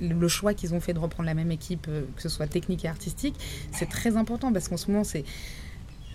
le 0.00 0.28
choix 0.28 0.54
qu'ils 0.54 0.74
ont 0.74 0.80
fait 0.80 0.92
de 0.92 0.98
reprendre 0.98 1.26
la 1.26 1.34
même 1.34 1.52
équipe, 1.52 1.86
euh, 1.88 2.02
que 2.16 2.22
ce 2.22 2.28
soit 2.28 2.48
technique 2.48 2.84
et 2.84 2.88
artistique, 2.88 3.36
c'est 3.72 3.88
très 3.88 4.16
important 4.16 4.52
parce 4.52 4.68
qu'en 4.68 4.76
ce 4.76 4.90
moment 4.90 5.04
c'est 5.04 5.24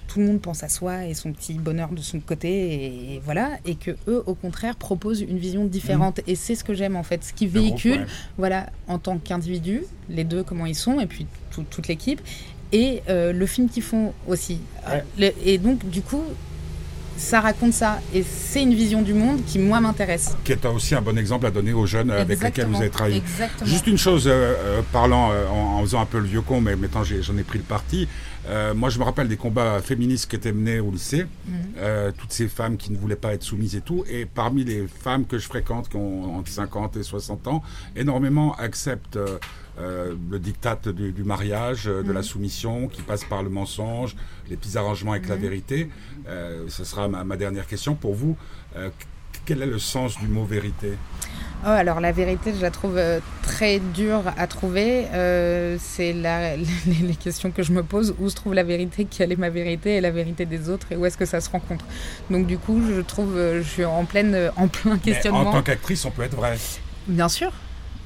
tout 0.07 0.19
le 0.19 0.25
monde 0.25 0.41
pense 0.41 0.63
à 0.63 0.69
soi 0.69 1.05
et 1.05 1.13
son 1.13 1.31
petit 1.31 1.53
bonheur 1.53 1.89
de 1.89 2.01
son 2.01 2.19
côté 2.19 3.13
et, 3.13 3.21
voilà 3.23 3.51
et 3.65 3.75
que 3.75 3.91
eux 4.07 4.23
au 4.25 4.33
contraire 4.33 4.75
proposent 4.75 5.21
une 5.21 5.37
vision 5.37 5.65
différente 5.65 6.19
mmh. 6.19 6.29
et 6.29 6.35
c'est 6.35 6.55
ce 6.55 6.63
que 6.63 6.73
j'aime 6.73 6.95
en 6.95 7.03
fait 7.03 7.23
ce 7.23 7.33
qui 7.33 7.47
véhicule 7.47 8.05
voilà 8.37 8.69
en 8.87 8.99
tant 8.99 9.17
qu'individu 9.17 9.83
les 10.09 10.23
deux 10.23 10.43
comment 10.43 10.65
ils 10.65 10.75
sont 10.75 10.99
et 10.99 11.05
puis 11.05 11.27
toute 11.51 11.87
l'équipe 11.87 12.21
et 12.71 13.01
euh, 13.09 13.31
le 13.31 13.45
film 13.45 13.69
qu'ils 13.69 13.83
font 13.83 14.13
aussi 14.27 14.59
et 15.43 15.57
donc 15.57 15.87
du 15.89 16.01
coup 16.01 16.23
ça 17.17 17.41
raconte 17.41 17.73
ça. 17.73 17.99
Et 18.13 18.23
c'est 18.23 18.61
une 18.61 18.73
vision 18.73 19.01
du 19.01 19.13
monde 19.13 19.43
qui, 19.45 19.59
moi, 19.59 19.79
m'intéresse. 19.79 20.35
Qui 20.43 20.51
est 20.51 20.65
aussi 20.65 20.95
un 20.95 21.01
bon 21.01 21.17
exemple 21.17 21.45
à 21.45 21.51
donner 21.51 21.73
aux 21.73 21.85
jeunes 21.85 22.11
avec 22.11 22.41
lesquels 22.41 22.67
vous 22.67 22.77
avez 22.77 22.89
travaillé. 22.89 23.21
Juste 23.63 23.87
une 23.87 23.97
chose, 23.97 24.27
euh, 24.27 24.31
euh, 24.31 24.81
parlant 24.91 25.31
euh, 25.31 25.47
en, 25.47 25.81
faisant 25.81 26.01
un 26.01 26.05
peu 26.05 26.19
le 26.19 26.25
vieux 26.25 26.41
con, 26.41 26.61
mais 26.61 26.75
maintenant 26.75 27.03
j'en 27.03 27.37
ai, 27.37 27.43
pris 27.43 27.59
le 27.59 27.63
parti. 27.63 28.07
Moi, 28.75 28.89
je 28.89 28.99
me 28.99 29.03
rappelle 29.03 29.27
des 29.27 29.37
combats 29.37 29.81
féministes 29.81 30.29
qui 30.29 30.35
étaient 30.35 30.51
menés 30.51 30.79
au 30.79 30.91
lycée. 30.91 31.25
Mhm. 31.47 32.11
toutes 32.17 32.31
ces 32.31 32.47
femmes 32.47 32.77
qui 32.77 32.91
ne 32.91 32.97
voulaient 32.97 33.15
pas 33.15 33.33
être 33.33 33.43
soumises 33.43 33.75
et 33.75 33.81
tout. 33.81 34.03
Et 34.09 34.25
parmi 34.25 34.63
les 34.63 34.87
femmes 34.87 35.25
que 35.25 35.37
je 35.37 35.47
fréquente, 35.47 35.89
qui 35.89 35.97
ont 35.97 36.37
entre 36.37 36.49
50 36.49 36.97
et 36.97 37.03
60 37.03 37.47
ans, 37.47 37.63
énormément 37.95 38.55
acceptent 38.55 39.19
euh, 39.77 40.15
le 40.31 40.39
diktat 40.39 40.79
du, 40.93 41.23
mariage, 41.23 41.87
euh, 41.87 42.01
de 42.01 42.13
la 42.13 42.21
mhm. 42.21 42.25
soumission, 42.25 42.87
qui 42.87 43.01
passe 43.01 43.25
par 43.25 43.43
le 43.43 43.49
mensonge, 43.49 44.15
les 44.49 44.55
petits 44.55 44.77
arrangements 44.77 45.11
avec 45.11 45.27
la 45.27 45.35
mhm. 45.35 45.41
vérité. 45.41 45.89
Euh, 46.27 46.65
ce 46.69 46.85
sera 46.85 47.09
ma, 47.09 47.35
dernière 47.35 47.67
question 47.67 47.93
pour 47.95 48.15
vous. 48.15 48.37
quel 49.45 49.61
est 49.61 49.67
le 49.67 49.79
sens 49.79 50.17
du 50.17 50.27
mot 50.27 50.45
vérité? 50.45 50.93
Oh, 51.65 51.69
alors 51.69 51.99
la 51.99 52.11
vérité, 52.11 52.53
je 52.55 52.61
la 52.61 52.71
trouve 52.71 52.99
très 53.41 53.79
dure 53.79 54.23
à 54.37 54.47
trouver. 54.47 55.05
c'est 55.79 56.13
les, 56.13 56.57
les, 57.07 57.15
questions 57.15 57.51
que 57.51 57.63
je 57.63 57.71
me 57.71 57.83
pose. 57.83 58.15
Où 58.19 58.29
se 58.29 58.35
trouve 58.35 58.53
la 58.53 58.63
vérité? 58.63 59.05
Quelle 59.05 59.31
est 59.31 59.39
ma 59.39 59.49
vérité 59.49 59.97
et 59.97 60.01
la 60.01 60.11
vérité 60.11 60.45
des 60.45 60.69
autres? 60.69 60.91
Et 60.91 60.95
où 60.95 61.05
est-ce 61.05 61.17
que 61.17 61.25
ça 61.25 61.41
se 61.41 61.49
rencontre? 61.49 61.85
Donc 62.29 62.47
du 62.47 62.57
coup, 62.57 62.81
je 62.87 63.01
trouve, 63.01 63.35
je 63.37 63.63
suis 63.63 63.85
en 63.85 64.05
pleine, 64.05 64.51
en 64.55 64.67
plein 64.67 64.97
questionnement. 64.97 65.41
en 65.41 65.51
tant 65.51 65.63
qu'actrice, 65.63 66.05
on 66.05 66.11
peut 66.11 66.23
être 66.23 66.35
vrai. 66.35 66.57
Bien 67.07 67.29
sûr. 67.29 67.51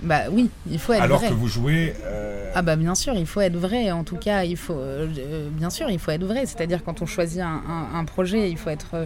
Bah 0.01 0.23
oui, 0.31 0.49
il 0.69 0.79
faut 0.79 0.93
être 0.93 1.01
Alors 1.01 1.17
vrai. 1.17 1.27
Alors 1.27 1.37
que 1.37 1.41
vous 1.41 1.49
jouez. 1.49 1.93
Euh, 2.03 2.51
ah 2.55 2.61
bah 2.61 2.75
bien 2.75 2.95
sûr, 2.95 3.13
il 3.15 3.25
faut 3.25 3.41
être 3.41 3.57
vrai. 3.57 3.91
En 3.91 4.03
tout 4.03 4.15
cas, 4.15 4.43
il 4.43 4.55
faut. 4.55 4.77
Euh, 4.77 5.49
bien 5.51 5.69
sûr, 5.69 5.89
il 5.89 5.99
faut 5.99 6.11
être 6.11 6.23
vrai. 6.23 6.45
C'est-à-dire 6.45 6.83
quand 6.83 7.01
on 7.01 7.05
choisit 7.05 7.41
un, 7.41 7.61
un, 7.93 8.05
projet, 8.05 8.49
il 8.49 8.57
faut 8.57 8.69
être 8.69 9.05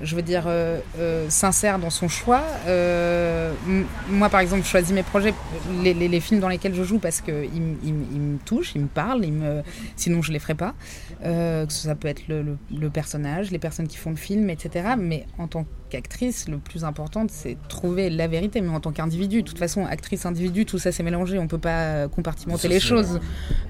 je 0.00 0.14
veux 0.14 0.22
dire, 0.22 0.44
euh, 0.46 0.78
euh, 0.98 1.26
sincère 1.28 1.78
dans 1.78 1.90
son 1.90 2.08
choix. 2.08 2.42
Euh, 2.66 3.52
moi, 4.08 4.28
par 4.28 4.40
exemple, 4.40 4.62
je 4.62 4.68
choisis 4.68 4.92
mes 4.92 5.02
projets, 5.02 5.34
les, 5.82 6.20
films 6.20 6.40
dans 6.40 6.48
lesquels 6.48 6.74
je 6.74 6.82
joue 6.82 6.98
parce 6.98 7.20
qu'ils 7.20 7.48
il, 7.84 7.92
me 7.92 8.38
touchent, 8.38 8.72
ils 8.74 8.82
me 8.82 8.88
parlent, 8.88 9.24
me... 9.26 9.62
sinon 9.96 10.20
je 10.22 10.30
ne 10.30 10.34
les 10.34 10.38
ferai 10.38 10.54
pas. 10.54 10.74
ça 11.68 11.94
peut 11.94 12.08
être 12.08 12.22
le, 12.28 12.90
personnage, 12.90 13.50
les 13.50 13.58
personnes 13.58 13.88
qui 13.88 13.96
font 13.96 14.10
le 14.10 14.16
film, 14.16 14.50
etc. 14.50 14.90
Mais 14.98 15.26
en 15.38 15.48
tant 15.48 15.64
qu'actrice, 15.90 16.48
le 16.48 16.58
plus 16.58 16.84
important, 16.84 17.26
c'est 17.28 17.56
trouver 17.68 18.10
la 18.10 18.26
vérité. 18.26 18.60
Mais 18.60 18.68
en 18.68 18.80
tant 18.80 18.92
qu'individu, 18.92 19.42
de 19.42 19.48
toute 19.48 19.58
façon, 19.58 19.84
actrice, 19.86 20.26
individu, 20.26 20.64
tout 20.64 20.78
ça 20.78 20.92
c'est 20.92 21.02
mélangé. 21.02 21.38
On 21.38 21.44
ne 21.44 21.48
peut 21.48 21.58
pas 21.58 22.08
compartimenter 22.08 22.68
les 22.68 22.80
choses. 22.80 23.20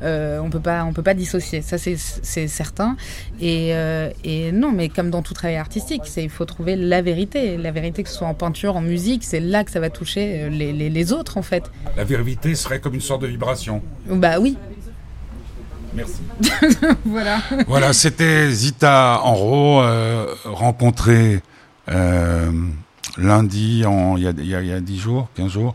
on 0.02 0.50
on 0.50 0.92
peut 0.92 1.02
pas 1.02 1.14
dissocier. 1.14 1.62
Ça 1.62 1.78
c'est 1.78 2.48
certain. 2.48 2.96
Et, 3.40 3.70
et 4.24 4.52
non, 4.52 4.72
mais 4.72 4.88
comme 4.88 5.10
dans 5.10 5.22
tout 5.22 5.34
travail 5.34 5.56
artistique, 5.56 6.02
il 6.22 6.31
faut 6.31 6.44
trouver 6.44 6.76
la 6.76 7.02
vérité. 7.02 7.57
La 7.57 7.70
vérité, 7.70 8.02
que 8.02 8.09
ce 8.09 8.16
soit 8.16 8.26
en 8.26 8.35
peinture, 8.35 8.76
en 8.76 8.81
musique, 8.81 9.24
c'est 9.24 9.40
là 9.40 9.64
que 9.64 9.70
ça 9.70 9.81
va 9.81 9.90
toucher 9.90 10.42
euh, 10.42 10.48
les, 10.50 11.12
autres, 11.12 11.37
en 11.37 11.42
fait. 11.42 11.70
La 11.96 12.04
vérité 12.04 12.54
serait 12.54 12.81
comme 12.81 12.94
une 12.94 13.00
sorte 13.00 13.22
de 13.22 13.26
vibration. 13.26 13.83
Bah 14.09 14.38
oui. 14.40 14.57
Merci. 15.94 16.20
voilà. 17.04 17.38
Voilà, 17.66 17.92
c'était 17.92 18.50
Zita 18.50 19.20
Enro, 19.24 19.81
euh, 19.81 20.35
rencontrée 20.44 21.40
euh, 21.88 22.50
lundi, 23.16 23.85
il 24.16 24.22
y, 24.22 24.54
a, 24.72 24.81
10 24.81 24.98
jours, 24.98 25.28
15 25.35 25.50
jours, 25.50 25.74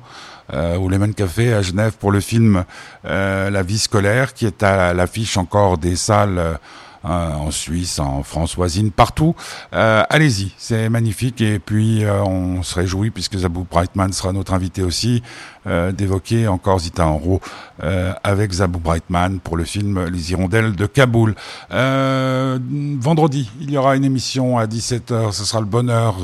au 0.53 0.87
Lemon 0.87 1.11
Café 1.13 1.53
à 1.53 1.63
Genève 1.63 1.93
pour 1.99 2.11
le 2.11 2.19
film 2.19 2.63
La 3.03 3.63
vie 3.63 3.79
scolaire, 3.79 4.35
qui 4.35 4.45
est 4.45 4.61
à 4.61 4.93
l'affiche 4.93 5.35
encore 5.37 5.79
des 5.79 5.95
salles 5.95 6.59
en 7.03 7.51
Suisse, 7.51 7.99
en 7.99 8.23
France 8.23 8.55
voisine, 8.55 8.91
partout. 8.91 9.35
Euh, 9.73 10.03
allez-y, 10.09 10.53
c'est 10.57 10.89
magnifique. 10.89 11.41
Et 11.41 11.59
puis, 11.59 12.03
euh, 12.03 12.23
on 12.23 12.63
se 12.63 12.75
réjouit, 12.75 13.11
puisque 13.11 13.37
Zabou 13.37 13.65
Brightman 13.69 14.11
sera 14.13 14.31
notre 14.31 14.53
invité 14.53 14.83
aussi, 14.83 15.21
euh, 15.21 15.52
d'évoquer 15.65 16.47
encore 16.47 16.79
Zita 16.79 17.07
Enro 17.07 17.41
avec 18.23 18.51
Zabou 18.51 18.79
Brightman 18.79 19.39
pour 19.39 19.57
le 19.57 19.63
film 19.63 20.05
Les 20.05 20.31
Hirondelles 20.31 20.75
de 20.75 20.85
Kaboul. 20.85 21.35
vendredi, 21.69 23.49
il 23.61 23.71
y 23.71 23.77
aura 23.77 23.95
une 23.95 24.05
émission 24.05 24.57
à 24.57 24.65
17h. 24.65 25.31
Ce 25.31 25.45
sera 25.45 25.59
le 25.59 25.65
bonheur 25.65 26.17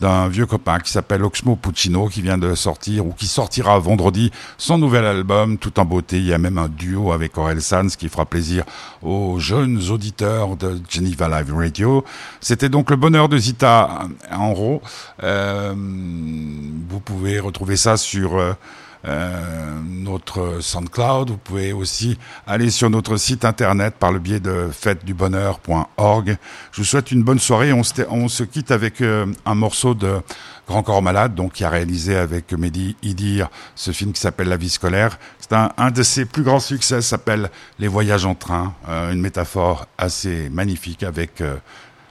d'un 0.00 0.28
vieux 0.28 0.46
copain 0.46 0.80
qui 0.80 0.90
s'appelle 0.90 1.22
Oxmo 1.22 1.56
Puccino, 1.56 2.08
qui 2.08 2.20
vient 2.22 2.38
de 2.38 2.54
sortir, 2.54 3.06
ou 3.06 3.12
qui 3.12 3.26
sortira 3.26 3.78
vendredi, 3.78 4.30
son 4.58 4.78
nouvel 4.78 5.04
album, 5.04 5.56
tout 5.58 5.78
en 5.80 5.84
beauté. 5.84 6.18
Il 6.18 6.26
y 6.26 6.32
a 6.32 6.38
même 6.38 6.58
un 6.58 6.68
duo 6.68 7.12
avec 7.12 7.38
Aurel 7.38 7.62
Sanz 7.62 7.96
qui 7.96 8.08
fera 8.08 8.26
plaisir 8.26 8.64
aux 9.02 9.38
jeunes 9.38 9.90
auditeurs 9.90 10.56
de 10.56 10.78
Geneva 10.88 11.28
Live 11.28 11.54
Radio. 11.54 12.04
C'était 12.40 12.68
donc 12.68 12.90
le 12.90 12.96
bonheur 12.96 13.28
de 13.28 13.38
Zita 13.38 14.00
en 14.30 14.54
Euh, 15.22 15.74
vous 15.74 17.00
pouvez 17.00 17.40
retrouver 17.40 17.76
ça 17.76 17.96
sur 17.96 18.38
euh, 19.06 19.80
notre 19.82 20.60
SoundCloud. 20.60 21.30
Vous 21.30 21.36
pouvez 21.36 21.72
aussi 21.72 22.18
aller 22.46 22.70
sur 22.70 22.88
notre 22.88 23.16
site 23.16 23.44
internet 23.44 23.94
par 23.98 24.12
le 24.12 24.18
biais 24.18 24.40
de 24.40 24.68
fêtedubonheur.org. 24.72 26.36
Je 26.72 26.80
vous 26.80 26.86
souhaite 26.86 27.10
une 27.10 27.22
bonne 27.22 27.38
soirée. 27.38 27.72
On 27.72 27.82
se, 27.82 28.42
quitte 28.44 28.70
avec 28.70 29.02
euh, 29.02 29.26
un 29.44 29.54
morceau 29.54 29.94
de 29.94 30.20
Grand 30.66 30.82
Corps 30.82 31.02
Malade, 31.02 31.34
donc 31.34 31.52
qui 31.52 31.64
a 31.64 31.68
réalisé 31.68 32.16
avec 32.16 32.52
Mehdi 32.52 32.96
Idir 33.02 33.50
ce 33.74 33.90
film 33.90 34.12
qui 34.12 34.20
s'appelle 34.20 34.48
La 34.48 34.56
vie 34.56 34.70
scolaire. 34.70 35.18
C'est 35.38 35.52
un, 35.52 35.90
de 35.90 36.02
ses 36.02 36.24
plus 36.24 36.42
grands 36.42 36.60
succès, 36.60 37.02
s'appelle 37.02 37.50
Les 37.78 37.88
voyages 37.88 38.24
en 38.24 38.34
train, 38.34 38.74
euh, 38.88 39.12
une 39.12 39.20
métaphore 39.20 39.86
assez 39.98 40.48
magnifique 40.48 41.02
avec, 41.02 41.42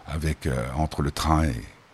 avec 0.08 0.48
entre 0.78 1.02
le 1.02 1.10
train 1.10 1.44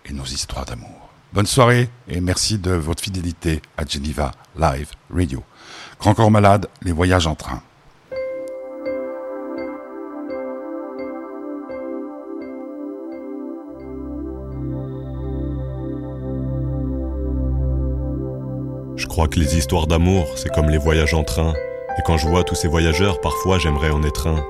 et 0.05 0.13
nos 0.13 0.25
histoires 0.25 0.65
d'amour. 0.65 0.98
Bonne 1.31 1.45
soirée 1.45 1.89
et 2.07 2.21
merci 2.21 2.57
de 2.57 2.71
votre 2.71 3.03
fidélité 3.03 3.61
à 3.77 3.85
Geneva 3.85 4.31
Live 4.57 4.89
Radio. 5.13 5.43
Grand 5.99 6.15
corps 6.15 6.31
malade, 6.31 6.65
les 6.81 6.91
voyages 6.91 7.27
en 7.27 7.35
train. 7.35 7.61
Je 18.95 19.05
crois 19.05 19.27
que 19.27 19.39
les 19.39 19.55
histoires 19.55 19.85
d'amour, 19.85 20.25
c'est 20.35 20.51
comme 20.51 20.71
les 20.71 20.79
voyages 20.79 21.13
en 21.13 21.23
train. 21.23 21.53
Et 21.99 22.01
quand 22.03 22.17
je 22.17 22.27
vois 22.27 22.43
tous 22.43 22.55
ces 22.55 22.67
voyageurs, 22.67 23.21
parfois 23.21 23.59
j'aimerais 23.59 23.91
en 23.91 24.01
être 24.01 24.25
un. 24.25 24.43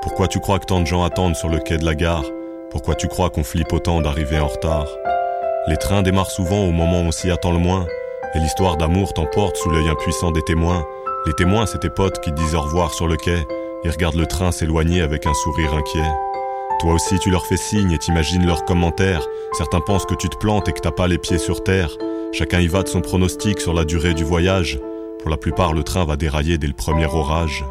Pourquoi 0.00 0.28
tu 0.28 0.40
crois 0.40 0.58
que 0.58 0.64
tant 0.64 0.80
de 0.80 0.86
gens 0.86 1.04
attendent 1.04 1.36
sur 1.36 1.50
le 1.50 1.58
quai 1.58 1.76
de 1.76 1.84
la 1.84 1.94
gare? 1.94 2.24
Pourquoi 2.70 2.94
tu 2.94 3.06
crois 3.06 3.28
qu'on 3.28 3.44
flippe 3.44 3.74
autant 3.74 4.00
d'arriver 4.00 4.40
en 4.40 4.48
retard? 4.48 4.88
Les 5.68 5.76
trains 5.76 6.02
démarrent 6.02 6.30
souvent 6.30 6.64
au 6.64 6.72
moment 6.72 7.02
où 7.02 7.06
on 7.06 7.12
s'y 7.12 7.30
attend 7.30 7.52
le 7.52 7.58
moins, 7.58 7.86
et 8.34 8.38
l'histoire 8.40 8.76
d'amour 8.76 9.12
t'emporte 9.14 9.56
sous 9.56 9.70
l'œil 9.70 9.88
impuissant 9.88 10.32
des 10.32 10.42
témoins. 10.42 10.84
Les 11.26 11.34
témoins, 11.34 11.66
c'est 11.66 11.78
tes 11.78 11.90
potes 11.90 12.20
qui 12.20 12.32
disent 12.32 12.54
au 12.54 12.60
revoir 12.60 12.92
sur 12.92 13.06
le 13.06 13.16
quai, 13.16 13.46
et 13.84 13.90
regardent 13.90 14.16
le 14.16 14.26
train 14.26 14.50
s'éloigner 14.50 15.02
avec 15.02 15.26
un 15.26 15.34
sourire 15.34 15.74
inquiet. 15.74 16.10
Toi 16.80 16.94
aussi, 16.94 17.18
tu 17.20 17.30
leur 17.30 17.46
fais 17.46 17.56
signe 17.56 17.92
et 17.92 17.98
t'imagines 17.98 18.44
leurs 18.44 18.64
commentaires. 18.64 19.24
Certains 19.52 19.80
pensent 19.80 20.06
que 20.06 20.16
tu 20.16 20.28
te 20.28 20.36
plantes 20.36 20.68
et 20.68 20.72
que 20.72 20.80
t'as 20.80 20.90
pas 20.90 21.06
les 21.06 21.18
pieds 21.18 21.38
sur 21.38 21.62
terre. 21.62 21.90
Chacun 22.32 22.58
y 22.58 22.66
va 22.66 22.82
de 22.82 22.88
son 22.88 23.00
pronostic 23.00 23.60
sur 23.60 23.72
la 23.72 23.84
durée 23.84 24.14
du 24.14 24.24
voyage. 24.24 24.80
Pour 25.20 25.30
la 25.30 25.36
plupart, 25.36 25.74
le 25.74 25.84
train 25.84 26.04
va 26.04 26.16
dérailler 26.16 26.58
dès 26.58 26.66
le 26.66 26.72
premier 26.72 27.06
orage. 27.06 27.64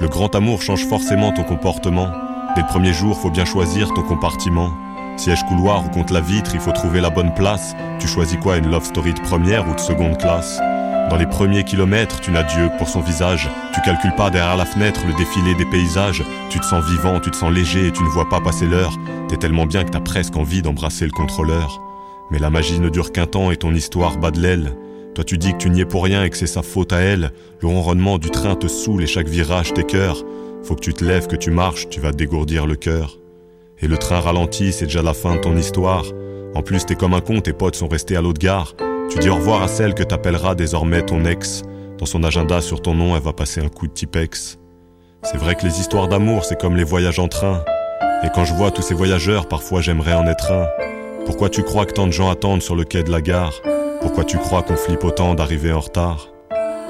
Le 0.00 0.08
grand 0.08 0.34
amour 0.34 0.62
change 0.62 0.86
forcément 0.86 1.32
ton 1.32 1.42
comportement. 1.42 2.08
Dès 2.54 2.62
le 2.62 2.68
premier 2.68 2.94
jour, 2.94 3.18
faut 3.18 3.30
bien 3.30 3.44
choisir 3.44 3.92
ton 3.92 4.02
compartiment. 4.02 4.70
Siège 5.18 5.44
couloir 5.48 5.84
ou 5.84 5.88
contre 5.88 6.12
la 6.12 6.20
vitre, 6.20 6.52
il 6.54 6.60
faut 6.60 6.70
trouver 6.70 7.00
la 7.00 7.10
bonne 7.10 7.34
place. 7.34 7.74
Tu 7.98 8.06
choisis 8.06 8.38
quoi, 8.38 8.56
une 8.56 8.70
love 8.70 8.84
story 8.84 9.14
de 9.14 9.20
première 9.20 9.68
ou 9.68 9.74
de 9.74 9.80
seconde 9.80 10.16
classe? 10.16 10.60
Dans 11.10 11.16
les 11.16 11.26
premiers 11.26 11.64
kilomètres, 11.64 12.20
tu 12.20 12.30
n'as 12.30 12.44
Dieu 12.44 12.70
pour 12.78 12.88
son 12.88 13.00
visage. 13.00 13.50
Tu 13.74 13.80
calcules 13.80 14.14
pas 14.14 14.30
derrière 14.30 14.56
la 14.56 14.64
fenêtre 14.64 15.00
le 15.06 15.14
défilé 15.14 15.56
des 15.56 15.64
paysages. 15.64 16.22
Tu 16.50 16.60
te 16.60 16.64
sens 16.64 16.84
vivant, 16.84 17.18
tu 17.18 17.32
te 17.32 17.36
sens 17.36 17.52
léger 17.52 17.88
et 17.88 17.92
tu 17.92 18.04
ne 18.04 18.08
vois 18.08 18.28
pas 18.28 18.40
passer 18.40 18.66
l'heure. 18.66 18.96
T'es 19.28 19.36
tellement 19.36 19.66
bien 19.66 19.84
que 19.84 19.90
t'as 19.90 20.00
presque 20.00 20.36
envie 20.36 20.62
d'embrasser 20.62 21.04
le 21.04 21.10
contrôleur. 21.10 21.80
Mais 22.30 22.38
la 22.38 22.50
magie 22.50 22.78
ne 22.78 22.88
dure 22.88 23.10
qu'un 23.10 23.26
temps 23.26 23.50
et 23.50 23.56
ton 23.56 23.74
histoire 23.74 24.18
bat 24.18 24.30
de 24.30 24.40
l'aile. 24.40 24.76
Toi 25.16 25.24
tu 25.24 25.36
dis 25.36 25.52
que 25.52 25.58
tu 25.58 25.70
n'y 25.70 25.80
es 25.80 25.84
pour 25.84 26.04
rien 26.04 26.22
et 26.22 26.30
que 26.30 26.36
c'est 26.36 26.46
sa 26.46 26.62
faute 26.62 26.92
à 26.92 27.00
elle. 27.00 27.32
Le 27.60 27.66
ronronnement 27.66 28.18
du 28.18 28.30
train 28.30 28.54
te 28.54 28.68
saoule 28.68 29.02
et 29.02 29.08
chaque 29.08 29.28
virage 29.28 29.74
t'écœure. 29.74 30.22
Faut 30.62 30.76
que 30.76 30.80
tu 30.80 30.94
te 30.94 31.04
lèves, 31.04 31.26
que 31.26 31.36
tu 31.36 31.50
marches, 31.50 31.88
tu 31.88 31.98
vas 31.98 32.12
dégourdir 32.12 32.66
le 32.66 32.76
cœur. 32.76 33.17
Et 33.80 33.86
le 33.86 33.96
train 33.96 34.20
ralentit, 34.20 34.72
c'est 34.72 34.86
déjà 34.86 35.02
la 35.02 35.14
fin 35.14 35.36
de 35.36 35.40
ton 35.40 35.56
histoire. 35.56 36.04
En 36.54 36.62
plus, 36.62 36.84
t'es 36.84 36.94
comme 36.94 37.14
un 37.14 37.20
con, 37.20 37.40
tes 37.40 37.52
potes 37.52 37.76
sont 37.76 37.88
restés 37.88 38.16
à 38.16 38.20
l'autre 38.20 38.40
gare. 38.40 38.74
Tu 39.10 39.18
dis 39.18 39.28
au 39.28 39.36
revoir 39.36 39.62
à 39.62 39.68
celle 39.68 39.94
que 39.94 40.02
t'appelleras 40.02 40.54
désormais 40.54 41.02
ton 41.02 41.24
ex. 41.24 41.62
Dans 41.98 42.06
son 42.06 42.24
agenda 42.24 42.60
sur 42.60 42.82
ton 42.82 42.94
nom, 42.94 43.16
elle 43.16 43.22
va 43.22 43.32
passer 43.32 43.60
un 43.60 43.68
coup 43.68 43.86
de 43.86 43.92
Tipex. 43.92 44.58
C'est 45.22 45.38
vrai 45.38 45.54
que 45.54 45.64
les 45.64 45.80
histoires 45.80 46.08
d'amour, 46.08 46.44
c'est 46.44 46.60
comme 46.60 46.76
les 46.76 46.84
voyages 46.84 47.18
en 47.18 47.28
train. 47.28 47.64
Et 48.24 48.28
quand 48.34 48.44
je 48.44 48.54
vois 48.54 48.70
tous 48.70 48.82
ces 48.82 48.94
voyageurs, 48.94 49.46
parfois 49.46 49.80
j'aimerais 49.80 50.14
en 50.14 50.26
être 50.26 50.50
un. 50.52 50.66
Pourquoi 51.24 51.48
tu 51.48 51.62
crois 51.62 51.86
que 51.86 51.92
tant 51.92 52.06
de 52.06 52.12
gens 52.12 52.30
attendent 52.30 52.62
sur 52.62 52.74
le 52.74 52.84
quai 52.84 53.02
de 53.02 53.10
la 53.10 53.20
gare? 53.20 53.54
Pourquoi 54.00 54.24
tu 54.24 54.38
crois 54.38 54.62
qu'on 54.62 54.76
flippe 54.76 55.04
autant 55.04 55.34
d'arriver 55.34 55.72
en 55.72 55.80
retard? 55.80 56.28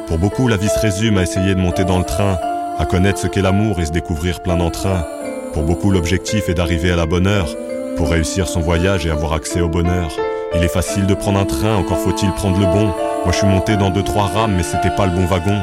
Pour 0.06 0.18
beaucoup, 0.18 0.48
la 0.48 0.56
vie 0.56 0.68
se 0.68 0.78
résume 0.78 1.18
à 1.18 1.22
essayer 1.22 1.54
de 1.54 1.60
monter 1.60 1.84
dans 1.84 1.98
le 1.98 2.04
train, 2.04 2.38
à 2.78 2.86
connaître 2.86 3.18
ce 3.18 3.26
qu'est 3.26 3.42
l'amour 3.42 3.80
et 3.80 3.86
se 3.86 3.92
découvrir 3.92 4.42
plein 4.42 4.56
d'entrain. 4.56 5.06
Pour 5.52 5.62
beaucoup, 5.62 5.90
l'objectif 5.90 6.48
est 6.48 6.54
d'arriver 6.54 6.90
à 6.90 6.96
la 6.96 7.06
bonne 7.06 7.26
heure, 7.26 7.56
pour 7.96 8.10
réussir 8.10 8.48
son 8.48 8.60
voyage 8.60 9.06
et 9.06 9.10
avoir 9.10 9.32
accès 9.32 9.60
au 9.60 9.68
bonheur. 9.68 10.10
Il 10.54 10.62
est 10.62 10.68
facile 10.68 11.06
de 11.06 11.14
prendre 11.14 11.38
un 11.38 11.44
train, 11.44 11.76
encore 11.76 11.98
faut-il 11.98 12.30
prendre 12.32 12.58
le 12.58 12.66
bon. 12.66 12.86
Moi 13.24 13.32
je 13.32 13.38
suis 13.38 13.46
monté 13.46 13.76
dans 13.76 13.90
deux 13.90 14.02
trois 14.02 14.26
rames, 14.26 14.54
mais 14.56 14.62
c'était 14.62 14.94
pas 14.94 15.06
le 15.06 15.12
bon 15.12 15.26
wagon. 15.26 15.58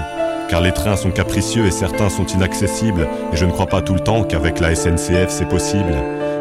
Car 0.50 0.62
les 0.62 0.72
trains 0.72 0.96
sont 0.96 1.12
capricieux 1.12 1.66
et 1.66 1.72
certains 1.72 2.10
sont 2.10 2.26
inaccessibles, 2.26 3.08
et 3.34 3.38
je 3.38 3.46
ne 3.46 3.52
crois 3.52 3.68
pas 3.68 3.82
tout 3.82 3.94
le 3.94 4.00
temps 4.00 4.24
qu'avec 4.24 4.60
la 4.60 4.76
SNCF 4.76 5.30
c'est 5.30 5.50
possible. 5.50 5.96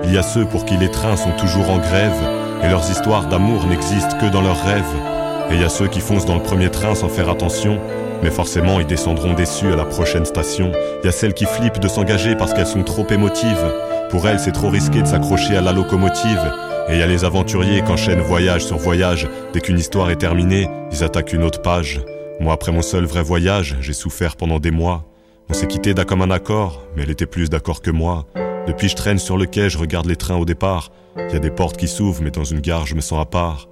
Il 0.04 0.12
y 0.12 0.18
a 0.18 0.22
ceux 0.22 0.44
pour 0.44 0.64
qui 0.64 0.76
les 0.76 0.90
trains 0.90 1.16
sont 1.16 1.32
toujours 1.38 1.70
en 1.70 1.78
grève, 1.78 2.20
et 2.62 2.68
leurs 2.68 2.90
histoires 2.90 3.28
d'amour 3.28 3.66
n'existent 3.66 4.18
que 4.18 4.30
dans 4.30 4.42
leurs 4.42 4.62
rêves. 4.62 5.13
Et 5.54 5.58
il 5.58 5.70
ceux 5.70 5.86
qui 5.86 6.00
foncent 6.00 6.26
dans 6.26 6.34
le 6.34 6.42
premier 6.42 6.68
train 6.68 6.96
sans 6.96 7.08
faire 7.08 7.30
attention, 7.30 7.78
mais 8.24 8.30
forcément 8.30 8.80
ils 8.80 8.86
descendront 8.86 9.34
déçus 9.34 9.72
à 9.72 9.76
la 9.76 9.84
prochaine 9.84 10.24
station. 10.24 10.72
Il 11.00 11.06
y 11.06 11.08
a 11.08 11.12
celles 11.12 11.32
qui 11.32 11.44
flippent 11.44 11.78
de 11.78 11.86
s'engager 11.86 12.34
parce 12.34 12.52
qu'elles 12.52 12.66
sont 12.66 12.82
trop 12.82 13.06
émotives. 13.08 13.72
Pour 14.10 14.26
elles 14.26 14.40
c'est 14.40 14.50
trop 14.50 14.68
risqué 14.68 15.00
de 15.00 15.06
s'accrocher 15.06 15.56
à 15.56 15.60
la 15.60 15.72
locomotive. 15.72 16.52
Et 16.88 16.94
il 16.94 16.98
y 16.98 17.02
a 17.04 17.06
les 17.06 17.24
aventuriers 17.24 17.84
qui 17.84 17.92
enchaînent 17.92 18.20
voyage 18.20 18.64
sur 18.64 18.78
voyage. 18.78 19.28
Dès 19.52 19.60
qu'une 19.60 19.78
histoire 19.78 20.10
est 20.10 20.16
terminée, 20.16 20.68
ils 20.90 21.04
attaquent 21.04 21.32
une 21.32 21.44
autre 21.44 21.62
page. 21.62 22.00
Moi, 22.40 22.52
après 22.52 22.72
mon 22.72 22.82
seul 22.82 23.04
vrai 23.04 23.22
voyage, 23.22 23.76
j'ai 23.80 23.92
souffert 23.92 24.34
pendant 24.34 24.58
des 24.58 24.72
mois. 24.72 25.04
On 25.48 25.54
s'est 25.54 25.68
quitté 25.68 25.94
d'un 25.94 26.04
commun 26.04 26.32
accord, 26.32 26.82
mais 26.96 27.04
elle 27.04 27.10
était 27.10 27.26
plus 27.26 27.48
d'accord 27.48 27.80
que 27.80 27.92
moi. 27.92 28.26
Depuis, 28.66 28.88
je 28.88 28.96
traîne 28.96 29.20
sur 29.20 29.36
le 29.36 29.46
quai, 29.46 29.70
je 29.70 29.78
regarde 29.78 30.06
les 30.06 30.16
trains 30.16 30.36
au 30.36 30.44
départ. 30.44 30.90
Il 31.16 31.32
y 31.32 31.36
a 31.36 31.38
des 31.38 31.50
portes 31.50 31.76
qui 31.76 31.86
s'ouvrent, 31.86 32.22
mais 32.22 32.32
dans 32.32 32.44
une 32.44 32.60
gare, 32.60 32.86
je 32.86 32.96
me 32.96 33.00
sens 33.00 33.20
à 33.20 33.24
part. 33.24 33.68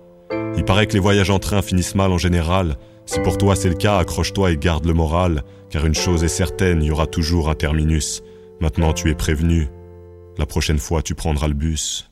Il 0.57 0.65
paraît 0.65 0.87
que 0.87 0.93
les 0.93 1.01
voyages 1.01 1.31
en 1.31 1.39
train 1.39 1.63
finissent 1.63 1.95
mal 1.95 2.13
en 2.13 2.19
général. 2.19 2.77
Si 3.07 3.19
pour 3.21 3.39
toi 3.39 3.57
c'est 3.57 3.69
le 3.69 3.75
cas, 3.75 3.99
accroche-toi 3.99 4.53
et 4.53 4.57
garde 4.57 4.87
le 4.87 4.95
moral, 4.95 5.43
car 5.71 5.87
une 5.87 5.95
chose 5.95 6.23
est 6.23 6.29
certaine, 6.29 6.83
il 6.83 6.89
y 6.89 6.91
aura 6.91 7.07
toujours 7.07 7.49
un 7.49 7.55
terminus. 7.55 8.23
Maintenant 8.61 8.93
tu 8.93 9.11
es 9.11 9.15
prévenu. 9.15 9.69
La 10.39 10.47
prochaine 10.47 10.79
fois 10.79 11.03
tu 11.03 11.15
prendras 11.15 11.49
le 11.49 11.55
bus. 11.55 12.12